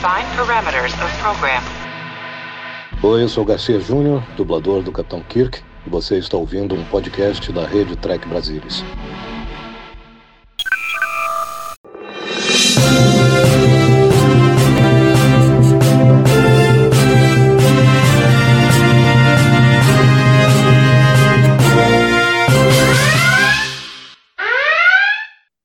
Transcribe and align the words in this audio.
Define 0.00 0.24
parameters 0.34 0.94
of 0.94 1.14
program. 1.20 1.62
Oi, 3.02 3.22
eu 3.22 3.28
sou 3.28 3.44
Garcia 3.44 3.78
Júnior, 3.78 4.22
dublador 4.34 4.82
do 4.82 4.90
Capitão 4.90 5.22
Kirk, 5.22 5.62
e 5.86 5.90
você 5.90 6.16
está 6.16 6.38
ouvindo 6.38 6.74
um 6.74 6.82
podcast 6.86 7.52
da 7.52 7.66
rede 7.66 7.94
Trek 7.96 8.26
Brasilis. 8.26 8.82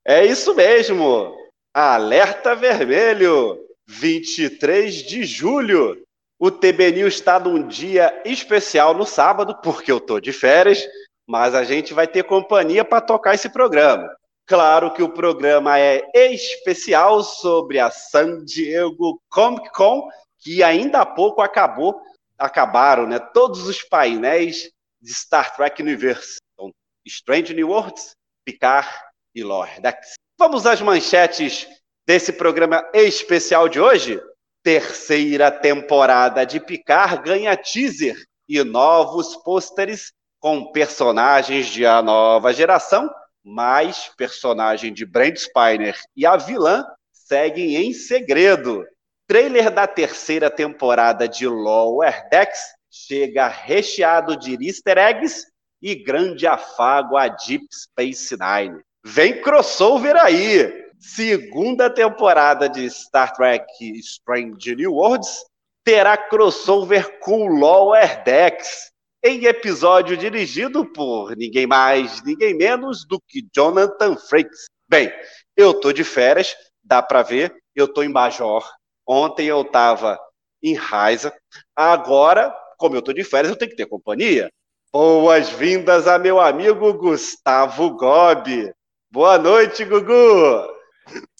É 0.06 0.26
isso 0.26 0.54
mesmo! 0.54 1.34
Alerta 1.74 2.54
vermelho! 2.54 3.64
23 3.88 5.04
de 5.04 5.24
julho. 5.24 6.04
O 6.38 6.52
TB 6.52 6.92
News 6.92 7.16
está 7.16 7.39
num 7.39 7.68
dia 7.68 8.21
especial 8.26 8.93
no 8.93 9.06
sábado, 9.06 9.60
porque 9.62 9.92
eu 9.92 10.00
tô 10.00 10.20
de 10.20 10.34
férias, 10.34 10.86
mas 11.26 11.56
a 11.56 11.64
gente 11.64 11.93
vai 11.93 12.07
ter 12.07 12.24
companhia 12.24 12.84
para 12.84 13.02
tocar 13.02 13.34
esse 13.34 13.50
programa. 13.50 14.14
Claro 14.46 14.93
que 14.93 15.02
o 15.02 15.10
programa 15.10 15.79
é 15.79 16.04
especial 16.14 17.24
sobre 17.24 17.79
a 17.79 17.90
San 17.90 18.43
Diego 18.43 19.20
Comic 19.29 19.71
Con, 19.71 20.07
que 20.40 20.62
ainda 20.62 21.02
há 21.02 21.06
pouco 21.06 21.42
acabou, 21.42 22.00
acabaram, 22.38 23.07
né? 23.07 23.18
Todos 23.18 23.68
os 23.68 23.82
painéis 23.82 24.70
de 25.02 25.14
Star 25.14 25.56
Trek 25.56 25.82
Universe. 25.82 26.38
Então, 26.54 26.71
Strange 27.07 27.54
New 27.56 27.70
Worlds, 27.70 28.12
Picard 28.46 28.90
e 29.34 29.43
Lordex. 29.43 30.14
Vamos 30.38 30.68
às 30.68 30.82
manchetes 30.82 31.68
desse 32.05 32.31
programa 32.31 32.88
especial 32.94 33.67
de 33.67 33.80
hoje? 33.80 34.22
Terceira 34.64 35.52
temporada 35.52 36.45
de 36.45 36.59
Picard 36.59 37.23
ganha 37.23 37.58
teaser 37.58 38.16
e 38.47 38.64
novos 38.64 39.36
pôsteres 39.38 40.14
com 40.39 40.72
personagens 40.72 41.67
de 41.67 41.86
a 41.86 42.02
nova 42.02 42.53
geração, 42.53 43.09
mais 43.44 44.12
personagem 44.17 44.94
de 44.94 45.06
Brent 45.06 45.38
Spiner 45.38 46.00
e 46.16 46.25
a 46.25 46.38
vilã 46.38 46.86
seguem 47.12 47.75
em 47.75 47.94
segredo. 47.94 48.86
Trailer 49.28 49.72
da 49.72 49.88
terceira 49.88 50.52
temporada 50.52 51.28
de 51.28 51.47
Lower 51.47 52.30
Decks 52.30 52.59
chega 52.92 53.47
recheado 53.47 54.38
de 54.38 54.56
easter 54.67 54.97
eggs 54.97 55.47
e 55.81 55.95
grande 55.95 56.45
afago 56.45 57.17
a 57.17 57.28
Deep 57.28 57.66
Space 57.72 58.36
Nine. 58.38 58.80
Vem 59.03 59.42
crossover 59.42 60.16
aí! 60.16 60.84
Segunda 61.00 61.90
temporada 61.90 62.68
de 62.68 62.90
Star 62.90 63.34
Trek 63.34 63.66
Strange 64.00 64.76
New 64.76 64.94
Worlds 64.94 65.46
terá 65.84 66.18
crossover 66.18 67.20
com 67.20 67.48
Lower 67.48 68.24
Decks, 68.24 68.92
em 69.24 69.46
episódio 69.46 70.18
dirigido 70.18 70.86
por 70.86 71.36
ninguém 71.38 71.68
mais, 71.68 72.24
ninguém 72.24 72.56
menos 72.56 73.06
do 73.06 73.22
que 73.28 73.48
Jonathan 73.56 74.16
Frakes. 74.18 74.66
Bem, 74.88 75.12
eu 75.56 75.74
tô 75.74 75.92
de 75.94 76.04
férias, 76.04 76.56
dá 76.84 77.02
para 77.02 77.22
ver, 77.22 77.56
eu 77.76 77.88
tô 77.88 78.04
em 78.04 78.09
Major. 78.09 78.68
Ontem 79.08 79.46
eu 79.46 79.64
tava 79.64 80.20
em 80.62 80.74
Raiza. 80.74 81.34
Agora, 81.76 82.56
como 82.78 82.96
eu 82.96 83.02
tô 83.02 83.14
de 83.14 83.24
férias, 83.24 83.52
eu 83.52 83.58
tenho 83.58 83.72
que 83.72 83.78
ter 83.78 83.86
companhia. 83.86 84.52
Boas-vindas 84.92 86.08
a 86.08 86.18
meu 86.18 86.40
amigo 86.40 86.94
Gustavo 86.94 87.92
Gobi. 87.92 88.74
Boa 89.12 89.38
noite, 89.38 89.86
Gugu! 89.86 90.75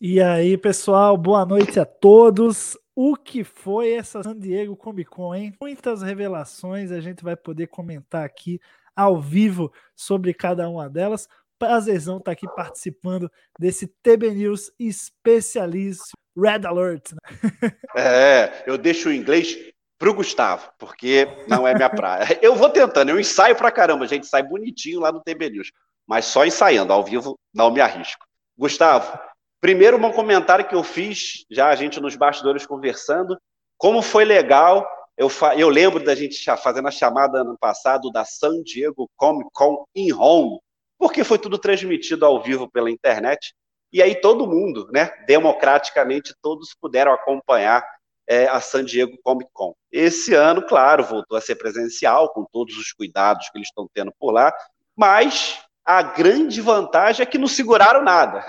E 0.02 0.22
aí, 0.22 0.58
pessoal, 0.58 1.18
boa 1.18 1.46
noite 1.46 1.80
a 1.80 1.86
todos. 1.86 2.78
O 2.96 3.16
que 3.16 3.44
foi 3.44 3.94
essa 3.94 4.24
San 4.24 4.38
Diego 4.38 4.76
Comic 4.76 5.10
Con, 5.10 5.34
hein? 5.36 5.54
Muitas 5.60 6.02
revelações 6.02 6.92
a 6.92 7.00
gente 7.00 7.24
vai 7.24 7.36
poder 7.36 7.68
comentar 7.68 8.24
aqui 8.24 8.60
ao 8.96 9.20
vivo 9.20 9.72
sobre 9.96 10.34
cada 10.34 10.70
uma 10.70 10.90
delas. 10.90 11.28
Prazerzão 11.58 12.18
estar 12.18 12.26
tá 12.26 12.32
aqui 12.32 12.48
participando 12.56 13.30
desse 13.60 13.88
TB 13.88 14.32
News 14.32 14.72
especialíssimo 14.80 16.14
Red 16.38 16.66
Alert. 16.66 17.12
Né? 17.12 17.72
É, 17.98 18.64
eu 18.68 18.78
deixo 18.78 19.10
o 19.10 19.14
inglês 19.14 19.58
pro 19.98 20.14
Gustavo, 20.14 20.70
porque 20.78 21.28
não 21.48 21.66
é 21.66 21.74
minha 21.74 21.90
praia. 21.90 22.38
Eu 22.42 22.56
vou 22.56 22.70
tentando, 22.70 23.10
eu 23.10 23.20
ensaio 23.20 23.56
pra 23.56 23.72
caramba, 23.72 24.04
a 24.04 24.08
gente 24.08 24.28
sai 24.28 24.44
bonitinho 24.44 25.00
lá 25.00 25.12
no 25.12 25.22
TB 25.22 25.50
News, 25.50 25.72
mas 26.06 26.26
só 26.26 26.46
ensaiando, 26.46 26.92
ao 26.92 27.04
vivo 27.04 27.40
não 27.54 27.72
me 27.72 27.80
arrisco. 27.80 28.26
Gustavo, 28.58 29.18
Primeiro, 29.62 29.98
um 29.98 30.12
comentário 30.12 30.68
que 30.68 30.76
eu 30.76 30.84
fiz, 30.84 31.46
já 31.50 31.70
a 31.70 31.76
gente 31.76 32.00
nos 32.00 32.16
bastidores 32.16 32.66
conversando, 32.66 33.38
como 33.78 34.02
foi 34.02 34.24
legal. 34.24 34.88
Eu, 35.18 35.30
eu 35.58 35.70
lembro 35.70 36.04
da 36.04 36.14
gente 36.14 36.44
fazendo 36.58 36.88
a 36.88 36.92
chamada 36.92 37.40
ano 37.40 37.58
passado 37.58 38.12
da 38.12 38.26
San 38.26 38.62
Diego 38.62 39.10
Comic 39.16 39.50
Con 39.54 39.86
in 39.96 40.12
Home, 40.14 40.60
porque 40.98 41.24
foi 41.24 41.40
tudo 41.40 41.58
transmitido 41.58 42.26
ao 42.26 42.42
vivo 42.44 42.70
pela 42.70 42.92
internet. 42.92 43.54
E 43.92 44.02
aí 44.02 44.14
todo 44.20 44.48
mundo, 44.48 44.90
né, 44.92 45.10
democraticamente, 45.26 46.36
todos 46.42 46.76
puderam 46.80 47.14
acompanhar 47.14 47.84
é, 48.28 48.48
a 48.48 48.60
San 48.60 48.84
Diego 48.84 49.18
Comic 49.24 49.50
Con. 49.54 49.74
Esse 49.92 50.34
ano, 50.34 50.62
claro, 50.62 51.04
voltou 51.04 51.38
a 51.38 51.42
ser 51.42 51.56
presencial, 51.56 52.32
com 52.34 52.46
todos 52.52 52.78
os 52.78 52.92
cuidados 52.92 53.50
que 53.50 53.58
eles 53.58 53.70
estão 53.70 53.88
tendo 53.94 54.12
por 54.20 54.32
lá, 54.32 54.54
mas 54.96 55.60
a 55.86 56.02
grande 56.02 56.60
vantagem 56.60 57.24
é 57.24 57.26
que 57.26 57.38
não 57.38 57.48
seguraram 57.48 58.04
nada 58.04 58.46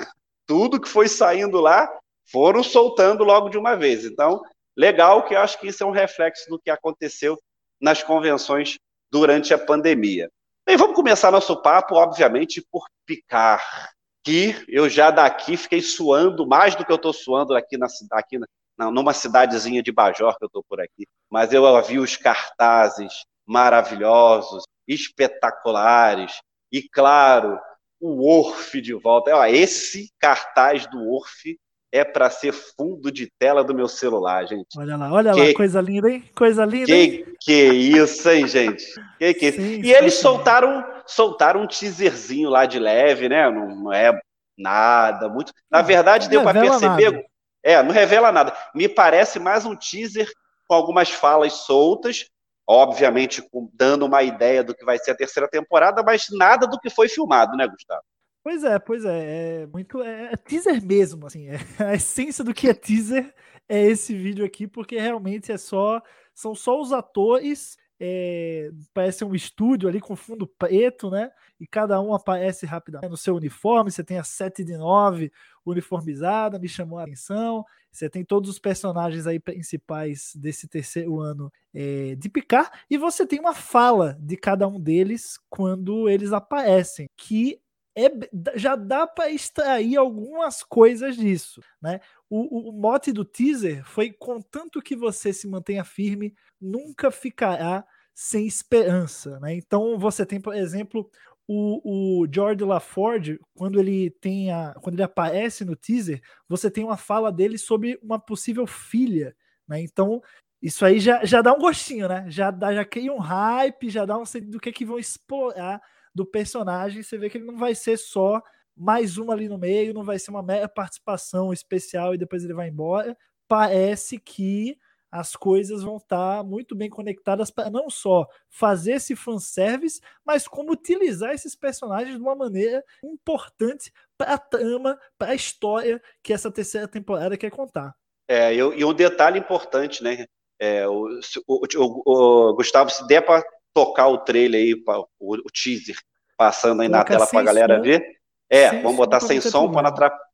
tudo 0.47 0.81
que 0.81 0.89
foi 0.89 1.09
saindo 1.09 1.61
lá 1.61 1.91
foram 2.31 2.63
soltando 2.63 3.25
logo 3.25 3.49
de 3.49 3.59
uma 3.59 3.77
vez. 3.77 4.05
Então, 4.05 4.43
legal 4.77 5.25
que 5.25 5.35
eu 5.35 5.41
acho 5.41 5.59
que 5.59 5.69
isso 5.69 5.83
é 5.83 5.87
um 5.87 5.91
reflexo 5.91 6.49
do 6.49 6.59
que 6.59 6.71
aconteceu 6.71 7.39
nas 7.81 8.03
convenções 8.03 8.79
durante 9.11 9.53
a 9.53 9.59
pandemia. 9.59 10.31
Bem, 10.67 10.77
vamos 10.77 10.97
começar 10.97 11.31
nosso 11.31 11.61
papo, 11.63 11.95
obviamente, 11.95 12.65
por 12.71 12.85
picar. 13.05 13.91
Que 14.25 14.65
eu 14.69 14.89
já 14.89 15.13
daqui 15.13 15.57
fiquei 15.57 15.81
suando 15.81 16.45
mais 16.45 16.75
do 16.75 16.85
que 16.85 16.91
eu 16.91 16.97
estou 16.97 17.13
suando 17.13 17.55
aqui, 17.55 17.79
na, 17.79 17.87
aqui 18.11 18.41
na, 18.77 18.91
numa 18.91 19.13
cidadezinha 19.13 19.81
de 19.81 19.93
Bajor 19.93 20.37
que 20.37 20.45
eu 20.45 20.49
estou 20.49 20.65
por 20.69 20.81
aqui. 20.81 21.07
Mas 21.31 21.53
eu 21.53 21.81
vi 21.85 22.01
os 22.01 22.17
cartazes 22.17 23.25
maravilhosos, 23.47 24.65
espetaculares, 24.89 26.41
e 26.73 26.83
claro, 26.89 27.61
o 28.01 28.29
Orf 28.29 28.81
de 28.81 28.95
volta. 28.95 29.35
Ó, 29.35 29.45
esse 29.47 30.11
cartaz 30.19 30.87
do 30.87 31.13
Orf 31.13 31.59
é 31.93 32.05
para 32.05 32.29
ser 32.29 32.53
fundo 32.53 33.11
de 33.11 33.31
tela 33.39 33.65
do 33.65 33.75
meu 33.75 33.89
celular, 33.89 34.47
gente. 34.47 34.67
Olha 34.77 34.97
lá, 34.97 35.13
olha 35.13 35.33
que, 35.33 35.49
lá, 35.49 35.55
coisa 35.55 35.81
linda, 35.81 36.11
hein? 36.11 36.25
Coisa 36.35 36.65
linda. 36.65 36.87
Que, 36.87 36.93
hein? 36.93 37.25
que 37.41 37.65
isso, 37.65 38.29
hein, 38.29 38.47
gente? 38.47 38.85
Que, 39.19 39.35
que... 39.35 39.53
Sim, 39.53 39.81
e 39.81 39.85
sim, 39.85 39.91
eles 39.91 40.15
soltaram, 40.15 40.85
soltaram 41.07 41.63
um 41.63 41.67
teaserzinho 41.67 42.51
lá 42.51 42.67
de 42.67 42.79
leve, 42.79 43.29
né? 43.29 43.51
Não, 43.51 43.75
não 43.75 43.93
é 43.93 44.19
nada, 44.59 45.29
muito. 45.29 45.53
Na 45.71 45.83
verdade, 45.83 46.29
deu 46.29 46.43
para 46.43 46.61
perceber. 46.61 47.11
Nada. 47.13 47.25
É, 47.63 47.83
não 47.83 47.93
revela 47.93 48.31
nada. 48.31 48.55
Me 48.75 48.89
parece 48.89 49.39
mais 49.39 49.65
um 49.65 49.75
teaser 49.75 50.31
com 50.69 50.75
algumas 50.75 51.11
falas 51.11 51.53
soltas 51.53 52.27
obviamente 52.67 53.43
dando 53.73 54.07
uma 54.07 54.23
ideia 54.23 54.65
do 54.65 54.75
que 54.75 54.85
vai 54.85 54.99
ser 54.99 55.13
a 55.13 55.17
terceira 55.17 55.49
temporada, 55.49 56.03
mas 56.03 56.27
nada 56.31 56.67
do 56.67 56.79
que 56.81 56.91
foi 56.91 57.09
filmado, 57.09 57.57
né, 57.57 57.67
Gustavo? 57.69 58.03
Pois 58.43 58.63
é, 58.65 58.79
pois 58.79 59.05
é, 59.05 59.63
é 59.63 59.67
muito 59.67 60.03
é, 60.03 60.33
é 60.33 60.37
teaser 60.37 60.85
mesmo, 60.85 61.27
assim, 61.27 61.49
é, 61.49 61.59
a 61.83 61.95
essência 61.95 62.45
do 62.45 62.55
que 62.55 62.69
é 62.69 62.75
teaser 62.75 63.35
é 63.69 63.83
esse 63.83 64.15
vídeo 64.15 64.45
aqui, 64.45 64.67
porque 64.67 64.99
realmente 64.99 65.51
é 65.51 65.59
só 65.59 66.01
são 66.35 66.55
só 66.55 66.81
os 66.81 66.93
atores, 66.93 67.77
é, 67.99 68.71
parece 68.93 69.25
um 69.25 69.35
estúdio 69.35 69.89
ali 69.89 70.01
com 70.01 70.15
fundo 70.15 70.47
preto, 70.47 71.11
né? 71.11 71.31
E 71.59 71.67
cada 71.67 72.01
um 72.01 72.13
aparece 72.13 72.67
rapidamente 72.67 73.11
no 73.11 73.17
seu 73.17 73.35
uniforme. 73.35 73.91
Você 73.91 74.05
tem 74.05 74.19
a 74.19 74.25
7 74.25 74.63
de 74.63 74.77
9 74.77 75.33
uniformizada, 75.65 76.59
me 76.59 76.69
chamou 76.69 76.99
a 76.99 77.05
atenção. 77.05 77.65
Você 77.97 78.11
tem 78.11 78.23
todos 78.23 78.51
os 78.51 78.59
personagens 78.59 79.27
aí 79.27 79.41
principais 79.41 80.33
desse 80.37 80.69
terceiro 80.69 81.19
ano 81.19 81.51
é, 81.73 82.15
de 82.15 82.29
Picard, 82.29 82.71
e 82.91 82.99
você 82.99 83.27
tem 83.27 83.41
uma 83.41 83.55
fala 83.55 84.19
de 84.21 84.37
cada 84.37 84.69
um 84.69 84.79
deles 84.79 85.39
quando 85.49 86.07
eles 86.07 86.33
aparecem, 86.33 87.09
que 87.17 87.59
é, 87.97 88.11
já 88.55 88.77
dá 88.77 89.07
para 89.07 89.31
extrair 89.31 89.97
algumas 89.97 90.63
coisas 90.63 91.17
disso, 91.17 91.63
né? 91.81 92.01
O, 92.29 92.69
o, 92.69 92.73
mote 92.73 93.11
do 93.11 93.25
teaser 93.25 93.83
foi 93.87 94.13
contanto 94.13 94.83
que 94.83 94.95
você 94.95 95.33
se 95.33 95.49
mantenha 95.49 95.83
firme, 95.83 96.35
nunca 96.61 97.11
ficará 97.11 97.87
sem 98.15 98.47
esperança, 98.47 99.41
né? 99.41 99.55
Então 99.55 99.99
você 99.99 100.27
tem, 100.27 100.39
por 100.39 100.55
exemplo, 100.55 101.11
o, 101.49 102.23
o 102.23 102.27
George 102.33 102.65
LaFord, 102.65 103.41
quando 103.55 103.79
ele 103.79 104.11
tem 104.11 104.51
a, 104.51 104.75
quando 104.83 104.95
ele 104.97 105.03
aparece 105.03 105.65
no 105.65 105.77
teaser, 105.77 106.21
você 106.49 106.71
tem 106.71 106.85
uma 106.85 106.97
fala 106.97 107.31
dele 107.31 107.57
sobre 107.59 107.99
uma 108.03 108.19
possível 108.19 108.67
filha, 108.67 109.35
né? 109.69 109.81
Então 109.81 110.23
isso 110.61 110.85
aí 110.85 110.99
já, 110.99 111.25
já 111.25 111.43
dá 111.43 111.53
um 111.53 111.59
gostinho, 111.59 112.09
né? 112.09 112.25
Já 112.29 112.51
dá, 112.51 112.75
já 112.75 112.85
cria 112.85 113.13
um 113.13 113.19
hype, 113.19 113.91
já 113.91 114.05
dá 114.05 114.19
um 114.19 114.25
sentido 114.25 114.53
do 114.53 114.61
que 114.61 114.71
é 114.71 114.73
que 114.73 114.85
vão 114.85 114.99
explorar 114.99 115.81
do 116.15 116.27
personagem. 116.27 117.03
Você 117.03 117.19
vê 117.19 117.31
que 117.31 117.39
ele 117.39 117.45
não 117.45 117.57
vai 117.57 117.75
ser 117.75 117.97
só 117.99 118.43
mais 118.77 119.19
uma 119.19 119.33
ali 119.33 119.49
no 119.49 119.59
meio, 119.59 119.95
não 119.95 120.05
vai 120.05 120.19
ser 120.19 120.31
uma 120.31 120.43
mera 120.43 120.69
participação 120.69 121.53
especial 121.53 122.15
e 122.15 122.19
depois 122.19 122.45
ele 122.45 122.55
vai 122.55 122.69
embora. 122.69 123.17
parece 123.49 124.19
que 124.19 124.77
as 125.17 125.35
coisas 125.35 125.83
vão 125.83 125.97
estar 125.97 126.45
muito 126.45 126.75
bem 126.75 126.91
conectadas 126.91 127.51
para 127.51 127.71
não 127.71 127.89
só 127.89 128.27
fazer 128.51 128.93
esse 128.93 129.17
fanservice, 129.17 130.01
mas 130.25 130.47
como 130.47 130.73
utilizar 130.73 131.33
esses 131.33 131.55
personagens 131.55 132.17
de 132.17 132.23
uma 132.23 132.35
maneira 132.35 132.85
importante 133.03 133.91
para 134.17 134.35
a 134.35 134.39
trama, 134.39 134.99
para 135.19 135.33
a 135.33 135.35
história 135.35 136.01
que 136.23 136.33
essa 136.33 136.51
terceira 136.51 136.87
temporada 136.87 137.37
quer 137.37 137.51
contar. 137.51 137.95
É, 138.29 138.53
e, 138.55 138.59
e 138.59 138.85
um 138.85 138.93
detalhe 138.93 139.39
importante, 139.39 140.03
né? 140.03 140.27
É, 140.59 140.87
o, 140.87 141.09
o, 141.47 141.67
o, 141.77 142.03
o, 142.51 142.55
Gustavo, 142.55 142.91
se 142.91 143.07
der 143.07 143.23
para 143.23 143.45
tocar 143.73 144.09
o 144.09 144.19
trailer 144.19 144.61
aí, 144.61 144.77
pra, 144.77 145.01
o, 145.19 145.37
teaser, 145.53 145.97
passando 146.37 146.83
aí 146.83 146.89
Coloca 146.89 147.13
na 147.13 147.19
tela 147.19 147.27
para 147.27 147.41
a 147.41 147.45
galera 147.45 147.77
som. 147.77 147.83
ver. 147.83 148.17
É, 148.49 148.71
sem 148.71 148.83
vamos 148.83 148.97
botar 148.97 149.21
sem 149.21 149.41
som 149.41 149.71
para 149.71 149.83
não 149.83 149.91
atrapalhar. 149.91 150.26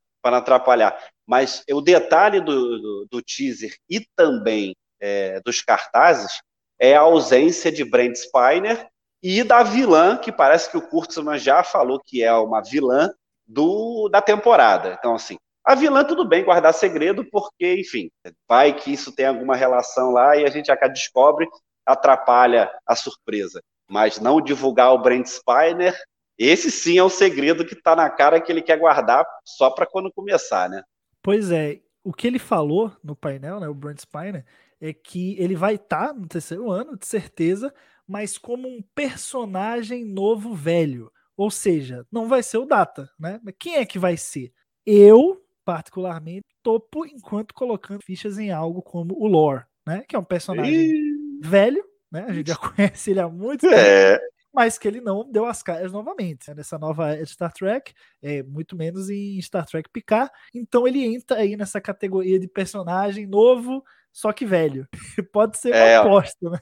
Mas 1.27 1.65
o 1.71 1.81
detalhe 1.81 2.41
do, 2.41 2.79
do, 2.79 3.07
do 3.11 3.23
teaser 3.23 3.75
e 3.89 4.05
também 4.17 4.75
é, 5.01 5.41
dos 5.41 5.63
cartazes 5.63 6.41
é 6.79 6.95
a 6.95 7.01
ausência 7.01 7.71
de 7.71 7.85
Brent 7.85 8.17
Spiner 8.17 8.87
e 9.23 9.45
da 9.45 9.63
vilã, 9.63 10.17
que 10.17 10.33
parece 10.33 10.71
que 10.71 10.77
o 10.77 10.89
Kurtzman 10.89 11.39
já 11.39 11.63
falou 11.63 12.01
que 12.05 12.23
é 12.23 12.33
uma 12.33 12.61
vilã 12.61 13.09
do, 13.47 14.09
da 14.09 14.21
temporada. 14.21 14.97
Então, 14.99 15.15
assim, 15.15 15.37
a 15.65 15.77
vilã, 15.77 16.05
tudo 16.05 16.25
bem 16.25 16.45
guardar 16.45 16.75
segredo, 16.75 17.25
porque, 17.31 17.77
enfim, 17.81 18.11
vai 18.49 18.73
que 18.73 18.93
isso 18.93 19.15
tem 19.15 19.27
alguma 19.27 19.55
relação 19.55 20.11
lá 20.11 20.37
e 20.37 20.45
a 20.45 20.51
gente 20.51 20.73
acaba 20.73 20.93
descobre, 20.93 21.49
atrapalha 21.87 22.69
a 22.85 22.97
surpresa. 22.97 23.63
Mas 23.89 24.19
não 24.19 24.41
divulgar 24.41 24.93
o 24.93 24.99
Brent 24.99 25.27
Spiner, 25.27 25.97
esse 26.39 26.71
sim 26.71 26.99
é 26.99 27.03
o 27.03 27.11
segredo 27.11 27.65
que 27.65 27.75
está 27.75 27.95
na 27.95 28.09
cara 28.09 28.41
que 28.41 28.51
ele 28.51 28.63
quer 28.63 28.79
guardar 28.79 29.25
só 29.45 29.71
para 29.71 29.87
quando 29.87 30.13
começar, 30.13 30.69
né? 30.69 30.83
Pois 31.23 31.51
é, 31.51 31.81
o 32.03 32.13
que 32.13 32.27
ele 32.27 32.39
falou 32.39 32.93
no 33.03 33.15
painel, 33.15 33.61
né, 33.61 33.69
o 33.69 33.75
Brent 33.75 34.01
Spiner, 34.01 34.45
é 34.81 34.93
que 34.93 35.39
ele 35.39 35.55
vai 35.55 35.77
estar 35.77 36.09
tá 36.09 36.13
no 36.13 36.27
terceiro 36.27 36.71
ano, 36.71 36.99
de 36.99 37.07
certeza, 37.07 37.73
mas 38.07 38.37
como 38.37 38.67
um 38.69 38.83
personagem 38.95 40.05
novo 40.05 40.55
velho. 40.55 41.11
Ou 41.37 41.51
seja, 41.51 42.05
não 42.11 42.29
vai 42.29 42.43
ser 42.43 42.59
o 42.59 42.67
Data, 42.67 43.09
né? 43.19 43.41
Mas 43.43 43.55
quem 43.59 43.77
é 43.77 43.87
que 43.87 43.99
vai 43.99 44.17
ser? 44.17 44.53
Eu, 44.85 45.41
particularmente, 45.65 46.47
topo 46.63 47.07
enquanto 47.07 47.55
colocando 47.55 48.03
fichas 48.03 48.39
em 48.39 48.51
algo 48.51 48.83
como 48.83 49.15
o 49.17 49.27
Lore, 49.27 49.65
né? 49.87 50.03
Que 50.09 50.17
é 50.17 50.19
um 50.19 50.25
personagem 50.25 50.75
e... 50.75 51.41
velho, 51.41 51.85
né? 52.11 52.27
A 52.29 52.33
gente 52.33 52.49
já 52.49 52.57
conhece 52.59 53.13
ele 53.13 53.21
há 53.21 53.29
muito 53.29 53.67
é. 53.67 54.19
Mas 54.53 54.79
que 54.79 54.87
ele 54.87 55.01
não 55.01 55.25
deu 55.29 55.47
as 55.47 55.63
caras 55.63 55.91
novamente 55.93 56.49
né? 56.49 56.55
nessa 56.57 56.79
nova 56.79 57.17
Star 57.25 57.53
Trek, 57.53 57.93
é, 58.23 58.43
muito 58.43 58.77
menos 58.77 59.09
em 59.09 59.41
Star 59.41 59.65
Trek 59.65 59.89
Picard. 59.91 60.31
Então 60.55 60.87
ele 60.87 61.05
entra 61.05 61.39
aí 61.39 61.57
nessa 61.57 61.81
categoria 61.81 62.39
de 62.39 62.47
personagem 62.47 63.27
novo, 63.27 63.83
só 64.13 64.31
que 64.33 64.45
velho. 64.45 64.87
Pode 65.33 65.57
ser 65.57 65.71
uma 65.71 65.79
é, 65.79 65.97
aposta, 65.97 66.51
né? 66.51 66.59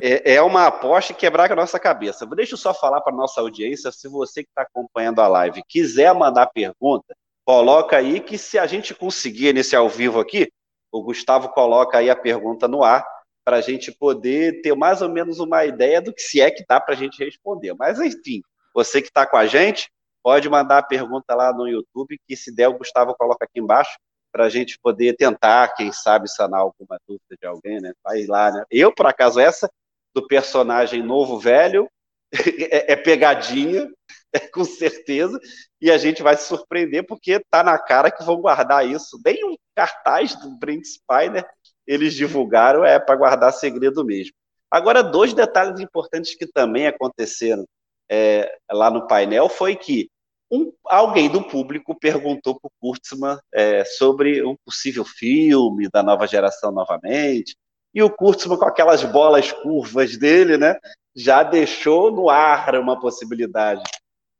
é, 0.00 0.34
é, 0.34 0.42
uma 0.42 0.68
aposta 0.68 1.12
e 1.12 1.16
quebrar 1.16 1.50
a 1.50 1.56
nossa 1.56 1.78
cabeça. 1.80 2.24
Deixa 2.26 2.54
eu 2.54 2.58
só 2.58 2.72
falar 2.72 3.00
para 3.00 3.14
nossa 3.14 3.40
audiência, 3.40 3.90
se 3.90 4.08
você 4.08 4.44
que 4.44 4.50
está 4.50 4.62
acompanhando 4.62 5.20
a 5.20 5.26
live 5.26 5.62
quiser 5.68 6.14
mandar 6.14 6.46
pergunta, 6.46 7.16
coloca 7.44 7.96
aí 7.96 8.20
que 8.20 8.38
se 8.38 8.58
a 8.58 8.66
gente 8.66 8.94
conseguir 8.94 9.52
nesse 9.52 9.74
ao 9.74 9.88
vivo 9.88 10.20
aqui, 10.20 10.48
o 10.92 11.02
Gustavo 11.02 11.48
coloca 11.48 11.98
aí 11.98 12.08
a 12.08 12.14
pergunta 12.14 12.68
no 12.68 12.84
ar 12.84 13.04
para 13.44 13.58
a 13.58 13.60
gente 13.60 13.92
poder 13.92 14.62
ter 14.62 14.74
mais 14.74 15.02
ou 15.02 15.08
menos 15.08 15.38
uma 15.38 15.64
ideia 15.64 16.00
do 16.00 16.12
que 16.12 16.22
se 16.22 16.40
é 16.40 16.50
que 16.50 16.64
dá 16.66 16.80
para 16.80 16.94
a 16.94 16.96
gente 16.96 17.22
responder. 17.22 17.74
Mas 17.74 18.00
enfim, 18.00 18.42
você 18.74 19.02
que 19.02 19.08
está 19.08 19.26
com 19.26 19.36
a 19.36 19.46
gente, 19.46 19.90
pode 20.22 20.48
mandar 20.48 20.78
a 20.78 20.82
pergunta 20.82 21.34
lá 21.34 21.52
no 21.52 21.68
YouTube, 21.68 22.18
que 22.26 22.34
se 22.34 22.52
der 22.52 22.68
o 22.68 22.78
Gustavo 22.78 23.14
coloca 23.14 23.44
aqui 23.44 23.60
embaixo 23.60 23.96
para 24.32 24.46
a 24.46 24.48
gente 24.48 24.78
poder 24.80 25.14
tentar, 25.14 25.68
quem 25.74 25.92
sabe, 25.92 26.28
sanar 26.28 26.60
alguma 26.60 26.98
dúvida 27.06 27.36
de 27.40 27.46
alguém, 27.46 27.80
né? 27.80 27.92
Vai 28.02 28.26
lá, 28.26 28.50
né? 28.50 28.64
Eu, 28.70 28.92
por 28.92 29.06
acaso, 29.06 29.38
essa 29.38 29.70
do 30.14 30.26
personagem 30.26 31.02
novo 31.02 31.38
velho 31.38 31.88
é, 32.70 32.92
é 32.92 32.96
pegadinha, 32.96 33.88
é, 34.32 34.40
com 34.40 34.64
certeza, 34.64 35.38
e 35.80 35.90
a 35.90 35.98
gente 35.98 36.22
vai 36.22 36.36
se 36.36 36.48
surpreender 36.48 37.06
porque 37.06 37.38
tá 37.50 37.62
na 37.62 37.78
cara 37.78 38.10
que 38.10 38.24
vão 38.24 38.40
guardar 38.40 38.88
isso. 38.88 39.20
Nem 39.24 39.44
um 39.44 39.56
cartaz 39.74 40.34
do 40.34 40.50
Brent 40.58 40.84
Spiner 40.84 41.46
eles 41.86 42.14
divulgaram 42.14 42.84
é 42.84 42.98
para 42.98 43.16
guardar 43.16 43.52
segredo 43.52 44.04
mesmo. 44.04 44.34
Agora, 44.70 45.02
dois 45.02 45.32
detalhes 45.32 45.80
importantes 45.80 46.34
que 46.34 46.46
também 46.46 46.86
aconteceram 46.86 47.64
é, 48.10 48.58
lá 48.70 48.90
no 48.90 49.06
painel 49.06 49.48
foi 49.48 49.76
que 49.76 50.08
um, 50.50 50.72
alguém 50.84 51.28
do 51.28 51.42
público 51.42 51.98
perguntou 51.98 52.58
para 52.58 52.68
o 52.68 52.72
Kurtzman 52.80 53.38
é, 53.52 53.84
sobre 53.84 54.44
um 54.44 54.56
possível 54.64 55.04
filme 55.04 55.88
da 55.92 56.02
nova 56.02 56.26
geração 56.26 56.70
novamente, 56.70 57.56
e 57.94 58.02
o 58.02 58.10
Kurtzman, 58.10 58.58
com 58.58 58.64
aquelas 58.64 59.04
bolas 59.04 59.52
curvas 59.52 60.16
dele, 60.16 60.58
né, 60.58 60.76
já 61.14 61.42
deixou 61.42 62.10
no 62.10 62.28
ar 62.28 62.74
uma 62.76 62.98
possibilidade. 62.98 63.82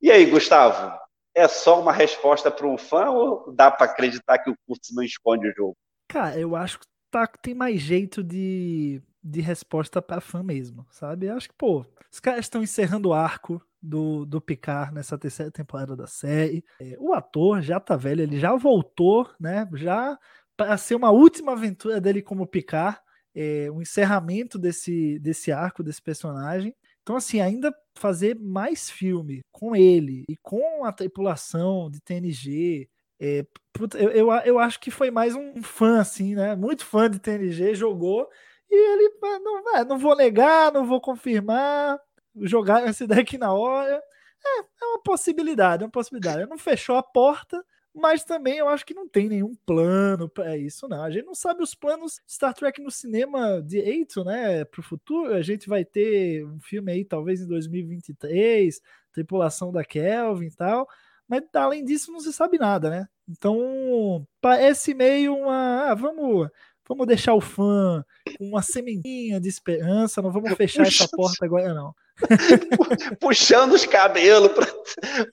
E 0.03 0.11
aí, 0.11 0.27
Gustavo, 0.27 0.99
é 1.35 1.49
só 1.49 1.81
uma 1.81 1.93
resposta 1.93 2.51
para 2.51 2.67
um 2.67 2.77
fã 2.77 3.11
ou 3.11 3.53
dá 3.53 3.71
para 3.71 3.87
acreditar 3.87 4.39
que 4.39 4.51
o 4.51 4.57
Kurtzman 4.67 5.07
esconde 5.07 5.49
o 5.49 5.55
jogo? 5.55 5.77
Cara, 6.09 6.39
eu 6.39 6.55
acho 6.55 6.79
que 6.79 6.87
tá, 7.15 7.29
tem 7.29 7.55
mais 7.55 7.81
jeito 7.81 8.25
de, 8.25 9.01
de 9.23 9.41
resposta 9.41 10.03
para 10.03 10.21
fã 10.21 10.43
mesmo, 10.43 10.85
sabe? 10.91 11.29
Acho 11.29 11.49
que, 11.49 11.55
pô, 11.55 11.87
os 12.11 12.19
caras 12.19 12.45
estão 12.45 12.61
encerrando 12.61 13.11
o 13.11 13.13
arco 13.13 13.63
do, 13.81 14.27
do 14.27 14.41
Picard 14.41 14.93
nessa 14.93 15.17
terceira 15.17 15.53
temporada 15.53 15.95
da 15.95 16.09
série. 16.09 16.65
É, 16.81 16.97
o 16.99 17.15
ator 17.15 17.63
já 17.63 17.79
tá 17.79 17.97
velho, 17.97 18.23
ele 18.23 18.41
já 18.41 18.57
voltou, 18.57 19.31
né? 19.39 19.69
Já 19.75 20.19
para 20.57 20.77
ser 20.77 20.97
uma 20.97 21.13
última 21.13 21.53
aventura 21.53 22.01
dele 22.01 22.21
como 22.21 22.49
Picard, 22.49 22.99
é, 23.33 23.71
o 23.71 23.81
encerramento 23.81 24.59
desse, 24.59 25.21
desse 25.21 25.53
arco, 25.53 25.85
desse 25.85 26.03
personagem. 26.03 26.75
Então, 27.03 27.15
assim, 27.15 27.41
ainda 27.41 27.73
fazer 27.97 28.37
mais 28.41 28.91
filme 28.91 29.41
com 29.53 29.77
ele 29.77 30.25
e 30.29 30.37
com 30.39 30.85
a 30.85 30.93
tripulação 30.93 31.89
de 31.89 32.01
TNG. 32.01 32.89
É, 33.21 33.47
eu, 33.95 34.11
eu, 34.11 34.31
eu, 34.45 34.59
acho 34.59 34.81
que 34.81 34.91
foi 34.91 35.11
mais 35.11 35.35
um 35.35 35.63
fã, 35.63 36.01
assim, 36.01 36.35
né? 36.35 36.55
Muito 36.57 36.85
fã 36.85 37.11
de 37.11 37.19
TNG, 37.19 37.75
jogou. 37.75 38.29
E 38.71 38.75
ele, 38.75 39.11
não, 39.23 39.85
não 39.85 39.99
vou 39.99 40.17
negar, 40.17 40.73
não 40.73 40.85
vou 40.87 41.01
confirmar, 41.01 41.99
jogar 42.43 42.87
esse 42.89 43.07
deck 43.07 43.39
na 43.39 43.53
hora. 43.53 44.03
É, 44.45 44.61
é 44.61 44.87
uma 44.87 45.03
possibilidade, 45.03 45.83
é 45.83 45.87
uma 45.87 45.93
possibilidade. 45.93 46.49
Não 46.49 46.59
fechou 46.59 46.97
a 46.97 47.03
porta, 47.03 47.65
mas 47.95 48.25
também 48.25 48.59
eu 48.59 48.69
acho 48.69 48.85
que 48.85 48.93
não 48.93 49.09
tem 49.09 49.29
nenhum 49.29 49.55
plano 49.65 50.29
para 50.29 50.57
isso, 50.59 50.89
não. 50.89 51.03
A 51.03 51.11
gente 51.11 51.25
não 51.25 51.35
sabe 51.35 51.63
os 51.63 51.75
planos 51.75 52.21
Star 52.29 52.53
Trek 52.53 52.83
no 52.83 52.91
cinema 52.91 53.63
direito, 53.63 54.25
né? 54.25 54.65
Para 54.65 54.81
o 54.81 54.85
futuro, 54.85 55.33
a 55.33 55.43
gente 55.43 55.69
vai 55.69 55.85
ter 55.85 56.45
um 56.45 56.61
filme 56.61 56.91
aí, 56.93 57.05
talvez 57.05 57.41
em 57.41 57.47
2023, 57.47 58.81
tripulação 59.13 59.71
da 59.73 59.85
Kelvin 59.85 60.47
e 60.47 60.51
tal, 60.51 60.89
mas 61.29 61.43
além 61.55 61.85
disso 61.85 62.13
não 62.13 62.21
se 62.21 62.33
sabe 62.33 62.59
nada, 62.59 62.91
né? 62.91 63.09
Então 63.29 64.27
parece 64.41 64.95
meio 64.95 65.35
uma. 65.37 65.91
Ah, 65.91 65.95
vamos 65.95 66.49
vamos 66.87 67.07
deixar 67.07 67.35
o 67.35 67.41
fã 67.41 68.05
com 68.37 68.49
uma 68.49 68.63
sementinha 68.63 69.41
de 69.41 69.49
esperança, 69.49 70.21
não 70.21 70.31
vamos 70.31 70.53
fechar 70.55 70.87
essa 70.87 71.09
porta 71.09 71.45
agora, 71.45 71.73
não. 71.73 71.95
Puxando 73.19 73.73
os 73.73 73.87
cabelos 73.87 74.53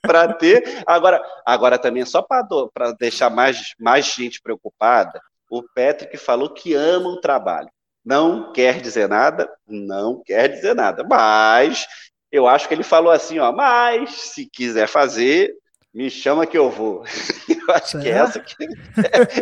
para 0.00 0.32
ter. 0.34 0.82
Agora, 0.86 1.22
agora 1.44 1.78
também, 1.78 2.04
só 2.04 2.22
para 2.22 2.92
deixar 2.98 3.30
mais, 3.30 3.74
mais 3.78 4.06
gente 4.06 4.40
preocupada, 4.40 5.20
o 5.50 5.62
Patrick 5.62 6.16
falou 6.16 6.52
que 6.52 6.74
ama 6.74 7.08
o 7.08 7.20
trabalho. 7.20 7.68
Não 8.04 8.52
quer 8.52 8.80
dizer 8.80 9.08
nada, 9.08 9.48
não 9.66 10.22
quer 10.24 10.48
dizer 10.48 10.74
nada. 10.74 11.04
Mas 11.04 11.86
eu 12.32 12.48
acho 12.48 12.66
que 12.66 12.74
ele 12.74 12.82
falou 12.82 13.12
assim, 13.12 13.38
ó, 13.38 13.52
mas 13.52 14.10
se 14.10 14.46
quiser 14.46 14.88
fazer, 14.88 15.54
me 15.92 16.10
chama 16.10 16.46
que 16.46 16.56
eu 16.56 16.70
vou. 16.70 17.04
Eu 17.68 17.74
acho 17.74 18.00
que 18.00 18.08
é 18.08 18.12
essa 18.12 18.40
que. 18.40 18.54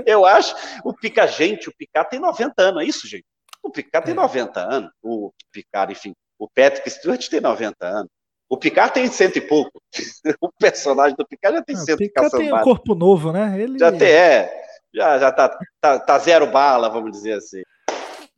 eu 0.05 0.27
acho. 0.27 0.55
O 0.85 0.93
Pica, 0.93 1.27
gente, 1.27 1.71
o 1.71 1.75
Picard 1.75 2.11
tem 2.11 2.21
90 2.21 2.53
anos, 2.61 2.83
é 2.83 2.85
isso, 2.85 3.09
gente? 3.09 3.25
O 3.63 3.71
Picard 3.71 4.05
tem 4.05 4.15
90 4.15 4.61
é. 4.61 4.63
anos. 4.63 4.91
O 5.03 5.33
Picard, 5.51 5.93
enfim, 5.93 6.13
o 6.39 6.47
Patrick 6.47 6.91
Stewart 6.91 7.27
tem 7.29 7.41
90 7.41 7.87
anos. 7.87 8.11
O 8.49 8.59
Picard 8.59 8.93
tem 8.93 9.07
cento 9.07 9.37
e 9.37 9.41
pouco. 9.41 9.81
o 10.41 10.51
personagem 10.53 11.17
do 11.17 11.27
Picard 11.27 11.59
já 11.59 11.65
tem 11.65 11.77
Não, 11.77 11.85
cento 11.85 12.03
e 12.03 12.09
Picard 12.09 12.31
tem 12.31 12.53
um 12.53 12.63
corpo 12.63 12.95
novo, 12.95 13.33
né? 13.33 13.59
Ele... 13.59 13.79
Já 13.79 13.91
tem, 13.91 14.09
é. 14.09 14.65
Já, 14.93 15.19
já 15.19 15.33
tá, 15.33 15.59
tá, 15.81 15.99
tá 15.99 16.19
zero 16.19 16.47
bala, 16.49 16.91
vamos 16.91 17.13
dizer 17.13 17.35
assim. 17.35 17.63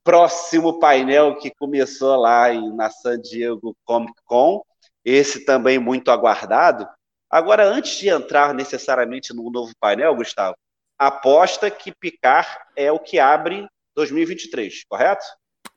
Próximo 0.04 0.78
painel 0.78 1.36
que 1.38 1.50
começou 1.58 2.16
lá 2.16 2.52
em, 2.52 2.74
na 2.74 2.90
San 2.90 3.18
Diego 3.20 3.74
Comic 3.84 4.14
Con, 4.24 4.62
esse 5.04 5.44
também 5.44 5.78
muito 5.78 6.10
aguardado, 6.10 6.86
Agora, 7.32 7.66
antes 7.66 7.98
de 7.98 8.10
entrar 8.10 8.52
necessariamente 8.52 9.32
no 9.32 9.50
novo 9.50 9.72
painel, 9.80 10.14
Gustavo, 10.14 10.54
aposta 10.98 11.70
que 11.70 11.90
Picar 11.90 12.68
é 12.76 12.92
o 12.92 12.98
que 12.98 13.18
abre 13.18 13.66
2023, 13.96 14.84
correto? 14.84 15.24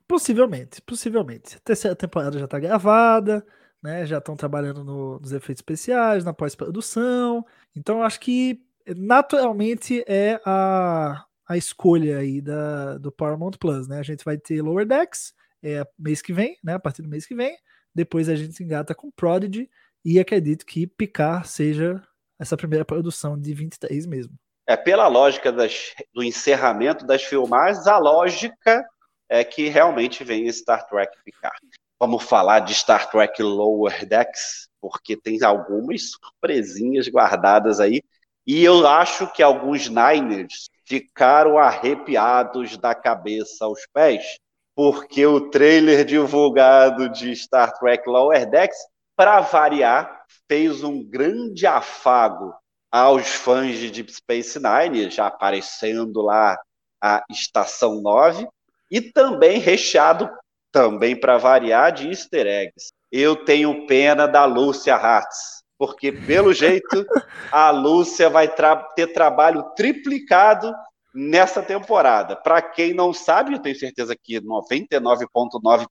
Possivelmente, 0.06 0.82
possivelmente. 0.82 1.56
A 1.56 1.60
terceira 1.62 1.96
temporada 1.96 2.38
já 2.38 2.44
está 2.44 2.60
gravada, 2.60 3.46
né? 3.82 4.06
Já 4.06 4.18
estão 4.18 4.36
trabalhando 4.36 4.84
no, 4.84 5.18
nos 5.18 5.32
efeitos 5.32 5.62
especiais, 5.62 6.26
na 6.26 6.34
pós-produção. 6.34 7.46
Então, 7.74 8.04
acho 8.04 8.20
que 8.20 8.62
naturalmente 8.94 10.04
é 10.06 10.42
a, 10.46 11.24
a 11.48 11.56
escolha 11.56 12.18
aí 12.18 12.42
da, 12.42 12.98
do 12.98 13.14
Paramount 13.14 13.54
Plus, 13.58 13.88
né? 13.88 14.00
A 14.00 14.04
gente 14.04 14.26
vai 14.26 14.38
ter 14.38 14.62
Lower 14.62 14.86
Decks 14.86 15.34
é, 15.64 15.88
mês 15.98 16.22
que 16.22 16.34
vem, 16.34 16.58
né? 16.62 16.74
A 16.74 16.80
partir 16.80 17.02
do 17.02 17.08
mês 17.08 17.26
que 17.26 17.34
vem. 17.34 17.58
Depois 17.96 18.28
a 18.28 18.36
gente 18.36 18.62
engata 18.62 18.94
com 18.94 19.10
Prodigy 19.10 19.70
e 20.06 20.20
acredito 20.20 20.66
que 20.66 20.86
Picard 20.86 21.48
seja 21.48 22.02
essa 22.40 22.56
primeira 22.56 22.86
produção 22.86 23.40
de 23.40 23.54
23 23.54 24.06
mesmo. 24.06 24.36
É 24.68 24.78
pela 24.78 25.08
lógica 25.08 25.52
das, 25.52 25.94
do 26.14 26.24
encerramento 26.24 27.06
das 27.06 27.24
filmagens, 27.24 27.88
a 27.88 27.98
lógica 27.98 28.86
é 29.28 29.44
que 29.44 29.68
realmente 29.68 30.24
vem 30.24 30.48
Star 30.52 30.88
Trek 30.88 31.12
Picard. 31.24 31.60
Vamos 32.00 32.24
falar 32.24 32.60
de 32.60 32.74
Star 32.74 33.10
Trek 33.10 33.42
Lower 33.42 34.06
Decks, 34.06 34.68
porque 34.80 35.18
tem 35.18 35.44
algumas 35.44 36.12
surpresinhas 36.12 37.08
guardadas 37.08 37.80
aí. 37.80 38.02
E 38.46 38.64
eu 38.64 38.86
acho 38.88 39.32
que 39.34 39.42
alguns 39.42 39.90
Niners 39.90 40.70
ficaram 40.84 41.58
arrepiados 41.58 42.78
da 42.78 42.94
cabeça 42.94 43.66
aos 43.66 43.88
pés, 43.92 44.38
porque 44.76 45.26
o 45.26 45.50
trailer 45.50 46.06
divulgado 46.06 47.10
de 47.10 47.36
Star 47.36 47.74
Trek 47.80 48.08
Lower 48.08 48.48
Decks, 48.48 48.78
para 49.16 49.40
variar, 49.42 50.26
fez 50.48 50.84
um 50.84 51.04
grande 51.04 51.66
afago 51.66 52.54
aos 52.92 53.28
fãs 53.28 53.78
de 53.78 53.92
Deep 53.92 54.12
Space 54.12 54.60
Nine, 54.60 55.10
já 55.10 55.28
aparecendo 55.28 56.22
lá 56.22 56.58
a 57.02 57.24
Estação 57.30 58.02
9, 58.02 58.48
e 58.90 59.02
também 59.02 59.60
recheado, 59.60 60.30
também 60.72 61.20
para 61.20 61.38
variar, 61.38 61.92
de 61.92 62.10
easter 62.10 62.48
eggs. 62.48 62.92
Eu 63.12 63.44
tenho 63.46 63.86
pena 63.88 64.28
da 64.28 64.46
Lúcia 64.46 64.96
Hartz, 64.96 65.64
porque 65.78 66.12
pelo 66.12 66.54
jeito 66.54 67.06
a 67.52 67.70
Lúcia 67.72 68.30
vai 68.30 68.48
tra 68.48 68.76
ter 68.76 69.08
trabalho 69.14 69.64
triplicado 69.76 70.74
nessa 71.14 71.62
temporada. 71.62 72.36
Para 72.36 72.62
quem 72.62 72.94
não 72.94 73.14
sabe, 73.14 73.54
eu 73.54 73.60
tenho 73.60 73.78
certeza 73.78 74.16
que 74.22 74.42
99,9% 74.42 75.88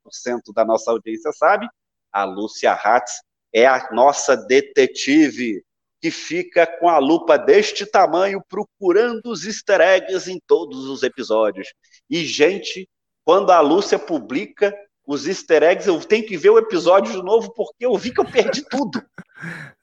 da 0.54 0.64
nossa 0.64 0.90
audiência 0.90 1.32
sabe, 1.32 1.66
a 2.14 2.24
Lúcia 2.24 2.72
Hatz 2.72 3.20
é 3.52 3.66
a 3.66 3.88
nossa 3.92 4.36
detetive 4.36 5.62
que 6.00 6.10
fica 6.10 6.66
com 6.66 6.88
a 6.88 6.98
lupa 6.98 7.36
deste 7.36 7.84
tamanho 7.84 8.40
procurando 8.48 9.22
os 9.26 9.44
easter 9.44 9.80
eggs 9.80 10.30
em 10.30 10.38
todos 10.46 10.84
os 10.84 11.02
episódios. 11.02 11.68
E, 12.08 12.24
gente, 12.24 12.88
quando 13.24 13.50
a 13.50 13.60
Lúcia 13.60 13.98
publica 13.98 14.74
os 15.06 15.26
easter 15.26 15.62
eggs, 15.62 15.88
eu 15.88 15.98
tenho 16.00 16.26
que 16.26 16.36
ver 16.36 16.50
o 16.50 16.58
episódio 16.58 17.12
de 17.12 17.22
novo, 17.22 17.52
porque 17.54 17.84
eu 17.84 17.96
vi 17.96 18.12
que 18.12 18.20
eu 18.20 18.24
perdi 18.24 18.62
tudo. 18.68 19.02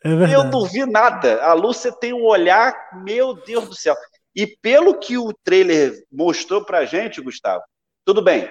É 0.04 0.36
eu 0.36 0.44
não 0.46 0.66
vi 0.66 0.86
nada. 0.86 1.44
A 1.44 1.54
Lúcia 1.54 1.92
tem 1.92 2.14
um 2.14 2.24
olhar, 2.24 2.74
meu 3.04 3.34
Deus 3.34 3.68
do 3.68 3.76
céu. 3.76 3.96
E 4.36 4.48
pelo 4.48 4.98
que 4.98 5.18
o 5.18 5.34
trailer 5.44 6.06
mostrou 6.12 6.64
pra 6.64 6.86
gente, 6.86 7.22
Gustavo, 7.22 7.64
tudo 8.06 8.22
bem, 8.22 8.50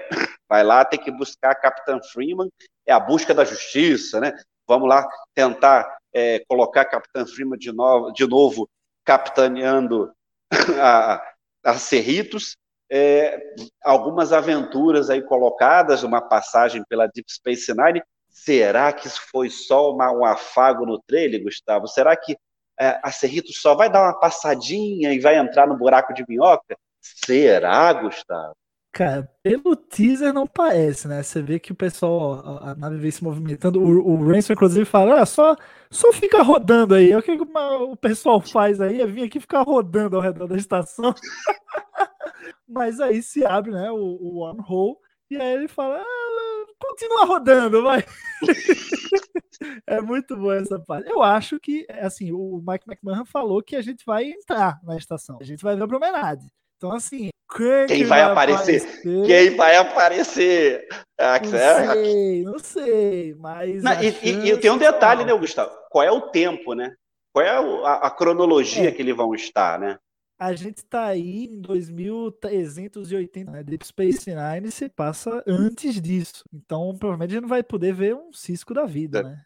vai 0.48 0.62
lá, 0.62 0.84
tem 0.84 1.00
que 1.00 1.10
buscar 1.10 1.52
a 1.52 1.54
Capitã 1.54 1.98
Freeman, 2.12 2.48
é 2.90 2.92
a 2.92 3.00
busca 3.00 3.32
da 3.32 3.44
justiça, 3.44 4.20
né? 4.20 4.32
Vamos 4.66 4.88
lá 4.88 5.06
tentar 5.34 5.98
é, 6.12 6.42
colocar 6.48 6.84
Capitã 6.84 7.24
Freeman 7.24 7.58
de 7.58 7.72
novo, 7.72 8.12
de 8.12 8.26
novo 8.26 8.68
capitaneando 9.04 10.12
a, 10.80 11.22
a 11.64 11.74
Cerritos, 11.74 12.56
é, 12.90 13.40
algumas 13.84 14.32
aventuras 14.32 15.08
aí 15.08 15.22
colocadas, 15.22 16.02
uma 16.02 16.20
passagem 16.20 16.82
pela 16.88 17.06
Deep 17.06 17.32
Space 17.32 17.72
Nine. 17.72 18.02
Será 18.28 18.92
que 18.92 19.06
isso 19.06 19.20
foi 19.30 19.48
só 19.48 19.92
uma, 19.92 20.10
um 20.10 20.24
afago 20.24 20.84
no 20.84 21.00
trailer, 21.00 21.42
Gustavo? 21.42 21.86
Será 21.86 22.16
que 22.16 22.36
é, 22.78 22.98
a 23.02 23.12
Cerritos 23.12 23.60
só 23.60 23.74
vai 23.74 23.90
dar 23.90 24.02
uma 24.02 24.18
passadinha 24.18 25.12
e 25.12 25.20
vai 25.20 25.36
entrar 25.36 25.66
no 25.68 25.76
buraco 25.76 26.12
de 26.12 26.24
minhoca? 26.28 26.76
Será, 27.00 27.92
Gustavo? 27.92 28.56
Cara, 28.92 29.30
pelo 29.42 29.76
teaser 29.76 30.32
não 30.32 30.46
parece, 30.46 31.06
né? 31.06 31.22
Você 31.22 31.40
vê 31.40 31.60
que 31.60 31.70
o 31.70 31.76
pessoal, 31.76 32.58
a, 32.60 32.74
nave 32.74 32.96
vem 32.96 33.10
se 33.10 33.22
movimentando. 33.22 33.80
O, 33.80 34.14
o 34.14 34.26
Ransom, 34.26 34.52
inclusive, 34.52 34.84
fala: 34.84 35.20
ah, 35.20 35.26
só, 35.26 35.56
só 35.90 36.12
fica 36.12 36.42
rodando 36.42 36.94
aí. 36.94 37.14
O 37.14 37.22
que, 37.22 37.36
que 37.36 37.42
o 37.42 37.96
pessoal 37.96 38.40
faz 38.40 38.80
aí 38.80 39.00
é 39.00 39.06
vir 39.06 39.24
aqui 39.24 39.38
ficar 39.38 39.62
rodando 39.62 40.16
ao 40.16 40.22
redor 40.22 40.48
da 40.48 40.56
estação. 40.56 41.14
Mas 42.68 43.00
aí 43.00 43.22
se 43.22 43.44
abre, 43.44 43.72
né, 43.72 43.90
o, 43.90 43.96
o 43.96 44.38
wormhole, 44.38 44.96
e 45.30 45.36
aí 45.36 45.54
ele 45.54 45.68
fala, 45.68 46.00
ah, 46.00 46.66
continua 46.78 47.24
rodando, 47.26 47.82
vai. 47.82 48.04
é 49.86 50.00
muito 50.00 50.36
boa 50.36 50.56
essa 50.56 50.78
parte. 50.78 51.08
Eu 51.08 51.22
acho 51.22 51.58
que, 51.60 51.86
assim, 51.90 52.32
o 52.32 52.62
Mike 52.66 52.84
McMahon 52.88 53.24
falou 53.24 53.62
que 53.62 53.76
a 53.76 53.82
gente 53.82 54.04
vai 54.04 54.24
entrar 54.24 54.80
na 54.82 54.96
estação. 54.96 55.38
A 55.40 55.44
gente 55.44 55.62
vai 55.62 55.76
ver 55.76 55.82
a 55.84 55.88
promenade. 55.88 56.46
Então, 56.80 56.92
assim, 56.92 57.28
quem, 57.54 57.86
quem 57.86 58.04
vai, 58.04 58.22
vai 58.22 58.32
aparecer? 58.32 58.76
aparecer? 58.76 59.26
Quem 59.26 59.54
vai 59.54 59.76
aparecer? 59.76 60.88
Ah, 61.20 61.38
não 61.38 61.58
é... 61.58 61.94
sei, 61.94 62.42
não 62.42 62.58
sei, 62.58 63.34
mas. 63.34 63.82
Não, 63.82 63.92
e, 64.02 64.08
e, 64.22 64.50
e 64.52 64.56
tem 64.56 64.70
um 64.70 64.78
detalhe, 64.78 65.22
né, 65.26 65.34
Gustavo? 65.34 65.70
Qual 65.90 66.02
é 66.02 66.10
o 66.10 66.30
tempo, 66.30 66.72
né? 66.72 66.94
Qual 67.34 67.44
é 67.44 67.50
a, 67.50 67.92
a 67.96 68.10
cronologia 68.10 68.88
é. 68.88 68.90
que 68.90 69.02
eles 69.02 69.14
vão 69.14 69.34
estar, 69.34 69.78
né? 69.78 69.98
a 70.38 70.54
gente 70.54 70.78
está 70.78 71.04
aí 71.04 71.44
em 71.52 71.60
2380, 71.60 73.50
né? 73.50 73.62
Deep 73.62 73.86
Space 73.86 74.30
Nine 74.34 74.70
se 74.70 74.88
passa 74.88 75.44
antes 75.46 76.00
disso. 76.00 76.44
Então, 76.50 76.96
provavelmente 76.98 77.32
a 77.32 77.34
gente 77.34 77.42
não 77.42 77.48
vai 77.50 77.62
poder 77.62 77.92
ver 77.92 78.14
um 78.14 78.32
cisco 78.32 78.72
da 78.72 78.86
vida, 78.86 79.22
né? 79.22 79.42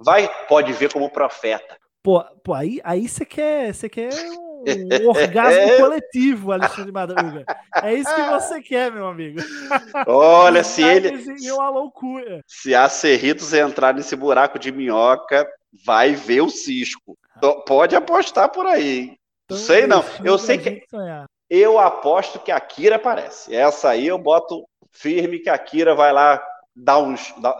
Vai, 0.00 0.28
pode 0.48 0.72
ver 0.72 0.92
como 0.92 1.08
profeta. 1.08 1.78
Pô, 2.02 2.24
pô 2.42 2.54
aí, 2.54 2.80
aí 2.82 3.08
você 3.08 3.24
quer, 3.24 3.72
você 3.72 3.88
quer 3.88 4.10
um, 4.32 4.49
um 4.60 5.08
orgasmo 5.08 5.76
coletivo, 5.78 6.52
Alexandre 6.52 6.92
Madruga. 6.92 7.44
É 7.82 7.94
isso 7.94 8.14
que 8.14 8.22
você 8.22 8.60
quer, 8.60 8.92
meu 8.92 9.06
amigo. 9.06 9.40
Olha, 10.06 10.62
se 10.64 10.82
ele. 10.82 11.24
É 11.46 11.52
uma 11.52 11.70
loucura. 11.70 12.42
Se 12.46 12.74
a 12.74 12.88
Cerritos 12.88 13.52
entrar 13.52 13.94
nesse 13.94 14.14
buraco 14.14 14.58
de 14.58 14.70
minhoca, 14.70 15.46
vai 15.84 16.14
ver 16.14 16.42
o 16.42 16.50
cisco. 16.50 17.16
Pode 17.66 17.96
apostar 17.96 18.50
por 18.50 18.66
aí. 18.66 19.16
Não 19.48 19.56
sei 19.56 19.86
não. 19.86 20.04
Eu 20.24 20.38
sei 20.38 20.58
que. 20.58 20.84
Eu 21.48 21.78
aposto 21.78 22.38
que 22.38 22.52
a 22.52 22.60
Kira 22.60 22.96
aparece. 22.96 23.54
Essa 23.54 23.90
aí 23.90 24.06
eu 24.06 24.18
boto 24.18 24.64
firme 24.92 25.40
que 25.40 25.50
a 25.50 25.58
Kira 25.58 25.94
vai 25.94 26.12
lá 26.12 26.40
dar 26.74 26.98
um, 26.98 27.14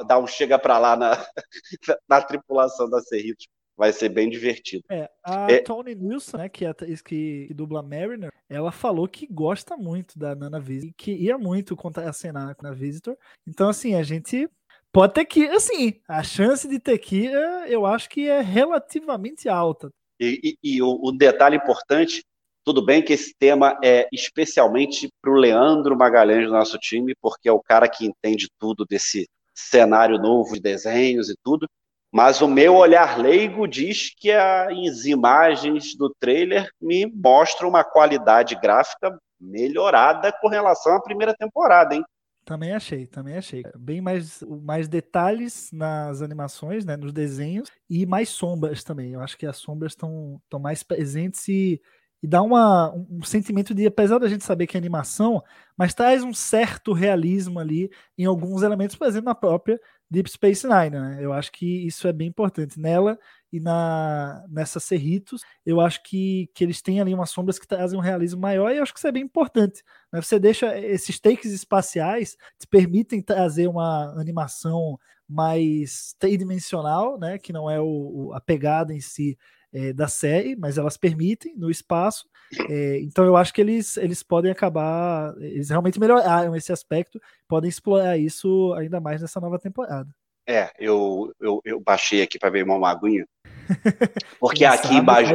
dar 0.07 0.19
um 0.19 0.27
chega 0.27 0.59
para 0.59 0.79
lá 0.79 0.97
na, 0.97 1.27
na 2.09 2.23
tripulação 2.23 2.89
da 2.89 3.01
Cerritos. 3.01 3.49
Vai 3.81 3.95
ser 3.95 4.11
bem 4.11 4.29
divertido. 4.29 4.85
É, 4.91 5.09
a 5.25 5.51
é... 5.51 5.63
Tony 5.63 5.95
Nilsson, 5.95 6.37
né, 6.37 6.51
que, 6.51 6.67
é, 6.67 6.75
que, 6.75 7.47
que 7.47 7.55
dubla 7.55 7.83
Mariner, 7.83 8.31
ela 8.47 8.71
falou 8.71 9.09
que 9.09 9.27
gosta 9.27 9.75
muito 9.75 10.19
da 10.19 10.35
Nana 10.35 10.61
Visitor, 10.61 10.95
que 10.99 11.13
ia 11.13 11.39
muito 11.39 11.75
acenar 12.07 12.55
com 12.57 12.67
a 12.67 12.73
Visitor. 12.73 13.17
Então, 13.49 13.71
assim, 13.71 13.95
a 13.95 14.03
gente 14.03 14.47
pode 14.93 15.15
ter 15.15 15.25
que, 15.25 15.49
assim, 15.49 15.99
a 16.07 16.23
chance 16.23 16.69
de 16.69 16.79
ter 16.79 16.99
Kira, 16.99 17.67
eu 17.71 17.87
acho 17.87 18.11
que 18.11 18.29
é 18.29 18.43
relativamente 18.43 19.49
alta. 19.49 19.91
E, 20.21 20.59
e, 20.63 20.75
e 20.75 20.83
o, 20.83 21.01
o, 21.03 21.11
detalhe 21.11 21.57
importante, 21.57 22.23
tudo 22.63 22.85
bem 22.85 23.03
que 23.03 23.15
esse 23.15 23.35
tema 23.35 23.79
é 23.83 24.07
especialmente 24.13 25.09
para 25.23 25.33
o 25.33 25.37
Leandro 25.37 25.97
Magalhães 25.97 26.45
do 26.45 26.53
nosso 26.53 26.77
time, 26.77 27.15
porque 27.19 27.49
é 27.49 27.53
o 27.53 27.63
cara 27.63 27.89
que 27.89 28.05
entende 28.05 28.47
tudo 28.59 28.85
desse 28.85 29.27
cenário 29.55 30.19
novo 30.19 30.53
de 30.53 30.61
desenhos 30.61 31.31
e 31.31 31.35
tudo, 31.43 31.67
mas 32.13 32.41
o 32.41 32.49
meu 32.49 32.75
olhar 32.75 33.19
leigo 33.19 33.69
diz 33.69 34.13
que 34.15 34.33
as 34.33 35.05
imagens 35.05 35.97
do 35.97 36.13
trailer 36.19 36.69
me 36.81 37.07
mostram 37.07 37.69
uma 37.69 37.85
qualidade 37.85 38.59
gráfica 38.61 39.17
melhorada 39.41 40.33
com 40.41 40.49
relação 40.49 40.95
à 40.95 41.01
primeira 41.01 41.35
temporada, 41.35 41.95
hein? 41.95 42.05
Também 42.45 42.73
achei, 42.73 43.07
também 43.07 43.37
achei. 43.37 43.63
Bem 43.77 44.01
mais, 44.01 44.43
mais 44.43 44.89
detalhes 44.89 45.71
nas 45.73 46.21
animações, 46.21 46.85
né, 46.85 46.97
nos 46.97 47.13
desenhos, 47.13 47.71
e 47.89 48.05
mais 48.05 48.29
sombras 48.29 48.83
também. 48.83 49.13
Eu 49.13 49.21
acho 49.21 49.39
que 49.39 49.47
as 49.47 49.57
sombras 49.57 49.93
estão 49.93 50.41
mais 50.59 50.83
presentes 50.83 51.47
e, 51.47 51.81
e 52.21 52.27
dá 52.27 52.43
uma, 52.43 52.93
um, 52.93 53.07
um 53.19 53.23
sentimento 53.23 53.73
de, 53.73 53.87
apesar 53.87 54.19
da 54.19 54.29
gente 54.29 54.43
saber 54.43 54.67
que 54.67 54.77
é 54.77 54.81
animação, 54.81 55.43
mas 55.77 55.95
traz 55.95 56.25
um 56.25 56.35
certo 56.35 56.93
realismo 56.93 57.61
ali 57.61 57.89
em 58.19 58.25
alguns 58.25 58.63
elementos, 58.63 58.97
por 58.97 59.07
exemplo, 59.07 59.27
na 59.27 59.35
própria 59.35 59.81
Deep 60.11 60.31
Space 60.31 60.67
Nine. 60.67 60.91
Né? 60.91 61.19
Eu 61.21 61.33
acho 61.33 61.53
que 61.53 61.87
isso 61.87 62.09
é 62.09 62.13
bem 62.13 62.29
importante. 62.29 62.81
Nela 62.81 63.19
e 63.53 63.61
na 63.61 64.45
nessa 64.49 64.81
Cerritos, 64.81 65.43
eu 65.65 65.81
acho 65.81 66.03
que, 66.03 66.51
que 66.55 66.65
eles 66.65 66.83
têm 66.83 67.01
ali 67.01 67.15
umas 67.15 67.31
sombras 67.31 67.59
que 67.59 67.67
trazem 67.67 67.99
um 67.99 68.03
realismo 68.03 68.41
maior 68.41 68.71
e 68.71 68.79
eu 68.79 68.83
acho 68.83 68.93
que 68.93 68.99
isso 68.99 69.09
é 69.09 69.13
bem 69.13 69.23
importante. 69.23 69.83
Né? 70.13 70.21
Você 70.21 70.39
deixa 70.39 70.77
esses 70.79 71.19
takes 71.21 71.53
espaciais 71.53 72.37
te 72.59 72.67
permitem 72.67 73.23
trazer 73.23 73.69
uma 73.69 74.15
animação 74.21 74.99
mais 75.29 76.15
tridimensional, 76.19 77.19
né? 77.19 77.39
que 77.39 77.53
não 77.53 77.71
é 77.71 77.81
o, 77.81 78.33
a 78.35 78.41
pegada 78.41 78.93
em 78.93 79.01
si 79.01 79.39
é, 79.73 79.93
da 79.93 80.09
série, 80.09 80.57
mas 80.57 80.79
elas 80.79 80.97
permitem 80.97 81.55
no 81.57 81.71
espaço. 81.71 82.29
É, 82.69 83.01
então 83.01 83.25
eu 83.25 83.37
acho 83.37 83.53
que 83.53 83.61
eles, 83.61 83.97
eles 83.97 84.23
podem 84.23 84.51
acabar, 84.51 85.35
eles 85.39 85.71
realmente 85.71 86.01
melhoraram 86.01 86.55
esse 86.57 86.73
aspecto, 86.73 87.21
podem 87.47 87.69
explorar 87.69 88.19
isso 88.19 88.75
ainda 88.75 89.01
mais 89.01 89.23
nessa 89.23 89.41
nova 89.41 89.59
temporada. 89.59 90.09
É, 90.47 90.71
eu, 90.79 91.33
eu, 91.41 91.61
eu 91.65 91.81
baixei 91.81 92.23
aqui 92.23 92.39
para 92.39 92.51
ver 92.51 92.65
uma 92.65 92.91
aguinha. 92.91 93.27
Porque 94.41 94.65
aqui 94.65 94.95
embaixo. 94.95 95.33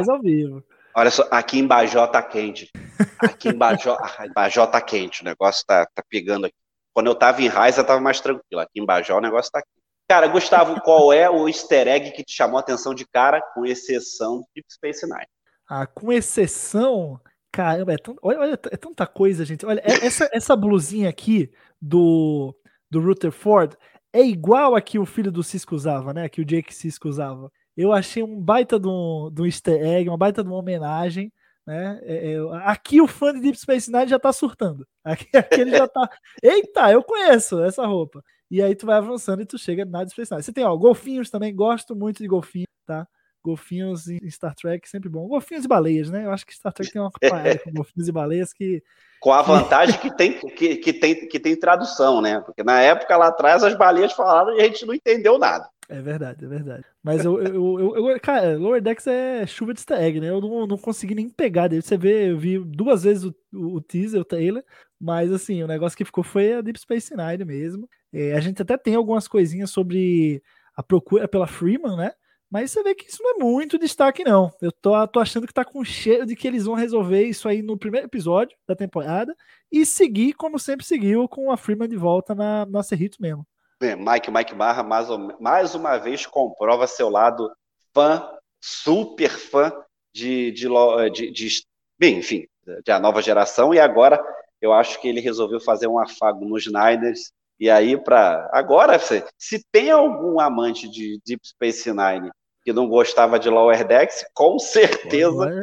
Olha 0.94 1.10
só, 1.10 1.26
aqui 1.30 1.58
em 1.58 1.66
Bajó 1.66 2.06
tá 2.06 2.22
quente. 2.22 2.70
Aqui 3.18 3.50
em 3.50 3.54
Bajó, 3.54 3.96
Bajó 4.34 4.66
tá 4.66 4.80
quente, 4.80 5.22
o 5.22 5.24
negócio 5.24 5.64
tá, 5.66 5.86
tá 5.94 6.02
pegando 6.08 6.46
aqui. 6.46 6.56
Quando 6.94 7.08
eu 7.08 7.14
tava 7.14 7.42
em 7.42 7.48
Raiz, 7.48 7.76
eu 7.76 7.84
tava 7.84 8.00
mais 8.00 8.20
tranquilo. 8.20 8.60
Aqui 8.60 8.80
em 8.80 8.86
Bajó 8.86 9.18
o 9.18 9.20
negócio 9.20 9.52
tá 9.52 9.60
quente. 9.60 9.75
Cara, 10.08 10.28
Gustavo, 10.28 10.80
qual 10.82 11.12
é 11.12 11.28
o 11.28 11.48
easter 11.48 11.88
egg 11.88 12.12
que 12.12 12.22
te 12.22 12.32
chamou 12.32 12.58
a 12.58 12.60
atenção 12.60 12.94
de 12.94 13.04
cara, 13.04 13.40
com 13.54 13.66
exceção 13.66 14.46
de 14.54 14.64
Space 14.70 15.04
Nine? 15.04 15.26
Ah, 15.68 15.84
com 15.84 16.12
exceção, 16.12 17.20
caramba, 17.50 17.92
é, 17.92 17.96
tão, 17.96 18.14
olha, 18.22 18.38
olha, 18.38 18.60
é 18.70 18.76
tanta 18.76 19.04
coisa, 19.04 19.44
gente. 19.44 19.66
Olha, 19.66 19.80
é, 19.80 20.06
essa, 20.06 20.28
essa 20.32 20.54
blusinha 20.54 21.08
aqui 21.08 21.50
do, 21.82 22.54
do 22.88 23.00
Rutherford 23.00 23.76
é 24.12 24.20
igual 24.22 24.76
a 24.76 24.80
que 24.80 24.98
o 24.98 25.04
filho 25.04 25.32
do 25.32 25.42
Cisco 25.42 25.74
usava, 25.74 26.14
né? 26.14 26.28
Que 26.28 26.40
o 26.40 26.44
Jake 26.44 26.72
Cisco 26.72 27.08
usava. 27.08 27.50
Eu 27.76 27.92
achei 27.92 28.22
um 28.22 28.40
baita 28.40 28.78
de 28.78 28.86
um, 28.86 29.28
de 29.32 29.42
um 29.42 29.46
easter 29.46 29.82
egg, 29.84 30.08
uma 30.08 30.16
baita 30.16 30.42
de 30.42 30.48
uma 30.48 30.58
homenagem. 30.58 31.32
Né? 31.66 31.98
É, 32.04 32.34
é, 32.34 32.38
aqui 32.62 33.00
o 33.00 33.08
fã 33.08 33.34
de 33.34 33.40
Deep 33.40 33.58
Space 33.58 33.90
Nine 33.90 34.06
já 34.06 34.20
tá 34.20 34.32
surtando. 34.32 34.86
Aqui, 35.04 35.36
aqui 35.36 35.60
ele 35.60 35.76
já 35.76 35.88
tá. 35.88 36.08
Eita, 36.42 36.92
eu 36.92 37.02
conheço 37.02 37.62
essa 37.62 37.84
roupa. 37.84 38.22
E 38.50 38.62
aí 38.62 38.74
tu 38.74 38.86
vai 38.86 38.96
avançando 38.96 39.42
e 39.42 39.46
tu 39.46 39.58
chega 39.58 39.84
na 39.84 40.00
Nine. 40.00 40.10
Você 40.14 40.52
tem, 40.52 40.64
ó, 40.64 40.76
golfinhos 40.76 41.30
também, 41.30 41.54
gosto 41.54 41.96
muito 41.96 42.18
de 42.18 42.28
golfinhos, 42.28 42.68
tá? 42.86 43.06
Golfinhos 43.42 44.08
em 44.08 44.28
Star 44.28 44.54
Trek, 44.54 44.88
sempre 44.88 45.08
bom. 45.08 45.26
Golfinhos 45.28 45.64
e 45.64 45.68
baleias, 45.68 46.10
né? 46.10 46.24
Eu 46.24 46.32
acho 46.32 46.44
que 46.44 46.54
Star 46.54 46.72
Trek 46.72 46.92
tem 46.92 47.00
uma 47.00 47.10
parada 47.10 47.58
com 47.60 47.72
golfinhos 47.72 48.08
e 48.08 48.12
baleias 48.12 48.52
que. 48.52 48.82
Com 49.20 49.32
a 49.32 49.42
vantagem 49.42 49.98
que 49.98 50.14
tem, 50.16 50.38
que, 50.38 50.76
que, 50.76 50.92
tem, 50.92 51.28
que 51.28 51.40
tem 51.40 51.56
tradução, 51.56 52.20
né? 52.20 52.40
Porque 52.40 52.62
na 52.62 52.80
época 52.80 53.16
lá 53.16 53.28
atrás 53.28 53.62
as 53.62 53.76
baleias 53.76 54.12
falaram 54.12 54.56
e 54.56 54.60
a 54.60 54.64
gente 54.64 54.84
não 54.84 54.94
entendeu 54.94 55.38
nada. 55.38 55.68
É 55.88 56.00
verdade, 56.00 56.44
é 56.44 56.48
verdade. 56.48 56.84
Mas 57.02 57.24
eu, 57.24 57.40
eu, 57.40 57.94
eu, 57.94 58.10
eu, 58.10 58.20
cara, 58.20 58.58
Lower 58.58 58.82
Decks 58.82 59.06
é 59.06 59.46
chuva 59.46 59.72
de 59.72 59.78
easter 59.78 60.00
egg, 60.00 60.20
né? 60.20 60.30
Eu 60.30 60.40
não, 60.40 60.66
não 60.66 60.76
consegui 60.76 61.14
nem 61.14 61.28
pegar 61.28 61.68
dele. 61.68 61.82
Você 61.82 61.96
vê, 61.96 62.32
eu 62.32 62.38
vi 62.38 62.58
duas 62.58 63.04
vezes 63.04 63.22
o, 63.22 63.34
o, 63.52 63.80
teaser, 63.80 64.20
o 64.20 64.24
trailer, 64.24 64.64
mas 65.00 65.32
assim, 65.32 65.62
o 65.62 65.66
negócio 65.66 65.96
que 65.96 66.04
ficou 66.04 66.24
foi 66.24 66.54
a 66.54 66.60
Deep 66.60 66.78
Space 66.80 67.14
Nine 67.14 67.44
mesmo. 67.44 67.88
É, 68.12 68.32
a 68.32 68.40
gente 68.40 68.60
até 68.62 68.76
tem 68.76 68.94
algumas 68.94 69.28
coisinhas 69.28 69.70
sobre 69.70 70.42
a 70.74 70.82
procura 70.82 71.28
pela 71.28 71.46
Freeman, 71.46 71.96
né? 71.96 72.12
Mas 72.50 72.70
você 72.70 72.82
vê 72.82 72.94
que 72.94 73.08
isso 73.08 73.22
não 73.22 73.30
é 73.30 73.38
muito 73.38 73.78
destaque, 73.78 74.22
não. 74.22 74.52
Eu 74.60 74.70
tô, 74.70 75.06
tô 75.08 75.18
achando 75.18 75.46
que 75.46 75.52
tá 75.52 75.64
com 75.64 75.84
cheiro 75.84 76.24
de 76.24 76.36
que 76.36 76.46
eles 76.46 76.64
vão 76.64 76.74
resolver 76.74 77.24
isso 77.24 77.48
aí 77.48 77.60
no 77.60 77.76
primeiro 77.76 78.06
episódio 78.06 78.56
da 78.66 78.76
temporada 78.76 79.34
e 79.70 79.84
seguir 79.84 80.32
como 80.34 80.58
sempre 80.58 80.86
seguiu 80.86 81.28
com 81.28 81.50
a 81.50 81.56
Freeman 81.56 81.88
de 81.88 81.96
volta 81.96 82.34
na, 82.34 82.64
na 82.66 82.82
Cerritos 82.82 83.18
mesmo. 83.18 83.44
Mike, 83.82 84.30
Mike 84.30 84.54
Barra, 84.54 84.82
mais, 84.82 85.08
mais 85.40 85.74
uma 85.74 85.98
vez 85.98 86.24
comprova 86.24 86.86
seu 86.86 87.10
lado 87.10 87.50
fã, 87.92 88.26
super 88.60 89.30
fã 89.30 89.72
de, 90.14 90.50
de, 90.52 90.68
de, 91.12 91.30
de, 91.30 91.62
bem, 91.98 92.18
enfim, 92.18 92.46
de 92.84 92.90
a 92.90 92.98
nova 92.98 93.20
geração, 93.20 93.74
e 93.74 93.78
agora 93.78 94.22
eu 94.60 94.72
acho 94.72 95.00
que 95.00 95.08
ele 95.08 95.20
resolveu 95.20 95.60
fazer 95.60 95.86
um 95.86 95.98
afago 95.98 96.44
nos 96.44 96.66
Niners, 96.66 97.32
e 97.58 97.70
aí 97.70 97.96
para 97.96 98.48
agora, 98.52 98.98
se, 98.98 99.24
se 99.38 99.64
tem 99.72 99.90
algum 99.90 100.38
amante 100.40 100.88
de 100.88 101.18
Deep 101.26 101.46
Space 101.46 101.90
Nine 101.90 102.30
que 102.64 102.72
não 102.72 102.88
gostava 102.88 103.38
de 103.38 103.48
Lower 103.48 103.86
Decks, 103.86 104.24
com 104.34 104.58
certeza... 104.58 105.60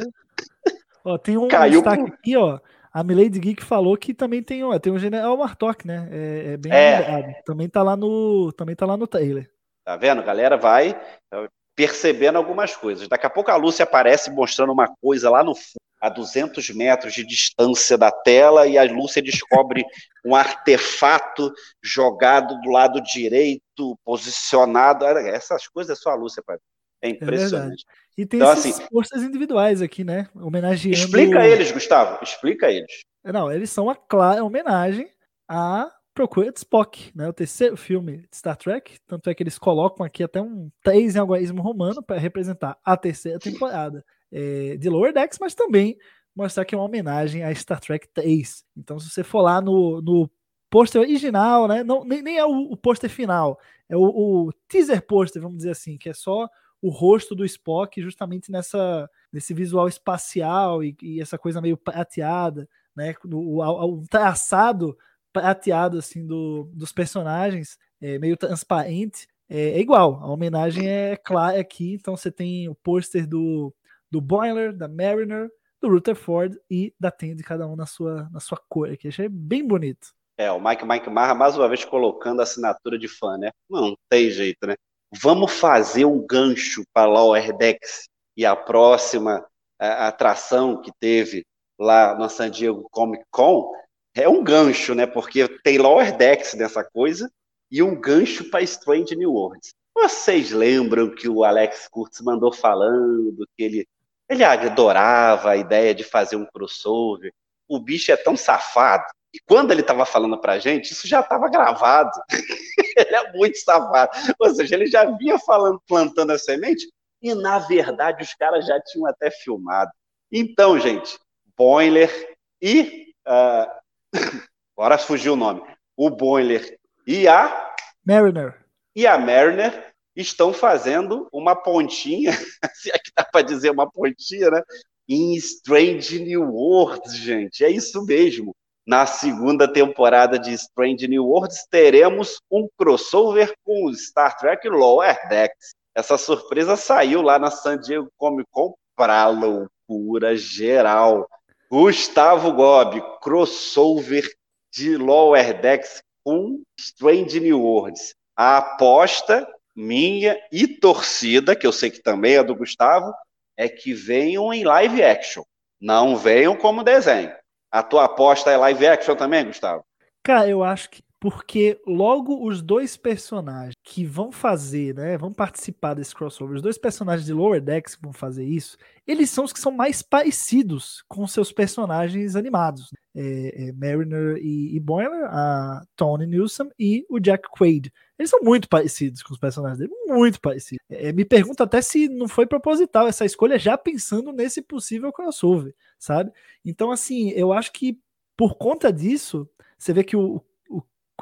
Ó, 1.04 1.18
tem 1.18 1.36
um 1.36 1.48
caiu 1.48 1.82
destaque 1.82 2.10
aqui, 2.10 2.36
ó, 2.36 2.58
a 2.94 3.02
Milady 3.02 3.40
Geek 3.40 3.64
falou 3.64 3.96
que 3.96 4.14
também 4.14 4.40
tem, 4.40 4.62
ó, 4.62 4.78
tem 4.78 4.92
um 4.92 4.98
general 5.00 5.36
Martok, 5.36 5.84
né? 5.84 6.08
É, 6.12 6.52
é 6.52 6.56
bem 6.56 6.72
é. 6.72 7.42
Também 7.44 7.68
tá 7.68 7.82
lá 7.82 7.96
no, 7.96 8.52
também 8.52 8.76
tá 8.76 8.86
lá 8.86 8.96
no 8.96 9.08
trailer. 9.08 9.50
Tá 9.84 9.96
vendo? 9.96 10.20
A 10.20 10.24
galera 10.24 10.56
vai 10.56 10.90
é, 11.32 11.48
percebendo 11.74 12.38
algumas 12.38 12.76
coisas. 12.76 13.08
Daqui 13.08 13.26
a 13.26 13.30
pouco 13.30 13.50
a 13.50 13.56
Lúcia 13.56 13.82
aparece 13.82 14.30
mostrando 14.30 14.72
uma 14.72 14.86
coisa 15.02 15.28
lá 15.28 15.42
no 15.42 15.56
fundo, 15.56 15.83
a 16.04 16.10
200 16.10 16.68
metros 16.70 17.14
de 17.14 17.24
distância 17.24 17.96
da 17.96 18.10
tela, 18.10 18.66
e 18.66 18.76
a 18.76 18.84
Lúcia 18.84 19.22
descobre 19.22 19.82
um 20.22 20.36
artefato 20.36 21.50
jogado 21.82 22.60
do 22.60 22.68
lado 22.68 23.00
direito, 23.00 23.98
posicionado. 24.04 25.06
Essas 25.06 25.66
coisas 25.66 25.98
é 25.98 26.00
só 26.00 26.10
a 26.10 26.14
Lúcia 26.14 26.42
para 26.44 26.56
é, 27.02 27.08
é 27.08 27.10
impressionante. 27.10 27.86
É 27.88 28.20
e 28.20 28.26
tem 28.26 28.38
então, 28.38 28.52
essas 28.52 28.66
assim, 28.66 28.86
forças 28.92 29.22
individuais 29.22 29.80
aqui, 29.80 30.04
né? 30.04 30.28
Homenageando. 30.34 30.94
Explica 30.94 31.46
eles, 31.46 31.72
Gustavo. 31.72 32.22
Explica 32.22 32.70
eles. 32.70 33.00
Não, 33.24 33.50
eles 33.50 33.70
são 33.70 33.88
a 33.88 33.96
clara 33.96 34.44
homenagem 34.44 35.08
a 35.48 35.90
Procura 36.12 36.52
de 36.52 36.58
Spock, 36.58 37.10
né? 37.14 37.26
O 37.26 37.32
terceiro 37.32 37.78
filme 37.78 38.18
de 38.18 38.36
Star 38.36 38.58
Trek. 38.58 38.98
Tanto 39.06 39.30
é 39.30 39.34
que 39.34 39.42
eles 39.42 39.58
colocam 39.58 40.04
aqui 40.04 40.22
até 40.22 40.40
um 40.40 40.70
3 40.82 41.16
em 41.16 41.18
algoritmo 41.18 41.62
romano 41.62 42.02
para 42.02 42.18
representar 42.18 42.78
a 42.84 42.94
terceira 42.94 43.38
temporada 43.38 44.04
é, 44.34 44.76
de 44.76 44.88
Lower 44.88 45.12
Decks, 45.12 45.38
mas 45.40 45.54
também 45.54 45.96
mostrar 46.34 46.64
que 46.64 46.74
é 46.74 46.78
uma 46.78 46.84
homenagem 46.84 47.44
a 47.44 47.54
Star 47.54 47.80
Trek 47.80 48.08
3. 48.12 48.64
Então, 48.76 48.98
se 48.98 49.08
você 49.08 49.22
for 49.22 49.40
lá 49.40 49.60
no, 49.60 50.02
no 50.02 50.28
pôster 50.68 51.00
original, 51.00 51.68
né? 51.68 51.84
Não, 51.84 52.04
nem, 52.04 52.20
nem 52.20 52.36
é 52.36 52.44
o, 52.44 52.72
o 52.72 52.76
pôster 52.76 53.08
final, 53.08 53.58
é 53.88 53.96
o, 53.96 54.02
o 54.02 54.52
teaser 54.68 55.00
pôster, 55.06 55.40
vamos 55.40 55.58
dizer 55.58 55.70
assim, 55.70 55.96
que 55.96 56.08
é 56.08 56.12
só 56.12 56.48
o 56.82 56.90
rosto 56.90 57.34
do 57.34 57.44
Spock 57.44 58.02
justamente 58.02 58.50
nessa 58.50 59.08
nesse 59.32 59.54
visual 59.54 59.88
espacial 59.88 60.82
e, 60.84 60.94
e 61.00 61.20
essa 61.20 61.38
coisa 61.38 61.60
meio 61.60 61.76
prateada, 61.76 62.68
né? 62.94 63.14
O, 63.24 63.62
o, 63.62 63.94
o 64.00 64.06
traçado 64.08 64.96
prateado 65.32 65.98
assim 65.98 66.26
do, 66.26 66.70
dos 66.72 66.92
personagens, 66.92 67.78
é, 68.00 68.18
meio 68.18 68.36
transparente, 68.36 69.26
é, 69.48 69.70
é, 69.70 69.80
igual. 69.80 70.20
A 70.22 70.26
homenagem 70.26 70.88
é 70.88 71.16
clara 71.16 71.60
aqui. 71.60 71.94
Então 71.94 72.16
você 72.16 72.30
tem 72.30 72.68
o 72.68 72.74
pôster 72.74 73.26
do, 73.26 73.74
do 74.14 74.20
Boiler, 74.20 74.72
da 74.72 74.88
Mariner, 74.88 75.50
do 75.80 75.88
Rutherford 75.88 76.58
e 76.70 76.94
da 76.98 77.10
Tandy, 77.10 77.42
cada 77.42 77.66
um 77.66 77.76
na 77.76 77.86
sua, 77.86 78.28
na 78.32 78.40
sua 78.40 78.58
cor 78.68 78.90
aqui. 78.90 79.08
Achei 79.08 79.28
bem 79.28 79.66
bonito. 79.66 80.08
É, 80.36 80.50
o 80.50 80.60
Mike 80.60 80.84
Mike 80.84 81.10
Marra 81.10 81.34
mais 81.34 81.56
uma 81.56 81.68
vez 81.68 81.84
colocando 81.84 82.40
a 82.40 82.42
assinatura 82.44 82.98
de 82.98 83.08
fã, 83.08 83.36
né? 83.36 83.50
Não 83.68 83.96
tem 84.08 84.30
jeito, 84.30 84.66
né? 84.66 84.74
vamos 85.20 85.52
fazer 85.52 86.04
um 86.04 86.24
gancho 86.26 86.84
para 86.92 87.06
Lower 87.06 87.56
Decks 87.56 88.08
e 88.36 88.44
a 88.44 88.56
próxima 88.56 89.44
a, 89.78 90.08
atração 90.08 90.80
que 90.80 90.90
teve 90.98 91.44
lá 91.78 92.14
na 92.14 92.28
San 92.28 92.50
Diego 92.50 92.88
Comic 92.90 93.24
Con 93.30 93.70
é 94.14 94.28
um 94.28 94.44
gancho, 94.44 94.94
né? 94.94 95.06
Porque 95.06 95.48
tem 95.62 95.78
Lower 95.78 96.16
Decks 96.16 96.54
nessa 96.54 96.84
coisa 96.84 97.30
e 97.70 97.82
um 97.82 98.00
gancho 98.00 98.48
para 98.50 98.62
Strange 98.62 99.16
New 99.16 99.32
Worlds. 99.32 99.74
Vocês 99.94 100.50
lembram 100.50 101.14
que 101.14 101.28
o 101.28 101.44
Alex 101.44 101.88
Kurtz 101.88 102.20
mandou 102.20 102.52
falando 102.52 103.46
que 103.56 103.64
ele 103.64 103.86
ele 104.28 104.44
adorava 104.44 105.50
a 105.50 105.56
ideia 105.56 105.94
de 105.94 106.04
fazer 106.04 106.36
um 106.36 106.46
crossover. 106.46 107.32
O 107.68 107.78
bicho 107.78 108.12
é 108.12 108.16
tão 108.16 108.36
safado 108.36 109.04
e 109.34 109.40
quando 109.48 109.72
ele 109.72 109.80
estava 109.80 110.06
falando 110.06 110.40
para 110.40 110.52
a 110.52 110.58
gente, 110.60 110.92
isso 110.92 111.08
já 111.08 111.18
estava 111.18 111.48
gravado. 111.48 112.12
ele 112.96 113.16
é 113.16 113.32
muito 113.32 113.58
safado. 113.58 114.12
Ou 114.38 114.54
seja, 114.54 114.76
ele 114.76 114.86
já 114.86 115.04
vinha 115.04 115.36
falando, 115.40 115.82
plantando 115.88 116.30
a 116.30 116.38
semente, 116.38 116.88
e 117.20 117.34
na 117.34 117.58
verdade 117.58 118.22
os 118.22 118.32
caras 118.34 118.64
já 118.64 118.80
tinham 118.80 119.08
até 119.08 119.32
filmado. 119.32 119.90
Então, 120.30 120.78
gente, 120.78 121.18
Boiler 121.56 122.36
e. 122.62 123.12
Uh... 123.26 124.12
agora 124.78 124.98
fugiu 124.98 125.32
o 125.32 125.36
nome. 125.36 125.64
O 125.96 126.10
Boiler 126.10 126.78
e 127.04 127.26
a. 127.26 127.74
Mariner. 128.06 128.64
E 128.94 129.04
a 129.04 129.18
Mariner 129.18 129.93
estão 130.16 130.52
fazendo 130.52 131.28
uma 131.32 131.56
pontinha, 131.56 132.32
se 132.74 132.90
é 132.90 132.98
que 132.98 133.10
dá 133.16 133.24
para 133.24 133.42
dizer 133.42 133.70
uma 133.70 133.90
pontinha, 133.90 134.50
né? 134.50 134.62
Em 135.08 135.34
Strange 135.36 136.18
New 136.22 136.50
Worlds, 136.50 137.16
gente. 137.16 137.64
É 137.64 137.70
isso 137.70 138.04
mesmo 138.04 138.54
na 138.86 139.06
segunda 139.06 139.66
temporada 139.66 140.38
de 140.38 140.52
Strange 140.52 141.08
New 141.08 141.24
Worlds, 141.24 141.66
teremos 141.70 142.38
um 142.50 142.68
crossover 142.76 143.54
com 143.64 143.90
Star 143.94 144.36
Trek 144.36 144.68
Lower 144.68 145.26
Decks. 145.28 145.74
Essa 145.94 146.18
surpresa 146.18 146.76
saiu 146.76 147.22
lá 147.22 147.38
na 147.38 147.50
San 147.50 147.78
Diego 147.78 148.10
Comic 148.18 148.48
Con 148.50 148.74
para 148.94 149.26
loucura 149.28 150.36
geral. 150.36 151.26
Gustavo 151.70 152.52
Gobi, 152.52 153.02
crossover 153.22 154.30
de 154.70 154.96
Lower 154.98 155.60
Decks 155.60 156.02
com 156.22 156.62
Strange 156.78 157.40
New 157.40 157.62
Worlds. 157.62 158.14
A 158.36 158.58
aposta 158.58 159.48
minha 159.74 160.38
e 160.52 160.68
torcida, 160.68 161.56
que 161.56 161.66
eu 161.66 161.72
sei 161.72 161.90
que 161.90 162.02
também 162.02 162.36
é 162.36 162.44
do 162.44 162.54
Gustavo, 162.54 163.12
é 163.56 163.68
que 163.68 163.92
venham 163.92 164.52
em 164.52 164.64
live 164.64 165.02
action. 165.02 165.42
Não 165.80 166.16
venham 166.16 166.56
como 166.56 166.84
desenho. 166.84 167.32
A 167.70 167.82
tua 167.82 168.04
aposta 168.04 168.50
é 168.50 168.56
live 168.56 168.86
action 168.86 169.16
também, 169.16 169.44
Gustavo? 169.44 169.84
Cara, 170.22 170.48
eu 170.48 170.62
acho 170.62 170.90
que 170.90 171.02
porque 171.24 171.80
logo 171.86 172.46
os 172.46 172.60
dois 172.60 172.98
personagens 172.98 173.74
que 173.82 174.04
vão 174.04 174.30
fazer, 174.30 174.94
né, 174.94 175.16
vão 175.16 175.32
participar 175.32 175.94
desse 175.94 176.14
crossover, 176.14 176.56
os 176.56 176.60
dois 176.60 176.76
personagens 176.76 177.24
de 177.24 177.32
Lower 177.32 177.62
Decks 177.62 177.96
que 177.96 178.02
vão 178.02 178.12
fazer 178.12 178.44
isso, 178.44 178.76
eles 179.06 179.30
são 179.30 179.44
os 179.44 179.50
que 179.50 179.58
são 179.58 179.72
mais 179.72 180.02
parecidos 180.02 181.02
com 181.08 181.26
seus 181.26 181.50
personagens 181.50 182.36
animados. 182.36 182.90
É, 183.14 183.68
é 183.68 183.72
Mariner 183.72 184.36
e, 184.36 184.76
e, 184.76 184.78
Boiler, 184.78 185.24
a 185.30 185.82
Tony 185.96 186.26
Newsom 186.26 186.68
e 186.78 187.06
o 187.08 187.18
Jack 187.18 187.48
Quaid. 187.48 187.90
Eles 188.18 188.30
são 188.30 188.40
muito 188.42 188.68
parecidos 188.68 189.22
com 189.22 189.32
os 189.32 189.38
personagens 189.38 189.78
dele, 189.78 189.92
muito 190.06 190.40
parecidos. 190.40 190.84
É, 190.88 191.12
me 191.12 191.24
pergunto 191.24 191.62
até 191.62 191.82
se 191.82 192.08
não 192.08 192.28
foi 192.28 192.46
proposital 192.46 193.08
essa 193.08 193.24
escolha, 193.24 193.58
já 193.58 193.76
pensando 193.76 194.32
nesse 194.32 194.62
possível 194.62 195.12
crossover, 195.12 195.74
sabe? 195.98 196.30
Então, 196.64 196.90
assim, 196.90 197.30
eu 197.30 197.52
acho 197.52 197.72
que 197.72 197.98
por 198.36 198.56
conta 198.56 198.92
disso, 198.92 199.48
você 199.78 199.92
vê 199.92 200.04
que 200.04 200.16
o, 200.16 200.42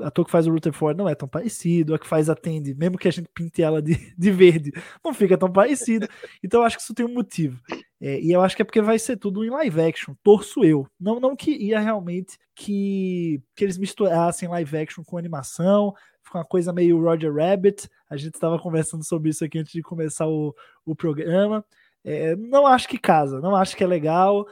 ator 0.00 0.24
que 0.24 0.30
faz 0.30 0.46
o 0.46 0.50
Rutherford 0.50 0.96
não 0.96 1.08
é 1.08 1.14
tão 1.14 1.28
parecido, 1.28 1.94
a 1.94 1.98
que 1.98 2.06
faz 2.06 2.30
a 2.30 2.34
Tandy, 2.34 2.74
mesmo 2.74 2.96
que 2.96 3.08
a 3.08 3.10
gente 3.10 3.28
pinte 3.34 3.62
ela 3.62 3.82
de, 3.82 4.14
de 4.16 4.30
verde, 4.30 4.72
não 5.04 5.12
fica 5.12 5.36
tão 5.36 5.50
parecido. 5.50 6.08
Então 6.42 6.60
eu 6.60 6.66
acho 6.66 6.76
que 6.76 6.82
isso 6.82 6.94
tem 6.94 7.04
um 7.04 7.12
motivo. 7.12 7.60
É, 8.00 8.20
e 8.20 8.32
eu 8.32 8.40
acho 8.40 8.56
que 8.56 8.62
é 8.62 8.64
porque 8.64 8.80
vai 8.80 8.98
ser 8.98 9.16
tudo 9.16 9.44
em 9.44 9.50
live 9.50 9.80
action, 9.80 10.14
torço 10.22 10.64
eu. 10.64 10.86
Não, 10.98 11.20
não 11.20 11.36
queria 11.36 11.78
realmente 11.78 12.38
que, 12.54 13.40
que 13.54 13.64
eles 13.64 13.78
misturassem 13.78 14.48
live 14.48 14.76
action 14.76 15.04
com 15.04 15.18
animação, 15.18 15.94
fica 16.32 16.38
uma 16.38 16.44
coisa 16.44 16.72
meio 16.72 17.00
Roger 17.00 17.34
Rabbit. 17.34 17.88
A 18.08 18.16
gente 18.16 18.34
estava 18.34 18.58
conversando 18.58 19.04
sobre 19.04 19.30
isso 19.30 19.44
aqui 19.44 19.58
antes 19.58 19.72
de 19.72 19.82
começar 19.82 20.26
o, 20.26 20.54
o 20.84 20.96
programa. 20.96 21.64
É, 22.02 22.34
não 22.36 22.66
acho 22.66 22.88
que 22.88 22.98
casa, 22.98 23.40
não 23.40 23.54
acho 23.54 23.76
que 23.76 23.84
é 23.84 23.86
legal. 23.86 24.46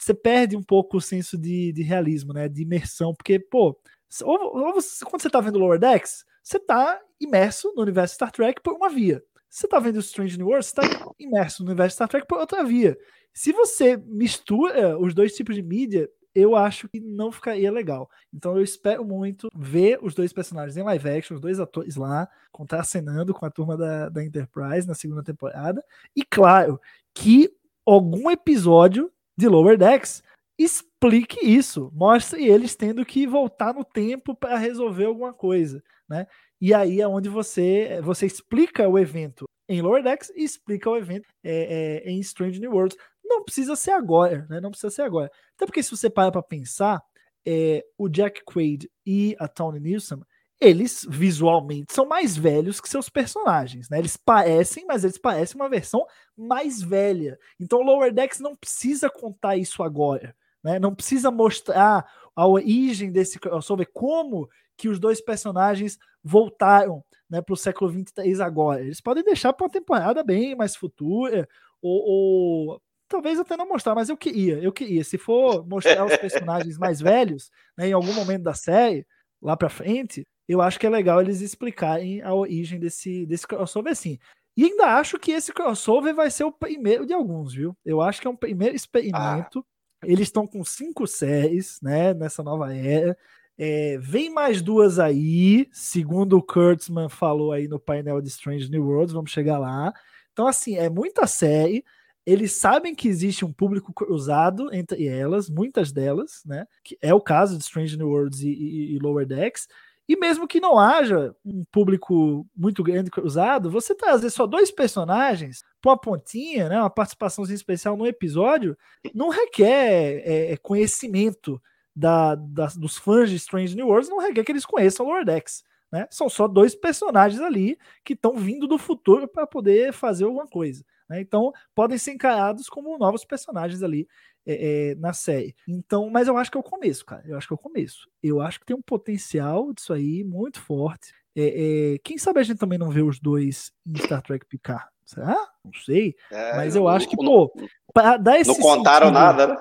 Você 0.00 0.14
perde 0.14 0.56
um 0.56 0.62
pouco 0.62 0.96
o 0.96 1.00
senso 1.00 1.36
de, 1.36 1.72
de 1.72 1.82
realismo, 1.82 2.32
né? 2.32 2.48
De 2.48 2.62
imersão, 2.62 3.14
porque, 3.14 3.38
pô, 3.38 3.76
ou, 4.22 4.56
ou 4.56 4.74
você, 4.74 5.04
quando 5.04 5.20
você 5.20 5.28
está 5.28 5.40
vendo 5.40 5.58
Lower 5.58 5.78
Decks, 5.78 6.24
você 6.42 6.56
está 6.58 7.00
imerso 7.20 7.72
no 7.74 7.82
universo 7.82 8.14
Star 8.14 8.30
Trek 8.30 8.62
por 8.62 8.74
uma 8.74 8.88
via. 8.88 9.22
Você 9.48 9.66
está 9.66 9.78
vendo 9.78 9.98
Strange 9.98 10.36
New 10.36 10.46
Worlds, 10.46 10.68
você 10.68 10.80
está 10.80 11.12
imerso 11.18 11.62
no 11.62 11.70
universo 11.70 11.96
Star 11.96 12.08
Trek 12.08 12.26
por 12.26 12.38
outra 12.38 12.62
via. 12.62 12.96
Se 13.34 13.52
você 13.52 13.96
mistura 13.96 14.98
os 14.98 15.12
dois 15.12 15.34
tipos 15.34 15.54
de 15.54 15.62
mídia, 15.62 16.08
eu 16.36 16.54
acho 16.54 16.86
que 16.86 17.00
não 17.00 17.32
ficaria 17.32 17.72
legal. 17.72 18.10
Então 18.32 18.54
eu 18.54 18.62
espero 18.62 19.02
muito 19.02 19.48
ver 19.56 19.98
os 20.02 20.14
dois 20.14 20.34
personagens 20.34 20.76
em 20.76 20.82
live 20.82 21.08
action, 21.08 21.34
os 21.34 21.40
dois 21.40 21.58
atores 21.58 21.96
lá, 21.96 22.28
contracenando 22.52 23.32
com 23.32 23.46
a 23.46 23.50
turma 23.50 23.74
da, 23.74 24.10
da 24.10 24.22
Enterprise 24.22 24.86
na 24.86 24.94
segunda 24.94 25.22
temporada. 25.22 25.82
E 26.14 26.22
claro, 26.22 26.78
que 27.14 27.50
algum 27.86 28.30
episódio 28.30 29.10
de 29.34 29.48
Lower 29.48 29.78
Decks 29.78 30.22
explique 30.58 31.44
isso, 31.46 31.90
mostre 31.94 32.46
eles 32.46 32.76
tendo 32.76 33.04
que 33.04 33.26
voltar 33.26 33.72
no 33.72 33.84
tempo 33.84 34.34
para 34.34 34.58
resolver 34.58 35.06
alguma 35.06 35.32
coisa, 35.32 35.82
né? 36.06 36.26
E 36.60 36.74
aí 36.74 37.00
é 37.00 37.08
onde 37.08 37.28
você 37.30 37.98
você 38.02 38.26
explica 38.26 38.86
o 38.86 38.98
evento 38.98 39.46
em 39.68 39.80
Lower 39.80 40.02
Decks 40.02 40.30
e 40.36 40.44
explica 40.44 40.90
o 40.90 40.96
evento 40.96 41.26
é, 41.42 42.02
é, 42.04 42.10
em 42.10 42.20
Strange 42.20 42.60
New 42.60 42.72
Worlds. 42.72 42.96
Não 43.26 43.42
precisa 43.44 43.76
ser 43.76 43.92
agora, 43.92 44.46
né? 44.48 44.60
Não 44.60 44.70
precisa 44.70 44.90
ser 44.90 45.02
agora. 45.02 45.30
Até 45.54 45.66
porque 45.66 45.82
se 45.82 45.90
você 45.90 46.08
para 46.08 46.32
para 46.32 46.42
pensar, 46.42 47.02
é, 47.46 47.84
o 47.98 48.08
Jack 48.08 48.42
Quaid 48.44 48.90
e 49.04 49.36
a 49.38 49.48
Tony 49.48 49.80
Newsom, 49.80 50.20
eles 50.60 51.06
visualmente 51.08 51.92
são 51.92 52.06
mais 52.06 52.36
velhos 52.36 52.80
que 52.80 52.88
seus 52.88 53.08
personagens, 53.08 53.90
né? 53.90 53.98
Eles 53.98 54.16
parecem, 54.16 54.86
mas 54.86 55.04
eles 55.04 55.18
parecem 55.18 55.60
uma 55.60 55.68
versão 55.68 56.04
mais 56.36 56.80
velha. 56.80 57.38
Então 57.60 57.82
Lower 57.82 58.12
Decks 58.12 58.40
não 58.40 58.56
precisa 58.56 59.10
contar 59.10 59.56
isso 59.56 59.82
agora. 59.82 60.34
Né? 60.62 60.78
Não 60.78 60.94
precisa 60.94 61.30
mostrar 61.30 62.04
a 62.34 62.46
origem 62.46 63.12
desse 63.12 63.38
crossover, 63.38 63.88
como 63.92 64.48
que 64.76 64.88
os 64.88 64.98
dois 64.98 65.20
personagens 65.20 65.98
voltaram 66.22 67.04
né, 67.30 67.40
para 67.40 67.52
o 67.52 67.56
século 67.56 67.90
23 67.90 68.40
agora. 68.40 68.80
Eles 68.80 69.00
podem 69.00 69.22
deixar 69.22 69.52
para 69.52 69.64
uma 69.64 69.70
temporada 69.72 70.22
bem 70.22 70.54
mais 70.54 70.74
futura, 70.74 71.48
ou, 71.80 72.02
ou, 72.04 72.82
talvez 73.08 73.38
até 73.38 73.56
não 73.56 73.68
mostrar, 73.68 73.94
mas 73.94 74.08
eu 74.08 74.16
queria, 74.16 74.58
eu 74.58 74.72
queria. 74.72 75.02
Se 75.04 75.18
for 75.18 75.66
mostrar 75.66 76.04
os 76.04 76.16
personagens 76.16 76.78
mais 76.78 77.00
velhos, 77.00 77.50
né, 77.76 77.88
em 77.88 77.92
algum 77.92 78.12
momento 78.12 78.42
da 78.42 78.54
série, 78.54 79.06
lá 79.40 79.56
para 79.56 79.68
frente, 79.68 80.26
eu 80.48 80.60
acho 80.60 80.78
que 80.78 80.86
é 80.86 80.90
legal 80.90 81.20
eles 81.20 81.40
explicarem 81.40 82.22
a 82.22 82.34
origem 82.34 82.78
desse, 82.78 83.26
desse 83.26 83.46
crossover 83.46 83.92
assim. 83.92 84.18
E 84.56 84.64
ainda 84.64 84.98
acho 84.98 85.18
que 85.18 85.32
esse 85.32 85.52
crossover 85.52 86.14
vai 86.14 86.30
ser 86.30 86.44
o 86.44 86.52
primeiro 86.52 87.04
de 87.04 87.12
alguns, 87.12 87.52
viu? 87.52 87.76
Eu 87.84 88.00
acho 88.00 88.20
que 88.20 88.26
é 88.26 88.30
um 88.30 88.36
primeiro 88.36 88.74
experimento. 88.74 89.58
Ah 89.58 89.76
eles 90.02 90.28
estão 90.28 90.46
com 90.46 90.64
cinco 90.64 91.06
séries, 91.06 91.80
né, 91.82 92.12
nessa 92.14 92.42
nova 92.42 92.74
era. 92.74 93.16
É, 93.58 93.96
vem 93.98 94.30
mais 94.30 94.60
duas 94.60 94.98
aí, 94.98 95.68
segundo 95.72 96.36
o 96.36 96.42
Kurtzman 96.42 97.08
falou 97.08 97.52
aí 97.52 97.66
no 97.66 97.80
painel 97.80 98.20
de 98.20 98.28
Strange 98.28 98.70
New 98.70 98.84
Worlds, 98.84 99.14
vamos 99.14 99.30
chegar 99.30 99.58
lá. 99.58 99.92
Então, 100.32 100.46
assim, 100.46 100.76
é 100.76 100.90
muita 100.90 101.26
série. 101.26 101.82
Eles 102.26 102.52
sabem 102.52 102.94
que 102.94 103.08
existe 103.08 103.44
um 103.44 103.52
público 103.52 103.92
cruzado 103.92 104.74
entre 104.74 105.06
elas, 105.06 105.48
muitas 105.48 105.92
delas, 105.92 106.42
né? 106.44 106.66
Que 106.82 106.98
é 107.00 107.14
o 107.14 107.20
caso 107.20 107.56
de 107.56 107.62
Strange 107.62 107.96
New 107.96 108.08
Worlds 108.08 108.40
e, 108.40 108.48
e, 108.48 108.94
e 108.94 108.98
Lower 108.98 109.24
Decks. 109.24 109.68
E 110.08 110.16
mesmo 110.16 110.46
que 110.46 110.60
não 110.60 110.78
haja 110.78 111.34
um 111.44 111.64
público 111.64 112.46
muito 112.56 112.82
grande 112.82 113.10
cruzado, 113.10 113.70
você 113.70 113.94
trazer 113.94 114.30
só 114.30 114.46
dois 114.46 114.70
personagens 114.70 115.64
para 115.80 115.90
uma 115.90 115.98
pontinha, 115.98 116.68
né, 116.68 116.78
uma 116.78 116.90
participação 116.90 117.44
especial 117.44 117.96
no 117.96 118.06
episódio, 118.06 118.76
não 119.14 119.30
requer 119.30 120.22
é, 120.24 120.52
é, 120.52 120.56
conhecimento 120.56 121.60
da, 121.94 122.36
da, 122.36 122.66
dos 122.66 122.96
fãs 122.96 123.30
de 123.30 123.36
Strange 123.36 123.74
New 123.74 123.86
Worlds, 123.88 124.08
não 124.08 124.18
requer 124.18 124.44
que 124.44 124.52
eles 124.52 124.66
conheçam 124.66 125.06
Lower 125.06 125.24
Decks. 125.24 125.64
Né? 125.90 126.06
São 126.10 126.28
só 126.28 126.46
dois 126.46 126.74
personagens 126.74 127.40
ali 127.40 127.78
que 128.04 128.12
estão 128.12 128.36
vindo 128.36 128.68
do 128.68 128.78
futuro 128.78 129.26
para 129.26 129.46
poder 129.46 129.92
fazer 129.92 130.24
alguma 130.24 130.46
coisa. 130.46 130.84
Né? 131.08 131.20
Então, 131.20 131.52
podem 131.74 131.98
ser 131.98 132.12
encarados 132.12 132.68
como 132.68 132.98
novos 132.98 133.24
personagens 133.24 133.82
ali 133.82 134.08
é, 134.46 134.90
é, 134.90 134.94
na 134.96 135.12
série. 135.12 135.54
Então, 135.68 136.08
mas 136.10 136.28
eu 136.28 136.36
acho 136.36 136.50
que 136.50 136.56
é 136.56 136.60
o 136.60 136.64
começo, 136.64 137.04
cara. 137.04 137.22
Eu 137.26 137.36
acho 137.36 137.46
que 137.46 137.52
é 137.52 137.56
o 137.56 137.58
começo. 137.58 138.08
Eu 138.22 138.40
acho 138.40 138.60
que 138.60 138.66
tem 138.66 138.76
um 138.76 138.82
potencial 138.82 139.72
disso 139.72 139.92
aí 139.92 140.22
muito 140.24 140.60
forte. 140.60 141.12
É, 141.36 141.94
é 141.94 141.98
quem 141.98 142.16
sabe 142.16 142.40
a 142.40 142.42
gente 142.42 142.58
também 142.58 142.78
não 142.78 142.90
vê 142.90 143.02
os 143.02 143.20
dois 143.20 143.72
em 143.86 143.96
Star 143.98 144.22
Trek 144.22 144.46
Picard? 144.46 144.86
Será? 145.04 145.36
Não 145.64 145.72
sei. 145.72 146.14
É, 146.32 146.56
mas 146.56 146.74
eu 146.74 146.82
não, 146.82 146.88
acho 146.88 147.08
que, 147.08 147.16
pô, 147.16 147.52
para 147.94 148.16
dar 148.16 148.40
esse. 148.40 148.50
Não 148.50 148.56
contaram 148.56 149.06
sentido, 149.06 149.20
nada, 149.20 149.46
né? 149.46 149.56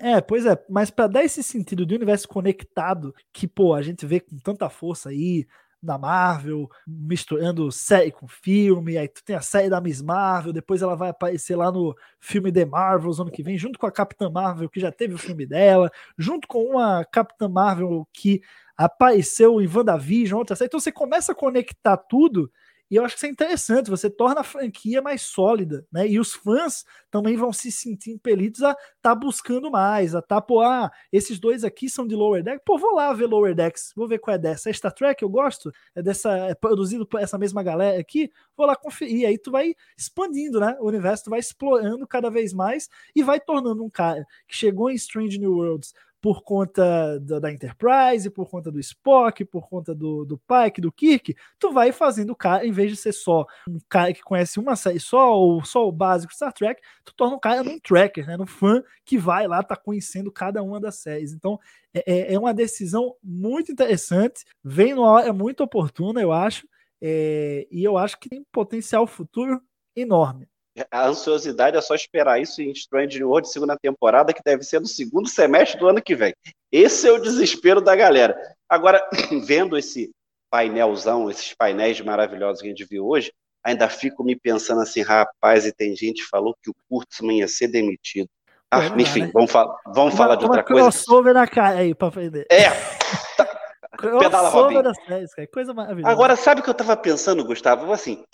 É, 0.00 0.20
pois 0.20 0.46
é, 0.46 0.56
mas 0.68 0.90
para 0.90 1.06
dar 1.06 1.24
esse 1.24 1.42
sentido 1.42 1.84
de 1.84 1.94
universo 1.94 2.28
conectado, 2.28 3.14
que, 3.32 3.46
pô, 3.46 3.74
a 3.74 3.82
gente 3.82 4.06
vê 4.06 4.20
com 4.20 4.38
tanta 4.38 4.68
força 4.68 5.10
aí, 5.10 5.46
da 5.82 5.98
Marvel, 5.98 6.68
misturando 6.86 7.70
série 7.70 8.10
com 8.10 8.26
filme, 8.26 8.98
aí 8.98 9.08
tu 9.08 9.22
tem 9.24 9.36
a 9.36 9.40
série 9.40 9.68
da 9.70 9.80
Miss 9.80 10.02
Marvel, 10.02 10.52
depois 10.52 10.82
ela 10.82 10.96
vai 10.96 11.10
aparecer 11.10 11.56
lá 11.56 11.70
no 11.70 11.94
filme 12.18 12.50
The 12.50 12.64
Marvels 12.64 13.20
ano 13.20 13.30
que 13.30 13.42
vem, 13.42 13.56
junto 13.56 13.78
com 13.78 13.86
a 13.86 13.92
Capitã 13.92 14.28
Marvel, 14.28 14.68
que 14.68 14.80
já 14.80 14.90
teve 14.90 15.14
o 15.14 15.18
filme 15.18 15.46
dela, 15.46 15.90
junto 16.18 16.48
com 16.48 16.64
uma 16.64 17.04
Capitã 17.04 17.48
Marvel 17.48 18.06
que 18.12 18.40
apareceu 18.76 19.60
em 19.60 19.66
WandaVision, 19.66 20.38
outra 20.38 20.54
série. 20.54 20.68
Então 20.68 20.80
você 20.80 20.92
começa 20.92 21.32
a 21.32 21.34
conectar 21.34 21.96
tudo 21.96 22.50
e 22.90 22.96
eu 22.96 23.04
acho 23.04 23.14
que 23.14 23.18
isso 23.18 23.26
é 23.26 23.30
interessante, 23.30 23.90
você 23.90 24.08
torna 24.08 24.40
a 24.40 24.44
franquia 24.44 25.02
mais 25.02 25.22
sólida, 25.22 25.84
né? 25.92 26.06
E 26.06 26.20
os 26.20 26.34
fãs 26.34 26.84
também 27.10 27.36
vão 27.36 27.52
se 27.52 27.72
sentir 27.72 28.12
impelidos 28.12 28.62
a 28.62 28.76
tá 29.02 29.14
buscando 29.14 29.70
mais, 29.70 30.14
a 30.14 30.22
tá, 30.22 30.40
pô, 30.40 30.60
ah, 30.60 30.90
esses 31.12 31.38
dois 31.38 31.64
aqui 31.64 31.88
são 31.88 32.06
de 32.06 32.14
Lower 32.14 32.42
Decks, 32.42 32.62
pô, 32.64 32.78
vou 32.78 32.94
lá 32.94 33.12
ver 33.12 33.26
Lower 33.26 33.54
Decks, 33.54 33.92
vou 33.96 34.06
ver 34.06 34.18
qual 34.18 34.34
é 34.36 34.38
dessa. 34.38 34.70
É 34.70 34.72
Star 34.72 34.92
Trek, 34.92 35.22
eu 35.22 35.28
gosto, 35.28 35.72
é 35.94 36.02
dessa, 36.02 36.30
é 36.36 36.54
produzido 36.54 37.06
por 37.06 37.20
essa 37.20 37.36
mesma 37.36 37.62
galera 37.62 38.00
aqui, 38.00 38.30
vou 38.56 38.66
lá 38.66 38.76
conferir. 38.76 39.26
Aí 39.26 39.38
tu 39.38 39.50
vai 39.50 39.74
expandindo, 39.98 40.60
né? 40.60 40.76
O 40.80 40.86
universo, 40.86 41.24
tu 41.24 41.30
vai 41.30 41.40
explorando 41.40 42.06
cada 42.06 42.30
vez 42.30 42.52
mais 42.52 42.88
e 43.14 43.22
vai 43.22 43.40
tornando 43.40 43.84
um 43.84 43.90
cara 43.90 44.24
que 44.46 44.54
chegou 44.54 44.90
em 44.90 44.94
Strange 44.94 45.38
New 45.38 45.52
Worlds 45.52 45.92
por 46.26 46.42
conta 46.42 47.20
da, 47.20 47.38
da, 47.38 47.52
Enterprise, 47.52 48.28
por 48.30 48.50
conta 48.50 48.68
do 48.68 48.80
Spock, 48.80 49.44
por 49.44 49.68
conta 49.68 49.94
do, 49.94 50.24
do 50.24 50.36
Pike, 50.36 50.80
do 50.80 50.90
Kirk, 50.90 51.36
tu 51.56 51.72
vai 51.72 51.92
fazendo 51.92 52.30
o 52.30 52.34
cara, 52.34 52.66
em 52.66 52.72
vez 52.72 52.90
de 52.90 52.96
ser 52.96 53.12
só 53.12 53.46
um 53.68 53.78
cara 53.88 54.12
que 54.12 54.22
conhece 54.22 54.58
uma 54.58 54.74
série 54.74 54.98
só, 54.98 55.38
ou 55.38 55.64
só 55.64 55.86
o 55.86 55.92
básico 55.92 56.34
Star 56.34 56.52
Trek, 56.52 56.82
tu 57.04 57.14
torna 57.14 57.36
o 57.36 57.38
cara 57.38 57.62
num 57.62 57.78
tracker, 57.78 58.26
né, 58.26 58.36
num 58.36 58.44
fã 58.44 58.82
que 59.04 59.16
vai 59.16 59.46
lá, 59.46 59.62
tá 59.62 59.76
conhecendo 59.76 60.32
cada 60.32 60.64
uma 60.64 60.80
das 60.80 60.96
séries. 60.96 61.32
Então, 61.32 61.60
é, 61.94 62.02
é, 62.12 62.34
é 62.34 62.38
uma 62.40 62.52
decisão 62.52 63.14
muito 63.22 63.70
interessante, 63.70 64.44
vem 64.64 64.96
numa 64.96 65.12
hora 65.12 65.32
muito 65.32 65.62
oportuna, 65.62 66.20
eu 66.20 66.32
acho, 66.32 66.66
é, 67.00 67.68
e 67.70 67.84
eu 67.84 67.96
acho 67.96 68.18
que 68.18 68.28
tem 68.28 68.44
potencial 68.50 69.06
futuro 69.06 69.62
enorme 69.94 70.48
a 70.90 71.06
ansiosidade 71.06 71.76
é 71.76 71.80
só 71.80 71.94
esperar 71.94 72.40
isso 72.40 72.60
em 72.60 72.70
Strange 72.72 73.18
New 73.18 73.28
World 73.28 73.48
segunda 73.48 73.76
temporada, 73.76 74.32
que 74.32 74.42
deve 74.44 74.62
ser 74.62 74.80
no 74.80 74.86
segundo 74.86 75.28
semestre 75.28 75.78
do 75.78 75.88
ano 75.88 76.02
que 76.02 76.14
vem. 76.14 76.34
Esse 76.70 77.08
é 77.08 77.12
o 77.12 77.20
desespero 77.20 77.80
da 77.80 77.96
galera. 77.96 78.36
Agora, 78.68 79.02
vendo 79.46 79.76
esse 79.76 80.10
painelzão, 80.50 81.30
esses 81.30 81.54
painéis 81.54 82.00
maravilhosos 82.00 82.60
que 82.60 82.68
a 82.68 82.70
gente 82.70 82.84
viu 82.84 83.06
hoje, 83.06 83.32
ainda 83.64 83.88
fico 83.88 84.22
me 84.22 84.36
pensando 84.36 84.80
assim, 84.80 85.02
rapaz, 85.02 85.66
e 85.66 85.72
tem 85.72 85.96
gente 85.96 86.22
que 86.22 86.28
falou 86.28 86.56
que 86.62 86.70
o 86.70 86.74
Kurtzman 86.88 87.38
ia 87.38 87.48
ser 87.48 87.68
demitido. 87.68 88.28
Ah, 88.70 88.86
enfim, 88.96 89.22
né? 89.22 89.30
vamos, 89.32 89.50
fa 89.50 89.64
vamos 89.86 90.12
uma, 90.12 90.16
falar 90.16 90.36
de 90.36 90.44
outra 90.44 90.62
coisa. 90.62 90.82
crossover 90.82 91.32
na 91.32 91.46
cara 91.46 91.78
aí 91.78 91.94
pra 91.94 92.08
aprender. 92.08 92.46
É, 92.50 92.66
Pedala 93.96 94.48
Robin. 94.48 94.82
séries, 95.06 95.34
cara. 95.34 95.48
Coisa 95.48 95.74
maravilhosa. 95.74 96.12
Agora, 96.12 96.36
sabe 96.36 96.60
o 96.60 96.64
que 96.64 96.70
eu 96.70 96.72
estava 96.72 96.96
pensando, 96.96 97.44
Gustavo? 97.44 97.92
Assim, 97.92 98.24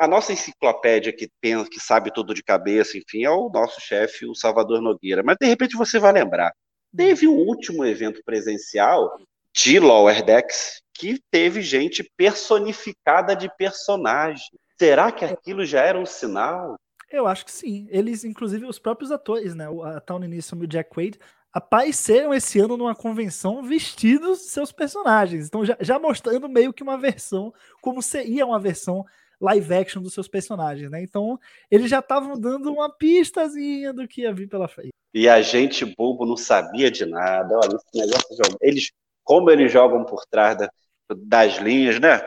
a 0.00 0.06
nossa 0.06 0.32
enciclopédia 0.32 1.12
que, 1.12 1.28
pensa, 1.40 1.68
que 1.70 1.80
sabe 1.80 2.12
tudo 2.12 2.34
de 2.34 2.42
cabeça, 2.42 2.96
enfim, 2.96 3.24
é 3.24 3.30
o 3.30 3.48
nosso 3.48 3.80
chefe, 3.80 4.26
o 4.26 4.34
Salvador 4.34 4.80
Nogueira. 4.80 5.22
Mas, 5.22 5.36
de 5.40 5.46
repente, 5.46 5.76
você 5.76 5.98
vai 5.98 6.12
lembrar. 6.12 6.52
Teve 6.96 7.26
um 7.26 7.36
último 7.36 7.84
evento 7.84 8.20
presencial 8.24 9.18
de 9.54 9.78
Lower 9.78 10.24
Decks 10.24 10.80
que 10.94 11.20
teve 11.30 11.62
gente 11.62 12.08
personificada 12.16 13.34
de 13.34 13.50
personagem. 13.56 14.46
Será 14.78 15.10
que 15.10 15.24
aquilo 15.24 15.64
já 15.64 15.80
era 15.80 15.98
um 15.98 16.06
sinal? 16.06 16.76
Eu 17.10 17.26
acho 17.26 17.44
que 17.44 17.52
sim. 17.52 17.86
Eles, 17.90 18.24
inclusive, 18.24 18.64
os 18.64 18.78
próprios 18.78 19.10
atores, 19.10 19.54
né? 19.54 19.66
A 19.84 20.00
Tawny 20.00 20.28
Newsom 20.28 20.56
e 20.56 20.64
o 20.64 20.66
Jack 20.66 20.90
Quaid, 20.90 21.18
apareceram 21.52 22.32
esse 22.32 22.58
ano 22.58 22.76
numa 22.76 22.94
convenção 22.94 23.62
vestidos 23.62 24.38
de 24.38 24.44
seus 24.46 24.72
personagens. 24.72 25.46
Então, 25.46 25.64
já, 25.64 25.76
já 25.80 25.98
mostrando 25.98 26.48
meio 26.48 26.72
que 26.72 26.82
uma 26.82 26.96
versão, 26.96 27.52
como 27.80 28.00
seria 28.00 28.46
uma 28.46 28.58
versão 28.58 29.04
live 29.40 29.74
action 29.74 30.00
dos 30.00 30.14
seus 30.14 30.28
personagens, 30.28 30.90
né? 30.90 31.02
Então, 31.02 31.38
eles 31.70 31.90
já 31.90 31.98
estavam 31.98 32.38
dando 32.38 32.72
uma 32.72 32.88
pistazinha 32.88 33.92
do 33.92 34.06
que 34.06 34.22
ia 34.22 34.32
vir 34.32 34.48
pela 34.48 34.68
frente. 34.68 34.92
E 35.12 35.28
a 35.28 35.42
gente 35.42 35.84
bobo 35.84 36.24
não 36.24 36.36
sabia 36.36 36.90
de 36.90 37.04
nada. 37.04 37.54
Olha, 37.54 37.76
esse 37.76 38.06
negócio 38.06 38.56
eles 38.60 38.90
como 39.24 39.50
eles 39.50 39.70
jogam 39.70 40.04
por 40.04 40.24
trás 40.26 40.56
da, 40.56 40.70
das 41.16 41.56
linhas, 41.58 42.00
né? 42.00 42.24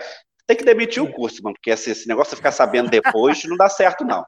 Tem 0.48 0.56
que 0.56 0.64
demitir 0.64 1.02
o 1.02 1.12
curso, 1.12 1.42
mano, 1.42 1.56
porque 1.56 1.72
esse, 1.72 1.90
esse 1.90 2.08
negócio 2.08 2.32
de 2.32 2.38
ficar 2.38 2.52
sabendo 2.52 2.90
depois 2.90 3.44
não 3.46 3.58
dá 3.58 3.68
certo, 3.68 4.06
não. 4.06 4.24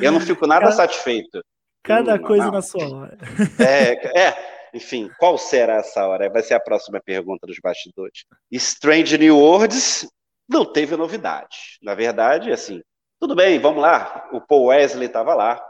Eu 0.00 0.12
não 0.12 0.20
fico 0.20 0.46
nada 0.46 0.70
satisfeito. 0.70 1.44
Cada 1.84 2.18
coisa 2.18 2.46
não. 2.46 2.52
na 2.52 2.62
sua 2.62 2.88
hora. 2.88 3.18
É, 3.60 4.18
é, 4.18 4.54
enfim, 4.74 5.10
qual 5.18 5.36
será 5.36 5.76
essa 5.76 6.06
hora? 6.06 6.30
Vai 6.30 6.42
ser 6.42 6.54
a 6.54 6.60
próxima 6.60 7.00
pergunta 7.00 7.46
dos 7.46 7.58
bastidores. 7.62 8.24
Strange 8.50 9.18
New 9.18 9.38
Worlds 9.38 10.08
não 10.48 10.64
teve 10.64 10.96
novidade. 10.96 11.78
Na 11.82 11.94
verdade, 11.94 12.50
assim, 12.50 12.82
tudo 13.20 13.36
bem, 13.36 13.58
vamos 13.58 13.82
lá. 13.82 14.28
O 14.32 14.40
Paul 14.40 14.66
Wesley 14.66 15.06
estava 15.06 15.34
lá, 15.34 15.62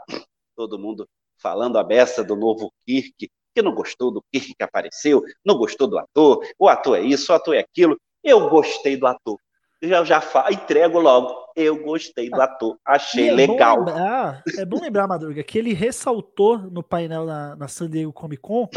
todo 0.55 0.79
mundo 0.79 1.05
falando 1.37 1.77
a 1.77 1.83
beça 1.83 2.23
do 2.23 2.35
novo 2.35 2.71
Kirk, 2.87 3.29
que 3.53 3.61
não 3.61 3.75
gostou 3.75 4.09
do 4.09 4.23
Kirk 4.31 4.55
que 4.55 4.63
apareceu, 4.63 5.21
não 5.45 5.57
gostou 5.57 5.87
do 5.87 5.99
ator, 5.99 6.45
o 6.57 6.69
ator 6.69 6.97
é 6.97 7.01
isso, 7.01 7.31
o 7.31 7.35
ator 7.35 7.55
é 7.55 7.59
aquilo. 7.59 7.99
Eu 8.23 8.49
gostei 8.49 8.97
do 8.97 9.05
ator. 9.05 9.37
Já, 9.87 10.03
já 10.03 10.21
entrego 10.51 10.99
logo. 10.99 11.45
Eu 11.55 11.81
gostei 11.83 12.29
do 12.29 12.41
ator, 12.41 12.77
achei 12.85 13.29
é 13.29 13.31
legal. 13.31 13.77
Bom 13.77 13.85
lembrar, 13.85 14.43
é 14.57 14.65
bom 14.65 14.81
lembrar, 14.81 15.07
Madruga, 15.07 15.41
que 15.41 15.57
ele 15.57 15.73
ressaltou 15.73 16.57
no 16.57 16.83
painel 16.83 17.25
na, 17.25 17.55
na 17.55 17.67
San 17.67 17.89
Diego 17.89 18.11
Comic 18.11 18.41
Con 18.41 18.67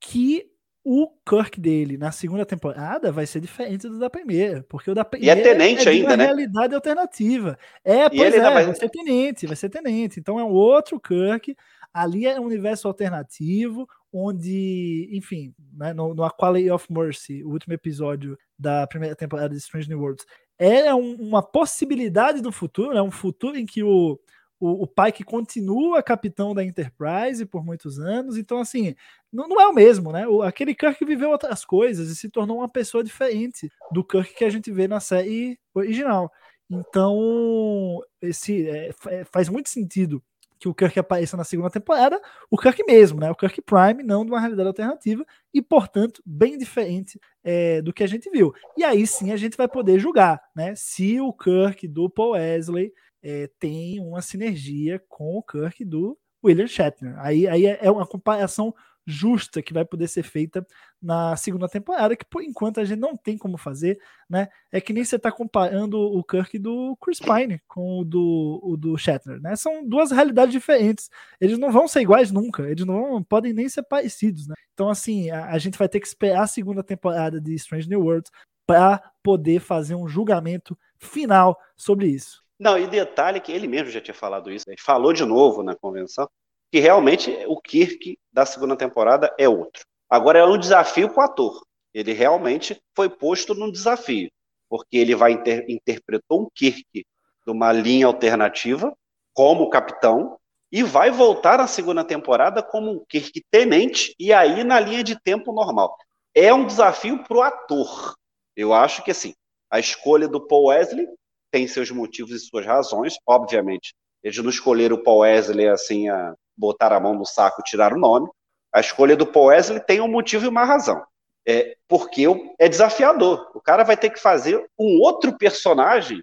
que 0.00 0.50
o 0.84 1.08
Kirk 1.28 1.60
dele 1.60 1.96
na 1.96 2.10
segunda 2.10 2.44
temporada 2.44 3.12
vai 3.12 3.24
ser 3.24 3.40
diferente 3.40 3.88
do 3.88 3.98
da 3.98 4.10
primeira, 4.10 4.64
porque 4.68 4.90
o 4.90 4.94
da 4.94 5.04
primeira 5.04 5.38
e 5.38 5.40
é 5.40 5.42
tenente 5.42 5.88
é 5.88 5.92
ainda, 5.92 6.08
uma 6.08 6.16
né? 6.16 6.24
realidade 6.24 6.74
alternativa. 6.74 7.56
É, 7.84 8.08
pois 8.08 8.34
é, 8.34 8.40
vai... 8.40 8.64
vai 8.64 8.74
ser 8.74 8.88
tenente, 8.90 9.46
vai 9.46 9.56
ser 9.56 9.68
tenente. 9.68 10.18
Então 10.18 10.40
é 10.40 10.44
um 10.44 10.50
outro 10.50 10.98
Kirk. 10.98 11.56
Ali 11.94 12.26
é 12.26 12.40
um 12.40 12.44
universo 12.44 12.88
alternativo, 12.88 13.86
onde, 14.10 15.10
enfim, 15.12 15.54
né, 15.74 15.92
no, 15.92 16.14
no 16.14 16.24
A 16.24 16.30
Quality 16.30 16.70
of 16.70 16.90
Mercy, 16.90 17.44
o 17.44 17.50
último 17.50 17.74
episódio 17.74 18.36
da 18.58 18.86
primeira 18.86 19.14
temporada 19.14 19.50
de 19.50 19.58
Strange 19.58 19.90
New 19.90 20.00
Worlds, 20.00 20.24
é 20.58 20.94
um, 20.94 21.14
uma 21.14 21.42
possibilidade 21.42 22.40
do 22.40 22.52
futuro, 22.52 22.94
né, 22.94 23.02
um 23.02 23.10
futuro 23.10 23.56
em 23.58 23.66
que 23.66 23.82
o, 23.82 24.18
o, 24.60 24.84
o 24.84 24.86
Pike 24.86 25.24
continua 25.24 26.02
capitão 26.02 26.54
da 26.54 26.64
Enterprise 26.64 27.44
por 27.44 27.64
muitos 27.64 27.98
anos, 27.98 28.36
então 28.36 28.58
assim, 28.58 28.94
não, 29.32 29.48
não 29.48 29.60
é 29.60 29.66
o 29.66 29.74
mesmo, 29.74 30.12
né? 30.12 30.26
O, 30.28 30.42
aquele 30.42 30.74
Kirk 30.74 31.04
viveu 31.04 31.30
outras 31.30 31.64
coisas 31.64 32.08
e 32.08 32.16
se 32.16 32.28
tornou 32.28 32.58
uma 32.58 32.68
pessoa 32.68 33.02
diferente 33.02 33.70
do 33.90 34.04
Kirk 34.04 34.34
que 34.34 34.44
a 34.44 34.50
gente 34.50 34.70
vê 34.70 34.86
na 34.86 35.00
série 35.00 35.58
original. 35.74 36.30
Então, 36.70 38.00
esse 38.20 38.68
é, 38.68 38.92
faz 39.24 39.48
muito 39.48 39.68
sentido 39.68 40.22
que 40.62 40.68
o 40.68 40.74
Kirk 40.74 40.96
apareça 40.96 41.36
na 41.36 41.42
segunda 41.42 41.68
temporada, 41.68 42.20
o 42.48 42.56
Kirk 42.56 42.84
mesmo, 42.84 43.18
né? 43.18 43.28
O 43.28 43.34
Kirk 43.34 43.60
Prime, 43.62 44.04
não 44.04 44.24
de 44.24 44.30
uma 44.30 44.38
realidade 44.38 44.68
alternativa, 44.68 45.26
e, 45.52 45.60
portanto, 45.60 46.22
bem 46.24 46.56
diferente 46.56 47.20
é, 47.42 47.82
do 47.82 47.92
que 47.92 48.04
a 48.04 48.06
gente 48.06 48.30
viu. 48.30 48.54
E 48.76 48.84
aí 48.84 49.04
sim 49.04 49.32
a 49.32 49.36
gente 49.36 49.56
vai 49.56 49.66
poder 49.66 49.98
julgar, 49.98 50.40
né? 50.54 50.72
Se 50.76 51.20
o 51.20 51.32
Kirk 51.32 51.88
do 51.88 52.08
Paul 52.08 52.32
Wesley 52.32 52.92
é, 53.20 53.50
tem 53.58 53.98
uma 53.98 54.22
sinergia 54.22 55.02
com 55.08 55.36
o 55.36 55.42
Kirk 55.42 55.84
do 55.84 56.16
William 56.44 56.68
Shatner. 56.68 57.18
Aí, 57.18 57.48
aí 57.48 57.66
é, 57.66 57.80
é 57.82 57.90
uma 57.90 58.06
comparação 58.06 58.72
justa 59.06 59.62
que 59.62 59.72
vai 59.72 59.84
poder 59.84 60.08
ser 60.08 60.22
feita 60.22 60.66
na 61.00 61.36
segunda 61.36 61.68
temporada, 61.68 62.16
que 62.16 62.24
por 62.24 62.42
enquanto 62.42 62.80
a 62.80 62.84
gente 62.84 62.98
não 62.98 63.16
tem 63.16 63.36
como 63.36 63.58
fazer, 63.58 63.98
né? 64.28 64.48
É 64.70 64.80
que 64.80 64.92
nem 64.92 65.04
você 65.04 65.16
está 65.16 65.32
comparando 65.32 65.98
o 65.98 66.22
Kirk 66.22 66.58
do 66.58 66.96
Chris 66.96 67.18
Pine 67.18 67.60
com 67.66 68.00
o 68.00 68.04
do, 68.04 68.60
o 68.62 68.76
do 68.76 68.96
Shatner, 68.96 69.40
né? 69.40 69.56
São 69.56 69.86
duas 69.86 70.10
realidades 70.10 70.52
diferentes. 70.52 71.10
Eles 71.40 71.58
não 71.58 71.72
vão 71.72 71.88
ser 71.88 72.02
iguais 72.02 72.30
nunca, 72.30 72.62
eles 72.68 72.84
não 72.84 72.94
vão, 72.94 73.22
podem 73.22 73.52
nem 73.52 73.68
ser 73.68 73.82
parecidos, 73.82 74.46
né? 74.46 74.54
Então, 74.74 74.88
assim, 74.88 75.30
a, 75.30 75.46
a 75.46 75.58
gente 75.58 75.78
vai 75.78 75.88
ter 75.88 76.00
que 76.00 76.06
esperar 76.06 76.42
a 76.42 76.46
segunda 76.46 76.82
temporada 76.82 77.40
de 77.40 77.54
Strange 77.54 77.88
New 77.88 78.00
Worlds 78.00 78.30
para 78.66 79.02
poder 79.22 79.60
fazer 79.60 79.94
um 79.94 80.08
julgamento 80.08 80.78
final 80.98 81.58
sobre 81.76 82.06
isso. 82.06 82.42
Não, 82.58 82.78
e 82.78 82.86
detalhe 82.86 83.40
que 83.40 83.50
ele 83.50 83.66
mesmo 83.66 83.90
já 83.90 84.00
tinha 84.00 84.14
falado 84.14 84.50
isso, 84.50 84.64
ele 84.68 84.80
falou 84.80 85.12
de 85.12 85.24
novo 85.24 85.64
na 85.64 85.74
convenção, 85.74 86.28
que 86.72 86.80
realmente 86.80 87.30
o 87.46 87.60
Kirk 87.60 88.18
da 88.32 88.46
segunda 88.46 88.74
temporada 88.74 89.32
é 89.38 89.46
outro. 89.46 89.84
Agora 90.08 90.38
é 90.38 90.44
um 90.44 90.56
desafio 90.56 91.10
para 91.10 91.20
o 91.20 91.24
ator. 91.26 91.66
Ele 91.92 92.14
realmente 92.14 92.80
foi 92.96 93.10
posto 93.10 93.54
num 93.54 93.70
desafio, 93.70 94.30
porque 94.70 94.96
ele 94.96 95.14
vai 95.14 95.32
inter 95.32 95.66
interpretou 95.68 96.40
um 96.40 96.48
Kirk 96.54 96.86
de 96.94 97.04
uma 97.46 97.70
linha 97.72 98.06
alternativa 98.06 98.96
como 99.34 99.68
capitão 99.68 100.38
e 100.70 100.82
vai 100.82 101.10
voltar 101.10 101.58
na 101.58 101.66
segunda 101.66 102.02
temporada 102.02 102.62
como 102.62 102.90
um 102.90 103.04
Kirk 103.06 103.44
tenente 103.50 104.14
e 104.18 104.32
aí 104.32 104.64
na 104.64 104.80
linha 104.80 105.04
de 105.04 105.20
tempo 105.20 105.52
normal. 105.52 105.94
É 106.34 106.54
um 106.54 106.64
desafio 106.64 107.22
para 107.22 107.36
o 107.36 107.42
ator. 107.42 108.14
Eu 108.56 108.72
acho 108.72 109.04
que 109.04 109.10
assim, 109.10 109.34
a 109.70 109.78
escolha 109.78 110.26
do 110.26 110.40
Paul 110.40 110.68
Wesley 110.68 111.06
tem 111.50 111.68
seus 111.68 111.90
motivos 111.90 112.30
e 112.32 112.38
suas 112.38 112.64
razões, 112.64 113.16
obviamente. 113.26 113.94
Eles 114.22 114.38
não 114.38 114.48
escolheram 114.48 114.96
o 114.96 115.02
Paul 115.02 115.18
Wesley 115.18 115.68
assim 115.68 116.08
a 116.08 116.34
botar 116.56 116.92
a 116.92 117.00
mão 117.00 117.14
no 117.14 117.24
saco 117.24 117.60
e 117.60 117.64
tirar 117.64 117.92
o 117.92 117.98
nome. 117.98 118.28
A 118.72 118.80
escolha 118.80 119.16
do 119.16 119.26
Paul 119.26 119.46
Wesley 119.46 119.80
tem 119.80 120.00
um 120.00 120.08
motivo 120.08 120.44
e 120.44 120.48
uma 120.48 120.64
razão. 120.64 121.04
É, 121.46 121.76
porque 121.88 122.24
é 122.58 122.68
desafiador. 122.68 123.50
O 123.54 123.60
cara 123.60 123.82
vai 123.82 123.96
ter 123.96 124.10
que 124.10 124.20
fazer 124.20 124.64
um 124.78 125.00
outro 125.00 125.36
personagem 125.36 126.22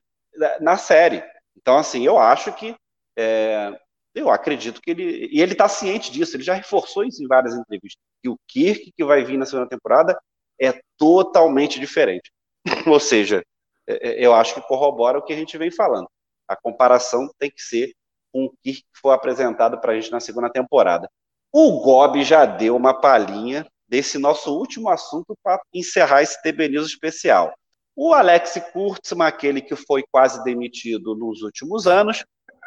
na 0.62 0.78
série. 0.78 1.24
Então, 1.58 1.78
assim, 1.78 2.06
eu 2.06 2.18
acho 2.18 2.54
que. 2.54 2.76
É, 3.18 3.78
eu 4.16 4.30
acredito 4.30 4.82
que 4.82 4.92
ele. 4.92 5.30
E 5.32 5.42
ele 5.42 5.52
está 5.52 5.68
ciente 5.68 6.12
disso, 6.12 6.36
ele 6.36 6.44
já 6.44 6.54
reforçou 6.54 7.04
isso 7.04 7.24
em 7.24 7.28
várias 7.28 7.54
entrevistas. 7.54 8.02
Que 8.22 8.30
o 8.30 8.38
Kirk 8.48 8.92
que 8.96 9.06
vai 9.06 9.24
vir 9.24 9.38
na 9.38 9.46
segunda 9.46 9.68
temporada 9.68 10.18
é 10.60 10.80
totalmente 10.98 11.80
diferente. 11.80 12.32
Ou 12.88 13.00
seja, 13.00 13.44
é, 13.88 14.10
é, 14.10 14.26
eu 14.26 14.34
acho 14.34 14.54
que 14.54 14.62
corrobora 14.62 15.18
o 15.18 15.24
que 15.24 15.34
a 15.34 15.36
gente 15.36 15.58
vem 15.58 15.72
falando. 15.72 16.08
A 16.48 16.56
comparação 16.56 17.30
tem 17.38 17.50
que 17.50 17.62
ser 17.62 17.94
com 18.32 18.46
o 18.46 18.54
que 18.64 18.84
foi 18.94 19.14
apresentado 19.14 19.80
para 19.80 19.94
a 19.94 19.96
gente 19.96 20.12
na 20.12 20.20
segunda 20.20 20.50
temporada. 20.50 21.10
O 21.52 21.82
Gob 21.82 22.24
já 22.24 22.46
deu 22.46 22.76
uma 22.76 22.94
palhinha 22.94 23.66
desse 23.88 24.18
nosso 24.18 24.56
último 24.56 24.90
assunto 24.90 25.36
para 25.44 25.60
encerrar 25.74 26.22
esse 26.22 26.42
TB 26.42 26.70
News 26.70 26.88
especial. 26.88 27.54
O 27.96 28.14
Alex 28.14 28.62
Kurtzman, 28.72 29.28
aquele 29.28 29.62
que 29.62 29.76
foi 29.76 30.04
quase 30.12 30.44
demitido 30.44 31.16
nos 31.16 31.42
últimos 31.42 31.88
anos, 31.88 32.24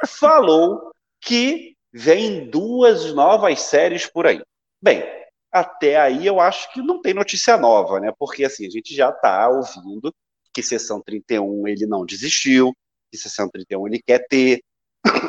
falou 0.06 0.90
que 1.20 1.74
vem 1.92 2.50
duas 2.50 3.14
novas 3.14 3.60
séries 3.60 4.06
por 4.06 4.26
aí. 4.26 4.42
Bem, 4.82 5.02
até 5.50 5.96
aí 5.96 6.26
eu 6.26 6.40
acho 6.40 6.72
que 6.72 6.82
não 6.82 7.00
tem 7.00 7.14
notícia 7.14 7.56
nova, 7.56 8.00
né? 8.00 8.12
Porque 8.18 8.44
assim, 8.44 8.66
a 8.66 8.70
gente 8.70 8.94
já 8.94 9.10
está 9.10 9.48
ouvindo 9.48 10.12
que 10.52 10.62
Sessão 10.62 11.00
31 11.00 11.68
ele 11.68 11.86
não 11.86 12.04
desistiu, 12.04 12.74
que 13.10 13.18
Sessão 13.18 13.48
31 13.48 13.86
ele 13.86 14.02
quer 14.04 14.26
ter, 14.26 14.60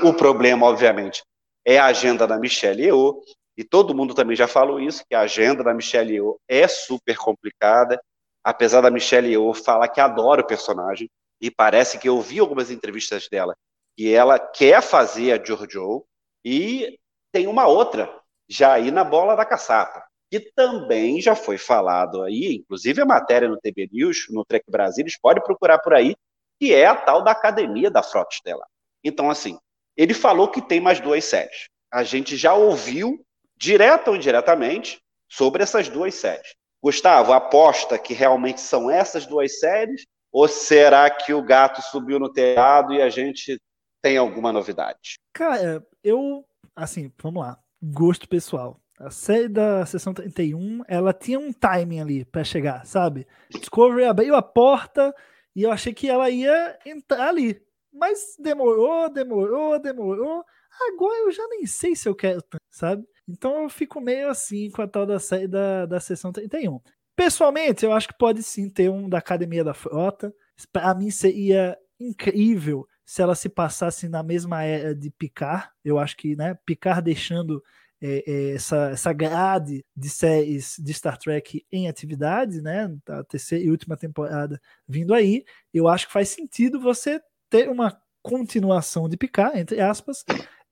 o 0.03 0.13
problema, 0.13 0.65
obviamente, 0.65 1.23
é 1.65 1.77
a 1.77 1.85
agenda 1.85 2.27
da 2.27 2.37
Michelle 2.37 2.83
Yeoh, 2.83 3.21
e 3.57 3.63
todo 3.63 3.95
mundo 3.95 4.13
também 4.13 4.35
já 4.35 4.47
falou 4.47 4.79
isso, 4.79 5.03
que 5.07 5.15
a 5.15 5.21
agenda 5.21 5.63
da 5.63 5.73
Michelle 5.73 6.13
Yeoh 6.13 6.39
é 6.47 6.67
super 6.67 7.17
complicada, 7.17 8.01
apesar 8.43 8.81
da 8.81 8.91
Michelle 8.91 9.29
Yeoh 9.29 9.53
falar 9.53 9.87
que 9.87 10.01
adora 10.01 10.41
o 10.41 10.47
personagem, 10.47 11.09
e 11.41 11.51
parece 11.51 11.99
que 11.99 12.07
eu 12.07 12.21
vi 12.21 12.39
algumas 12.39 12.71
entrevistas 12.71 13.27
dela, 13.29 13.55
que 13.97 14.13
ela 14.13 14.39
quer 14.39 14.81
fazer 14.81 15.31
a 15.33 15.43
Jojo, 15.43 16.05
e 16.43 16.97
tem 17.31 17.47
uma 17.47 17.67
outra, 17.67 18.13
já 18.49 18.73
aí 18.73 18.91
na 18.91 19.03
bola 19.03 19.35
da 19.35 19.45
caçapa, 19.45 20.03
que 20.31 20.39
também 20.39 21.21
já 21.21 21.35
foi 21.35 21.57
falado 21.57 22.23
aí, 22.23 22.55
inclusive 22.55 23.01
a 23.01 23.05
matéria 23.05 23.47
no 23.47 23.59
TB 23.59 23.89
News, 23.91 24.27
no 24.29 24.43
Trek 24.43 24.65
Brasil, 24.69 25.05
pode 25.21 25.43
procurar 25.43 25.79
por 25.79 25.93
aí, 25.93 26.15
que 26.59 26.73
é 26.73 26.85
a 26.85 26.95
tal 26.95 27.23
da 27.23 27.31
academia 27.31 27.91
da 27.91 28.01
Frota 28.01 28.33
Estelar. 28.33 28.67
Então, 29.03 29.29
assim, 29.29 29.57
ele 29.95 30.13
falou 30.13 30.47
que 30.47 30.61
tem 30.61 30.79
mais 30.79 30.99
duas 30.99 31.25
séries. 31.25 31.67
A 31.91 32.03
gente 32.03 32.35
já 32.35 32.53
ouviu, 32.53 33.23
direta 33.57 34.09
ou 34.09 34.15
indiretamente, 34.15 34.99
sobre 35.29 35.63
essas 35.63 35.89
duas 35.89 36.15
séries. 36.15 36.55
Gustavo, 36.81 37.31
aposta 37.31 37.97
que 37.97 38.13
realmente 38.13 38.61
são 38.61 38.89
essas 38.89 39.25
duas 39.25 39.59
séries? 39.59 40.05
Ou 40.31 40.47
será 40.47 41.09
que 41.09 41.33
o 41.33 41.43
gato 41.43 41.81
subiu 41.81 42.19
no 42.19 42.31
telhado 42.31 42.93
e 42.93 43.01
a 43.01 43.09
gente 43.09 43.59
tem 44.01 44.17
alguma 44.17 44.51
novidade? 44.51 45.19
Cara, 45.31 45.85
eu, 46.03 46.43
assim, 46.75 47.11
vamos 47.21 47.43
lá. 47.43 47.57
Gosto 47.81 48.27
pessoal. 48.27 48.79
A 48.99 49.09
série 49.09 49.47
da 49.47 49.85
sessão 49.85 50.13
31, 50.13 50.83
ela 50.87 51.13
tinha 51.13 51.39
um 51.39 51.51
timing 51.51 51.99
ali 51.99 52.25
para 52.25 52.43
chegar, 52.43 52.85
sabe? 52.85 53.27
Discovery 53.49 54.05
abriu 54.05 54.35
a 54.35 54.41
porta 54.41 55.13
e 55.55 55.63
eu 55.63 55.71
achei 55.71 55.93
que 55.93 56.09
ela 56.09 56.29
ia 56.29 56.77
entrar 56.85 57.29
ali. 57.29 57.61
Mas 57.93 58.35
demorou, 58.39 59.09
demorou, 59.09 59.79
demorou. 59.79 60.43
Agora 60.91 61.19
eu 61.19 61.31
já 61.31 61.47
nem 61.47 61.65
sei 61.65 61.95
se 61.95 62.09
eu 62.09 62.15
quero, 62.15 62.43
sabe? 62.71 63.05
Então 63.27 63.63
eu 63.63 63.69
fico 63.69 64.01
meio 64.01 64.29
assim 64.29 64.69
com 64.71 64.81
a 64.81 64.87
tal 64.87 65.05
da 65.05 65.19
série 65.19 65.47
da, 65.47 65.85
da 65.85 65.99
sessão 65.99 66.31
31. 66.31 66.81
Pessoalmente, 67.15 67.85
eu 67.85 67.93
acho 67.93 68.07
que 68.07 68.17
pode 68.17 68.41
sim 68.41 68.69
ter 68.69 68.89
um 68.89 69.07
da 69.07 69.19
Academia 69.19 69.63
da 69.63 69.73
Frota. 69.73 70.33
Para 70.71 70.95
mim 70.95 71.11
seria 71.11 71.77
incrível 71.99 72.87
se 73.05 73.21
ela 73.21 73.35
se 73.35 73.49
passasse 73.49 74.09
na 74.09 74.23
mesma 74.23 74.63
era 74.63 74.95
de 74.95 75.11
Picard. 75.11 75.69
Eu 75.83 75.99
acho 75.99 76.17
que, 76.17 76.35
né, 76.35 76.57
Picard 76.65 77.03
deixando 77.03 77.63
é, 78.01 78.23
é, 78.27 78.55
essa, 78.55 78.89
essa 78.89 79.13
grade 79.13 79.85
de 79.95 80.09
séries 80.09 80.75
de 80.79 80.93
Star 80.93 81.17
Trek 81.17 81.65
em 81.71 81.87
atividade, 81.87 82.61
né, 82.61 82.93
a 83.07 83.23
terceira 83.23 83.63
e 83.63 83.69
última 83.69 83.95
temporada 83.95 84.59
vindo 84.87 85.13
aí, 85.13 85.45
eu 85.73 85.87
acho 85.87 86.07
que 86.07 86.13
faz 86.13 86.29
sentido 86.29 86.79
você 86.79 87.21
ter 87.53 87.69
uma 87.69 87.95
continuação 88.23 89.07
de 89.07 89.15
Picard, 89.15 89.59
entre 89.59 89.79
aspas, 89.79 90.25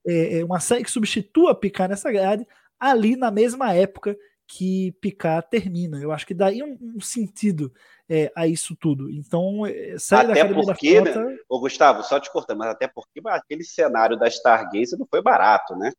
é, 0.08 0.40
é 0.40 0.44
uma 0.44 0.60
série 0.60 0.84
que 0.84 0.90
substitua 0.90 1.54
Picard 1.54 1.92
nessa 1.92 2.12
grade, 2.12 2.48
ali 2.80 3.16
na 3.16 3.30
mesma 3.30 3.72
época 3.72 4.18
que 4.48 4.92
Picard 4.94 5.48
termina. 5.48 6.00
Eu 6.00 6.12
acho 6.12 6.26
que 6.26 6.34
daria 6.34 6.66
um, 6.66 6.76
um 6.96 7.00
sentido 7.00 7.72
é, 8.10 8.32
a 8.36 8.48
isso 8.48 8.76
tudo. 8.76 9.12
Então, 9.12 9.64
é, 9.68 9.96
sai 10.00 10.26
até 10.26 10.44
da 10.44 10.54
porque, 10.54 11.00
da 11.00 11.12
Frota... 11.12 11.26
né? 11.26 11.38
Ô, 11.48 11.60
Gustavo, 11.60 12.02
só 12.02 12.20
te 12.20 12.32
cortando, 12.32 12.58
mas 12.58 12.70
até 12.70 12.88
porque 12.88 13.22
aquele 13.28 13.64
cenário 13.64 14.18
da 14.18 14.28
Stargaze 14.28 14.98
não 14.98 15.06
foi 15.08 15.22
barato, 15.22 15.76
né? 15.76 15.92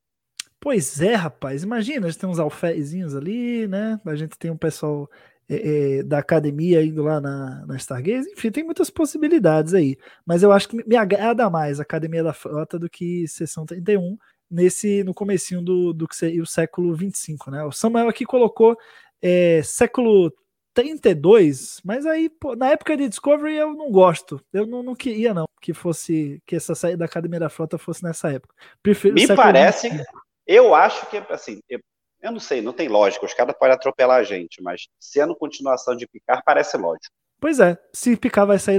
Pois 0.58 1.00
é, 1.00 1.14
rapaz. 1.14 1.62
Imagina, 1.62 2.06
a 2.06 2.10
gente 2.10 2.20
tem 2.20 2.28
uns 2.28 2.40
alfézinhos 2.40 3.14
ali, 3.14 3.68
né? 3.68 4.00
A 4.04 4.16
gente 4.16 4.36
tem 4.36 4.50
um 4.50 4.56
pessoal 4.56 5.08
é, 5.48 5.98
é, 5.98 6.02
da 6.02 6.18
academia 6.18 6.82
indo 6.82 7.02
lá 7.02 7.20
na, 7.20 7.66
na 7.66 7.76
Stargaze. 7.76 8.30
Enfim, 8.32 8.50
tem 8.50 8.64
muitas 8.64 8.90
possibilidades 8.90 9.74
aí. 9.74 9.96
Mas 10.24 10.42
eu 10.42 10.52
acho 10.52 10.68
que 10.68 10.76
me 10.86 10.96
agrada 10.96 11.48
mais 11.50 11.78
a 11.78 11.82
Academia 11.82 12.22
da 12.22 12.32
Frota 12.32 12.78
do 12.78 12.88
que 12.88 13.26
Sessão 13.28 13.66
31 13.66 14.16
nesse 14.50 15.02
no 15.02 15.14
comecinho 15.14 15.62
do, 15.62 15.92
do 15.92 16.06
que 16.06 16.14
seria 16.14 16.42
o 16.42 16.46
século 16.46 16.94
25, 16.94 17.50
né? 17.50 17.64
O 17.64 17.72
Samuel 17.72 18.08
aqui 18.08 18.24
colocou 18.24 18.76
é, 19.20 19.62
século 19.62 20.32
32, 20.74 21.80
mas 21.84 22.06
aí, 22.06 22.28
pô, 22.28 22.56
na 22.56 22.68
época 22.70 22.96
de 22.96 23.08
Discovery 23.08 23.56
eu 23.56 23.74
não 23.74 23.90
gosto. 23.90 24.42
Eu 24.52 24.66
não, 24.66 24.82
não 24.82 24.94
queria, 24.94 25.34
não, 25.34 25.46
que 25.60 25.72
fosse 25.72 26.42
que 26.46 26.56
essa 26.56 26.74
saída 26.74 26.98
da 26.98 27.04
Academia 27.04 27.40
da 27.40 27.48
Frota 27.48 27.78
fosse 27.78 28.02
nessa 28.02 28.30
época. 28.30 28.54
Prefiro 28.82 29.14
Me 29.14 29.26
parece, 29.26 29.88
25. 29.88 30.12
eu 30.46 30.74
acho 30.74 31.08
que, 31.10 31.16
assim, 31.30 31.60
eu, 31.68 31.80
eu, 32.22 32.32
não 32.32 32.40
sei, 32.40 32.62
não 32.62 32.72
tem 32.72 32.88
lógica, 32.88 33.26
os 33.26 33.34
caras 33.34 33.56
podem 33.58 33.74
atropelar 33.74 34.20
a 34.20 34.22
gente, 34.22 34.62
mas 34.62 34.86
sendo 34.98 35.34
continuação 35.36 35.96
de 35.96 36.06
Picar, 36.06 36.42
parece 36.44 36.76
lógico. 36.76 37.12
Pois 37.42 37.58
é, 37.58 37.76
se 37.92 38.16
Picard 38.16 38.46
vai 38.46 38.58
sair 38.60 38.78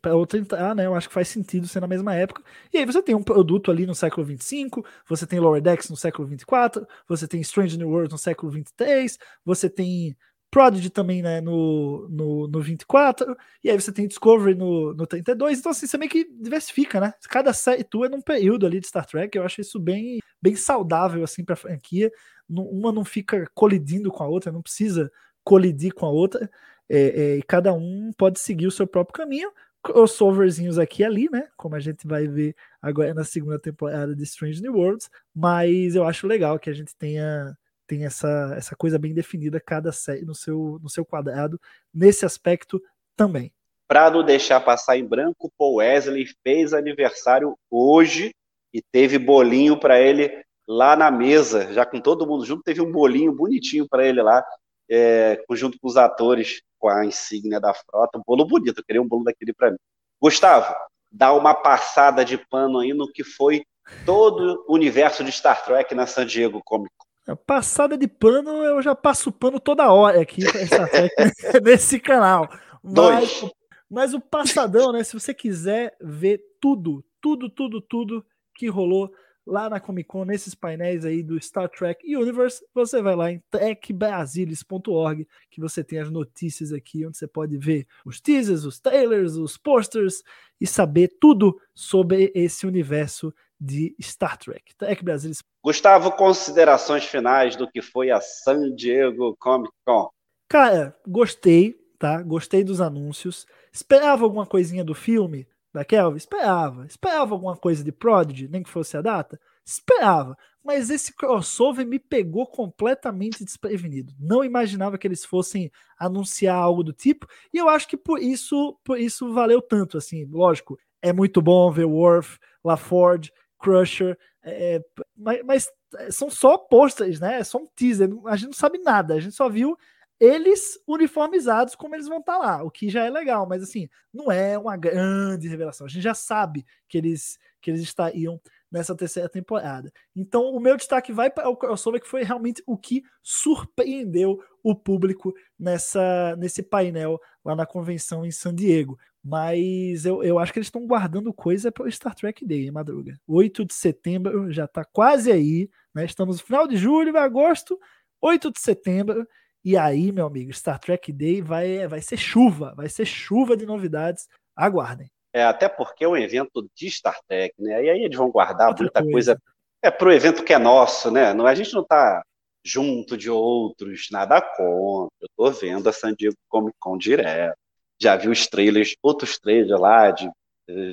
para 0.00 0.16
outra 0.16 0.38
entrar, 0.38 0.74
né? 0.74 0.86
Eu 0.86 0.94
acho 0.94 1.06
que 1.06 1.12
faz 1.12 1.28
sentido 1.28 1.68
ser 1.68 1.80
na 1.80 1.86
mesma 1.86 2.14
época. 2.14 2.42
E 2.72 2.78
aí 2.78 2.86
você 2.86 3.02
tem 3.02 3.14
um 3.14 3.22
produto 3.22 3.70
ali 3.70 3.84
no 3.84 3.94
século 3.94 4.26
25, 4.26 4.82
você 5.06 5.26
tem 5.26 5.38
Lower 5.38 5.60
Decks 5.60 5.90
no 5.90 5.96
século 5.98 6.26
24, 6.26 6.86
você 7.06 7.28
tem 7.28 7.42
Strange 7.42 7.76
New 7.76 7.90
Worlds 7.90 8.12
no 8.12 8.16
século 8.16 8.50
23, 8.50 9.18
você 9.44 9.68
tem 9.68 10.16
Prodigy 10.50 10.88
também, 10.88 11.20
né, 11.20 11.42
no, 11.42 12.08
no, 12.08 12.48
no 12.48 12.60
24, 12.60 13.36
e 13.62 13.70
aí 13.70 13.78
você 13.78 13.92
tem 13.92 14.08
Discovery 14.08 14.54
no, 14.54 14.94
no 14.94 15.06
32, 15.06 15.58
então 15.58 15.70
assim, 15.70 15.86
você 15.86 15.98
meio 15.98 16.10
que 16.10 16.24
diversifica, 16.24 17.00
né? 17.00 17.12
Cada 17.28 17.52
série 17.52 17.84
tua 17.84 18.06
é 18.06 18.08
num 18.08 18.22
período 18.22 18.64
ali 18.64 18.80
de 18.80 18.86
Star 18.86 19.06
Trek, 19.06 19.36
eu 19.36 19.44
acho 19.44 19.60
isso 19.60 19.78
bem, 19.78 20.20
bem 20.42 20.56
saudável, 20.56 21.22
assim, 21.24 21.44
pra 21.44 21.56
franquia. 21.56 22.10
Uma 22.48 22.92
não 22.92 23.04
fica 23.04 23.48
colidindo 23.54 24.10
com 24.10 24.22
a 24.22 24.28
outra, 24.28 24.52
não 24.52 24.62
precisa 24.62 25.10
colidir 25.44 25.94
com 25.94 26.06
a 26.06 26.10
outra 26.10 26.50
é, 26.90 27.38
é, 27.38 27.42
cada 27.46 27.72
um 27.72 28.10
pode 28.18 28.40
seguir 28.40 28.66
o 28.66 28.70
seu 28.72 28.86
próprio 28.86 29.14
caminho. 29.14 29.52
Crossoverzinhos 29.82 30.78
aqui 30.78 31.02
e 31.02 31.04
ali, 31.04 31.30
né? 31.30 31.48
Como 31.56 31.74
a 31.74 31.80
gente 31.80 32.06
vai 32.06 32.26
ver 32.26 32.54
agora 32.82 33.14
na 33.14 33.24
segunda 33.24 33.58
temporada 33.58 34.14
de 34.14 34.24
Strange 34.24 34.60
New 34.60 34.74
Worlds. 34.74 35.08
Mas 35.32 35.94
eu 35.94 36.04
acho 36.04 36.26
legal 36.26 36.58
que 36.58 36.68
a 36.68 36.72
gente 36.72 36.94
tenha, 36.96 37.56
tenha 37.86 38.08
essa, 38.08 38.54
essa 38.56 38.76
coisa 38.76 38.98
bem 38.98 39.14
definida, 39.14 39.60
cada 39.60 39.92
série 39.92 40.24
no 40.24 40.34
seu, 40.34 40.78
no 40.82 40.90
seu 40.90 41.04
quadrado, 41.04 41.58
nesse 41.94 42.26
aspecto 42.26 42.82
também. 43.16 43.52
Para 43.86 44.10
não 44.10 44.24
deixar 44.24 44.60
passar 44.60 44.98
em 44.98 45.06
branco, 45.06 45.50
Paul 45.56 45.76
Wesley 45.76 46.26
fez 46.42 46.74
aniversário 46.74 47.56
hoje 47.70 48.32
e 48.72 48.82
teve 48.82 49.18
bolinho 49.18 49.78
para 49.78 50.00
ele 50.00 50.30
lá 50.66 50.94
na 50.94 51.10
mesa, 51.10 51.72
já 51.72 51.84
com 51.84 52.00
todo 52.00 52.26
mundo 52.26 52.44
junto, 52.44 52.62
teve 52.62 52.80
um 52.80 52.92
bolinho 52.92 53.32
bonitinho 53.32 53.88
para 53.88 54.06
ele 54.06 54.22
lá, 54.22 54.44
é, 54.88 55.42
junto 55.52 55.78
com 55.80 55.88
os 55.88 55.96
atores 55.96 56.62
com 56.78 56.88
a 56.88 57.04
insígnia 57.04 57.60
da 57.60 57.74
frota, 57.74 58.18
um 58.18 58.22
bolo 58.26 58.44
bonito, 58.44 58.78
eu 58.78 58.84
queria 58.84 59.02
um 59.02 59.08
bolo 59.08 59.24
daquele 59.24 59.52
para 59.52 59.72
mim. 59.72 59.76
Gustavo, 60.20 60.74
dá 61.10 61.32
uma 61.32 61.54
passada 61.54 62.24
de 62.24 62.38
pano 62.38 62.78
aí 62.78 62.92
no 62.92 63.10
que 63.10 63.24
foi 63.24 63.64
todo 64.06 64.64
o 64.68 64.74
universo 64.74 65.24
de 65.24 65.32
Star 65.32 65.64
Trek 65.64 65.94
na 65.94 66.06
San 66.06 66.24
Diego 66.24 66.60
Comic 66.64 66.92
Con. 66.96 67.36
Passada 67.46 67.96
de 67.96 68.08
pano, 68.08 68.64
eu 68.64 68.80
já 68.82 68.94
passo 68.94 69.30
pano 69.30 69.60
toda 69.60 69.92
hora 69.92 70.22
aqui 70.22 70.42
nesse 71.62 72.00
canal. 72.00 72.48
Mas, 72.82 73.44
mas 73.88 74.14
o 74.14 74.20
passadão, 74.20 74.92
né? 74.92 75.04
Se 75.04 75.14
você 75.14 75.34
quiser 75.34 75.96
ver 76.00 76.40
tudo, 76.60 77.04
tudo, 77.20 77.48
tudo, 77.50 77.80
tudo 77.80 78.24
que 78.54 78.68
rolou 78.68 79.10
lá 79.46 79.68
na 79.68 79.80
Comic 79.80 80.08
Con, 80.08 80.24
nesses 80.24 80.54
painéis 80.54 81.04
aí 81.04 81.22
do 81.22 81.40
Star 81.40 81.68
Trek 81.68 82.04
Universe, 82.14 82.64
você 82.74 83.02
vai 83.02 83.16
lá 83.16 83.32
em 83.32 83.42
trekbrasilis.org, 83.50 85.26
que 85.50 85.60
você 85.60 85.82
tem 85.82 85.98
as 85.98 86.10
notícias 86.10 86.72
aqui, 86.72 87.06
onde 87.06 87.18
você 87.18 87.26
pode 87.26 87.58
ver 87.58 87.86
os 88.04 88.20
teasers, 88.20 88.64
os 88.64 88.78
trailers, 88.78 89.34
os 89.34 89.56
posters 89.56 90.22
e 90.60 90.66
saber 90.66 91.16
tudo 91.20 91.60
sobre 91.74 92.30
esse 92.34 92.66
universo 92.66 93.34
de 93.60 93.94
Star 94.00 94.38
Trek. 94.38 94.74
Trek 94.76 95.04
Brasilis. 95.04 95.42
Gustavo, 95.62 96.12
considerações 96.12 97.04
finais 97.04 97.56
do 97.56 97.70
que 97.70 97.82
foi 97.82 98.10
a 98.10 98.20
San 98.20 98.74
Diego 98.74 99.36
Comic 99.38 99.72
Con? 99.84 100.08
Cara, 100.48 100.96
gostei, 101.06 101.76
tá? 101.98 102.22
Gostei 102.22 102.64
dos 102.64 102.80
anúncios. 102.80 103.46
Esperava 103.72 104.24
alguma 104.24 104.46
coisinha 104.46 104.84
do 104.84 104.94
filme? 104.94 105.46
Da 105.72 105.84
Kelvin? 105.84 106.16
Esperava. 106.16 106.86
Esperava 106.86 107.34
alguma 107.34 107.56
coisa 107.56 107.82
de 107.84 107.92
Prodigy, 107.92 108.48
nem 108.48 108.62
que 108.62 108.70
fosse 108.70 108.96
a 108.96 109.02
data? 109.02 109.40
Esperava. 109.64 110.36
Mas 110.62 110.90
esse 110.90 111.14
crossover 111.14 111.86
me 111.86 111.98
pegou 111.98 112.46
completamente 112.46 113.44
desprevenido. 113.44 114.12
Não 114.18 114.44
imaginava 114.44 114.98
que 114.98 115.06
eles 115.06 115.24
fossem 115.24 115.70
anunciar 115.98 116.56
algo 116.56 116.82
do 116.82 116.92
tipo. 116.92 117.26
E 117.52 117.58
eu 117.58 117.68
acho 117.68 117.88
que 117.88 117.96
por 117.96 118.20
isso, 118.20 118.78
por 118.84 118.98
isso 118.98 119.32
valeu 119.32 119.62
tanto. 119.62 119.96
Assim, 119.96 120.26
lógico, 120.26 120.78
é 121.00 121.12
muito 121.12 121.40
bom 121.40 121.70
ver 121.70 121.86
Worf, 121.86 122.38
LaForge, 122.64 123.32
Crusher, 123.58 124.18
é, 124.42 124.76
é 124.76 124.82
mas, 125.16 125.42
mas, 125.44 125.72
são 126.10 126.30
só 126.30 126.56
posters, 126.56 127.20
né? 127.20 127.40
É 127.40 127.44
só 127.44 127.58
um 127.58 127.66
teaser. 127.74 128.10
A 128.26 128.36
gente 128.36 128.46
não 128.46 128.54
sabe 128.54 128.78
nada. 128.78 129.14
A 129.14 129.20
gente 129.20 129.34
só 129.34 129.48
viu 129.48 129.76
eles 130.20 130.78
uniformizados 130.86 131.74
como 131.74 131.94
eles 131.94 132.06
vão 132.06 132.18
estar 132.18 132.34
tá 132.34 132.38
lá, 132.38 132.62
o 132.62 132.70
que 132.70 132.90
já 132.90 133.06
é 133.06 133.10
legal, 133.10 133.46
mas 133.48 133.62
assim, 133.62 133.88
não 134.12 134.30
é 134.30 134.58
uma 134.58 134.76
grande 134.76 135.48
revelação. 135.48 135.86
A 135.86 135.90
gente 135.90 136.02
já 136.02 136.14
sabe 136.14 136.64
que 136.86 136.98
eles 136.98 137.38
que 137.62 137.70
eles 137.70 137.82
estariam 137.82 138.40
nessa 138.72 138.94
terceira 138.96 139.28
temporada. 139.28 139.92
Então, 140.16 140.44
o 140.50 140.60
meu 140.60 140.76
destaque 140.76 141.12
vai 141.12 141.30
para 141.30 141.48
o 141.48 141.56
crossover 141.56 142.00
que 142.00 142.08
foi 142.08 142.22
realmente 142.22 142.62
o 142.66 142.76
que 142.76 143.02
surpreendeu 143.22 144.42
o 144.62 144.74
público 144.74 145.34
nessa 145.58 146.36
nesse 146.36 146.62
painel 146.62 147.18
lá 147.44 147.54
na 147.56 147.66
convenção 147.66 148.24
em 148.24 148.30
San 148.30 148.54
Diego. 148.54 148.98
Mas 149.22 150.06
eu, 150.06 150.22
eu 150.22 150.38
acho 150.38 150.52
que 150.52 150.58
eles 150.58 150.68
estão 150.68 150.86
guardando 150.86 151.32
coisa 151.32 151.70
para 151.70 151.84
o 151.84 151.92
Star 151.92 152.14
Trek 152.14 152.46
Day, 152.46 152.70
madruga. 152.70 153.18
8 153.26 153.66
de 153.66 153.74
setembro 153.74 154.50
já 154.50 154.64
está 154.64 154.84
quase 154.84 155.30
aí, 155.30 155.68
né? 155.94 156.04
Estamos 156.04 156.38
no 156.38 156.46
final 156.46 156.66
de 156.66 156.76
julho, 156.76 157.16
agosto, 157.18 157.78
8 158.20 158.50
de 158.52 158.60
setembro. 158.60 159.26
E 159.64 159.76
aí, 159.76 160.10
meu 160.10 160.26
amigo, 160.26 160.52
Star 160.52 160.78
Trek 160.78 161.12
Day 161.12 161.42
vai, 161.42 161.86
vai 161.86 162.00
ser 162.00 162.16
chuva, 162.16 162.74
vai 162.74 162.88
ser 162.88 163.04
chuva 163.04 163.56
de 163.56 163.66
novidades. 163.66 164.26
Aguardem. 164.56 165.10
É, 165.32 165.44
até 165.44 165.68
porque 165.68 166.04
é 166.04 166.08
um 166.08 166.16
evento 166.16 166.68
de 166.74 166.90
Star 166.90 167.18
Trek, 167.28 167.54
né? 167.58 167.84
E 167.84 167.90
aí 167.90 168.02
eles 168.02 168.16
vão 168.16 168.30
guardar 168.30 168.68
Outra 168.68 168.84
muita 168.84 169.02
coisa. 169.02 169.34
coisa. 169.34 169.42
É 169.82 169.90
pro 169.90 170.12
evento 170.12 170.44
que 170.44 170.52
é 170.52 170.58
nosso, 170.58 171.10
né? 171.10 171.32
Não, 171.32 171.46
a 171.46 171.54
gente 171.54 171.72
não 171.72 171.84
tá 171.84 172.22
junto 172.64 173.16
de 173.16 173.30
outros, 173.30 174.08
nada 174.10 174.40
contra. 174.40 175.14
Eu 175.20 175.28
tô 175.36 175.50
vendo 175.50 175.88
a 175.88 175.92
San 175.92 176.14
Diego 176.14 176.36
Comic 176.48 176.76
Con 176.78 176.98
direto. 176.98 177.56
Já 178.00 178.16
vi 178.16 178.28
os 178.28 178.46
trailers, 178.46 178.94
outros 179.02 179.38
trailers 179.38 179.78
lá 179.78 180.10
de, 180.10 180.30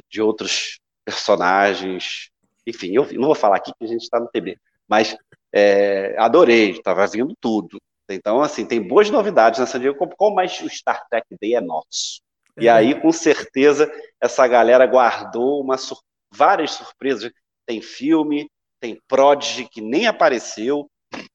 de 0.09 0.21
outros 0.21 0.79
personagens. 1.05 2.29
Enfim, 2.65 2.91
eu 2.93 3.07
não 3.13 3.27
vou 3.27 3.35
falar 3.35 3.57
aqui 3.57 3.71
que 3.77 3.85
a 3.85 3.87
gente 3.87 4.01
está 4.01 4.19
no 4.19 4.27
TB, 4.27 4.57
mas 4.87 5.17
é, 5.53 6.15
adorei, 6.17 6.71
estava 6.71 7.07
vendo 7.07 7.33
tudo. 7.39 7.79
Então, 8.09 8.41
assim, 8.41 8.65
tem 8.65 8.81
boas 8.81 9.09
novidades 9.09 9.59
Diego 9.79 9.97
Comic 9.97 10.15
Con, 10.17 10.33
mas 10.33 10.61
o 10.61 10.69
Star 10.69 11.05
Trek 11.09 11.27
Day 11.41 11.55
é 11.55 11.61
nosso. 11.61 12.21
É. 12.57 12.63
E 12.63 12.69
aí, 12.69 12.99
com 12.99 13.11
certeza, 13.11 13.91
essa 14.21 14.47
galera 14.47 14.85
guardou 14.85 15.61
uma 15.61 15.77
sur 15.77 15.99
várias 16.33 16.71
surpresas. 16.71 17.31
Tem 17.65 17.81
filme, 17.81 18.49
tem 18.79 18.99
Prodigy 19.07 19.67
que 19.67 19.81
nem 19.81 20.07
apareceu. 20.07 20.89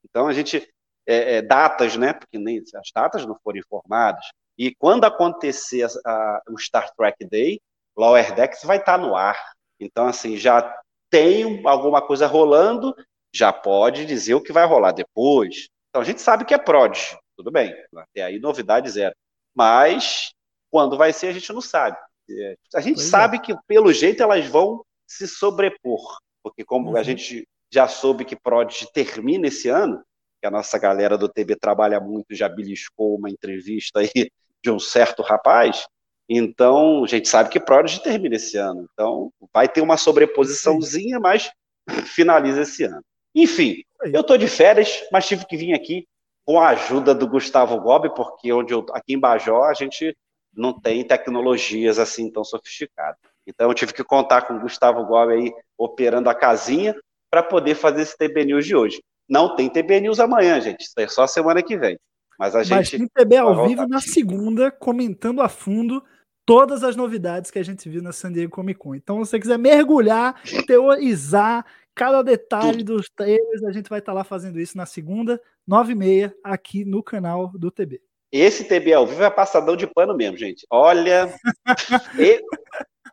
Então 0.04 0.28
a 0.28 0.32
gente 0.32 0.68
é, 1.06 1.36
é, 1.36 1.42
datas, 1.42 1.96
né? 1.96 2.12
Porque 2.12 2.38
nem 2.38 2.58
as 2.58 2.90
datas 2.94 3.26
não 3.26 3.36
foram 3.42 3.58
informadas. 3.58 4.24
E 4.58 4.74
quando 4.74 5.04
acontecer 5.04 5.84
a, 5.84 6.10
a, 6.10 6.42
o 6.50 6.58
Star 6.58 6.90
Trek 6.94 7.24
Day, 7.26 7.60
Lower 7.96 8.34
Decks 8.34 8.62
vai 8.64 8.78
estar 8.78 8.98
tá 8.98 9.04
no 9.04 9.14
ar. 9.14 9.38
Então 9.80 10.06
assim 10.06 10.36
já 10.36 10.74
tem 11.10 11.66
alguma 11.66 12.00
coisa 12.00 12.26
rolando, 12.26 12.94
já 13.34 13.52
pode 13.52 14.06
dizer 14.06 14.34
o 14.34 14.42
que 14.42 14.52
vai 14.52 14.66
rolar 14.66 14.92
depois. 14.92 15.68
Então 15.92 16.00
a 16.00 16.04
gente 16.06 16.22
sabe 16.22 16.46
que 16.46 16.54
é 16.54 16.58
prod, 16.58 16.98
tudo 17.36 17.50
bem. 17.50 17.70
Até 17.94 18.22
aí 18.22 18.38
novidade 18.38 18.88
zero. 18.88 19.14
Mas 19.54 20.32
quando 20.70 20.96
vai 20.96 21.12
ser 21.12 21.26
a 21.26 21.32
gente 21.32 21.52
não 21.52 21.60
sabe. 21.60 21.98
É, 22.30 22.56
a 22.74 22.80
gente 22.80 22.94
pois 22.94 23.06
é. 23.06 23.10
sabe 23.10 23.36
é. 23.36 23.40
que 23.40 23.54
pelo 23.66 23.92
jeito 23.92 24.22
elas 24.22 24.46
vão 24.46 24.82
se 25.06 25.28
sobrepor, 25.28 26.18
porque 26.42 26.64
como 26.64 26.90
uhum. 26.90 26.96
a 26.96 27.02
gente 27.02 27.46
já 27.70 27.86
soube 27.86 28.24
que 28.24 28.34
prod 28.34 28.86
termina 28.94 29.48
esse 29.48 29.68
ano, 29.68 30.02
que 30.40 30.46
a 30.46 30.50
nossa 30.50 30.78
galera 30.78 31.18
do 31.18 31.28
TB 31.28 31.56
trabalha 31.56 32.00
muito, 32.00 32.34
já 32.34 32.48
beliscou 32.48 33.16
uma 33.16 33.28
entrevista 33.28 34.00
aí 34.00 34.30
de 34.62 34.70
um 34.70 34.78
certo 34.78 35.22
rapaz. 35.22 35.86
Então, 36.28 37.04
a 37.04 37.06
gente 37.06 37.28
sabe 37.28 37.50
que 37.50 37.60
Prodigy 37.60 38.02
termina 38.02 38.36
esse 38.36 38.56
ano. 38.56 38.88
Então, 38.92 39.30
vai 39.52 39.68
ter 39.68 39.82
uma 39.82 39.96
sobreposiçãozinha, 39.98 41.20
mas 41.20 41.50
finaliza 42.06 42.62
esse 42.62 42.84
ano. 42.84 43.02
Enfim, 43.34 43.82
eu 44.04 44.20
estou 44.20 44.36
de 44.36 44.46
férias, 44.46 45.02
mas 45.10 45.26
tive 45.26 45.46
que 45.46 45.56
vir 45.56 45.74
aqui 45.74 46.06
com 46.44 46.60
a 46.60 46.68
ajuda 46.70 47.14
do 47.14 47.28
Gustavo 47.28 47.80
Gobi, 47.80 48.14
porque 48.14 48.52
onde 48.52 48.74
eu, 48.74 48.84
aqui 48.92 49.14
em 49.14 49.18
Bajó 49.18 49.64
a 49.64 49.74
gente 49.74 50.16
não 50.54 50.78
tem 50.78 51.04
tecnologias 51.04 51.98
assim 51.98 52.30
tão 52.30 52.44
sofisticadas. 52.44 53.18
Então 53.46 53.68
eu 53.68 53.74
tive 53.74 53.92
que 53.92 54.04
contar 54.04 54.42
com 54.42 54.54
o 54.54 54.60
Gustavo 54.60 55.04
Gobi 55.04 55.32
aí 55.32 55.52
operando 55.78 56.28
a 56.28 56.34
casinha 56.34 56.94
para 57.30 57.42
poder 57.42 57.74
fazer 57.74 58.02
esse 58.02 58.16
TB 58.16 58.44
News 58.44 58.66
de 58.66 58.76
hoje. 58.76 59.02
Não 59.28 59.56
tem 59.56 59.68
TB 59.68 60.00
News 60.00 60.20
amanhã, 60.20 60.60
gente. 60.60 60.82
Isso 60.82 60.94
é 60.98 61.08
só 61.08 61.26
semana 61.26 61.62
que 61.62 61.78
vem. 61.78 61.98
Mas 62.38 62.54
a 62.54 62.62
gente. 62.62 62.76
Mas 62.76 62.90
tem 62.90 63.08
TB 63.08 63.36
ao 63.36 63.66
vivo 63.66 63.86
na 63.86 64.00
segunda, 64.00 64.70
comentando 64.70 65.40
a 65.40 65.48
fundo 65.48 66.02
todas 66.44 66.82
as 66.82 66.96
novidades 66.96 67.50
que 67.50 67.58
a 67.58 67.62
gente 67.62 67.88
viu 67.88 68.02
na 68.02 68.12
San 68.12 68.32
Diego 68.32 68.52
Comic 68.52 68.78
Con. 68.78 68.94
Então, 68.94 69.24
se 69.24 69.30
você 69.30 69.40
quiser 69.40 69.58
mergulhar, 69.58 70.42
teorizar 70.66 71.64
cada 71.94 72.22
detalhe 72.22 72.82
dos 72.82 73.08
trailers, 73.10 73.64
a 73.64 73.72
gente 73.72 73.88
vai 73.88 73.98
estar 73.98 74.12
tá 74.12 74.16
lá 74.18 74.24
fazendo 74.24 74.60
isso 74.60 74.76
na 74.76 74.86
segunda, 74.86 75.40
nove 75.66 75.92
e 75.92 75.96
meia, 75.96 76.34
aqui 76.42 76.84
no 76.84 77.02
canal 77.02 77.48
do 77.54 77.70
TB. 77.70 78.00
Esse 78.30 78.64
TB 78.64 78.94
ao 78.94 79.06
vivo 79.06 79.22
é 79.22 79.30
passadão 79.30 79.76
de 79.76 79.86
pano 79.86 80.16
mesmo, 80.16 80.38
gente. 80.38 80.66
Olha. 80.70 81.32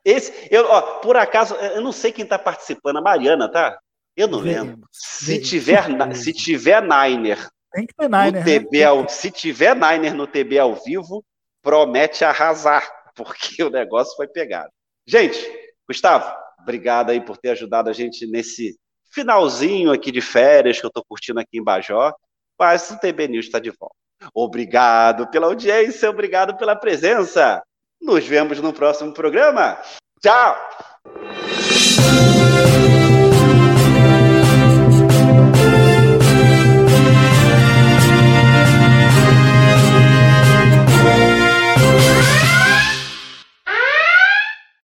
esse, 0.05 0.47
eu, 0.49 0.65
ó, 0.65 0.99
por 0.99 1.17
acaso, 1.17 1.55
eu 1.55 1.81
não 1.81 1.91
sei 1.91 2.13
quem 2.13 2.23
está 2.23 2.39
participando, 2.39 2.97
a 2.97 3.01
Mariana, 3.01 3.51
tá? 3.51 3.77
Eu 4.15 4.27
não 4.27 4.39
lembro. 4.39 4.87
Se 4.91 5.39
tiver, 5.39 5.83
se 6.15 6.33
tiver 6.33 6.81
Niner. 6.81 7.49
Tem 7.71 7.85
que 7.85 7.93
ter 7.93 8.09
Niner. 8.09 8.33
No 8.33 8.43
TB 8.45 8.79
né? 8.79 8.83
ao, 8.85 9.09
se 9.09 9.29
tiver 9.29 9.75
Niner 9.75 10.13
no 10.13 10.25
TB 10.25 10.57
ao 10.57 10.75
vivo, 10.75 11.23
promete 11.61 12.23
arrasar, 12.23 12.89
porque 13.15 13.61
o 13.61 13.69
negócio 13.69 14.15
foi 14.15 14.27
pegado. 14.27 14.69
Gente, 15.05 15.39
Gustavo, 15.87 16.33
obrigado 16.61 17.09
aí 17.09 17.21
por 17.21 17.37
ter 17.37 17.51
ajudado 17.51 17.89
a 17.89 17.93
gente 17.93 18.25
nesse 18.27 18.77
finalzinho 19.11 19.91
aqui 19.91 20.11
de 20.11 20.21
férias 20.21 20.79
que 20.79 20.85
eu 20.85 20.89
estou 20.89 21.03
curtindo 21.07 21.39
aqui 21.39 21.57
em 21.57 21.63
Bajó. 21.63 22.13
Mas 22.57 22.89
o 22.91 22.99
TB 22.99 23.29
News 23.29 23.45
está 23.45 23.59
de 23.59 23.71
volta. 23.71 23.95
Obrigado 24.33 25.29
pela 25.29 25.47
audiência, 25.47 26.09
obrigado 26.09 26.57
pela 26.57 26.75
presença. 26.75 27.63
Nos 28.01 28.25
vemos 28.25 28.59
no 28.59 28.73
próximo 28.73 29.13
programa. 29.13 29.77
Tchau! 30.21 30.57